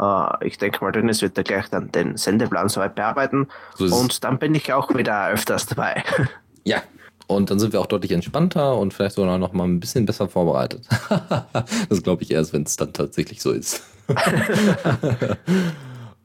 Äh, 0.00 0.46
ich 0.46 0.58
denke 0.58 0.84
mal, 0.84 0.92
Dennis 0.92 1.22
wird 1.22 1.36
da 1.36 1.42
gleich 1.42 1.68
dann 1.68 1.90
den 1.90 2.16
Sendeplan 2.16 2.68
soweit 2.68 2.94
bearbeiten. 2.94 3.48
So 3.74 3.94
und 3.96 4.22
dann 4.22 4.38
bin 4.38 4.54
ich 4.54 4.72
auch 4.72 4.94
wieder 4.94 5.28
öfters 5.28 5.66
dabei. 5.66 6.04
Ja, 6.62 6.82
und 7.26 7.50
dann 7.50 7.58
sind 7.58 7.72
wir 7.72 7.80
auch 7.80 7.86
deutlich 7.86 8.12
entspannter 8.12 8.76
und 8.76 8.92
vielleicht 8.92 9.14
sogar 9.14 9.38
noch 9.38 9.54
mal 9.54 9.64
ein 9.64 9.80
bisschen 9.80 10.04
besser 10.04 10.28
vorbereitet. 10.28 10.86
das 11.88 12.02
glaube 12.02 12.22
ich 12.22 12.30
erst, 12.30 12.52
wenn 12.52 12.64
es 12.64 12.76
dann 12.76 12.92
tatsächlich 12.92 13.40
so 13.40 13.50
ist. 13.50 13.82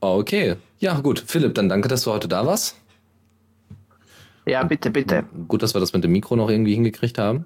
okay, 0.02 0.58
ja 0.80 1.00
gut. 1.00 1.24
Philipp, 1.26 1.56
dann 1.56 1.70
danke, 1.70 1.88
dass 1.88 2.04
du 2.04 2.12
heute 2.12 2.28
da 2.28 2.46
warst. 2.46 2.76
Ja, 4.46 4.64
bitte, 4.64 4.91
bitte. 4.91 5.24
Gut, 5.48 5.64
dass 5.64 5.74
wir 5.74 5.82
das 5.82 5.93
mit 5.93 6.04
dem 6.04 6.12
Mikro 6.12 6.36
noch 6.36 6.50
irgendwie 6.50 6.76
hingekriegt 6.76 7.18
haben. 7.18 7.46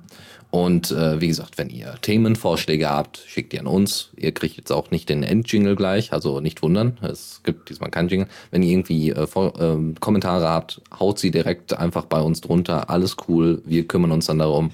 Und 0.52 0.92
äh, 0.92 1.22
wie 1.22 1.28
gesagt, 1.28 1.58
wenn 1.58 1.70
ihr 1.70 1.96
Themenvorschläge 2.02 2.90
habt, 2.90 3.18
schickt 3.28 3.54
die 3.54 3.60
an 3.60 3.68
uns. 3.68 4.10
Ihr 4.18 4.34
kriegt 4.34 4.58
jetzt 4.58 4.72
auch 4.72 4.92
nicht 4.92 5.08
den 5.08 5.24
Endjingle 5.24 5.76
gleich, 5.76 6.12
also 6.12 6.42
nicht 6.42 6.62
wundern. 6.62 6.98
Es 7.02 7.42
gibt 7.44 7.70
diesmal 7.70 7.92
keinen 7.92 8.10
Jingle. 8.10 8.28
Wenn 8.52 8.64
ihr 8.64 8.72
irgendwie 8.72 9.12
äh, 9.12 9.28
vor, 9.28 9.54
äh, 9.62 9.94
Kommentare 10.00 10.48
habt, 10.48 10.82
haut 11.00 11.20
sie 11.20 11.32
direkt 11.32 11.78
einfach 11.78 12.06
bei 12.06 12.20
uns 12.20 12.42
drunter. 12.42 12.90
Alles 12.90 13.16
cool. 13.28 13.62
Wir 13.66 13.88
kümmern 13.88 14.12
uns 14.12 14.26
dann 14.26 14.40
darum 14.40 14.72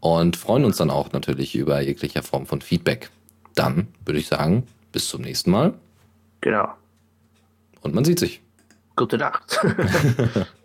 und 0.00 0.36
freuen 0.36 0.64
uns 0.64 0.78
dann 0.78 0.90
auch 0.90 1.12
natürlich 1.12 1.54
über 1.54 1.80
jegliche 1.80 2.22
Form 2.22 2.46
von 2.46 2.62
Feedback. 2.62 3.10
Dann 3.54 3.88
würde 4.04 4.18
ich 4.18 4.26
sagen, 4.26 4.64
bis 4.90 5.08
zum 5.08 5.20
nächsten 5.20 5.50
Mal. 5.50 5.74
Genau. 6.40 6.68
Und 7.82 7.94
man 7.94 8.04
sieht 8.04 8.18
sich. 8.18 8.40
Gute 8.96 9.18
Nacht. 9.18 9.60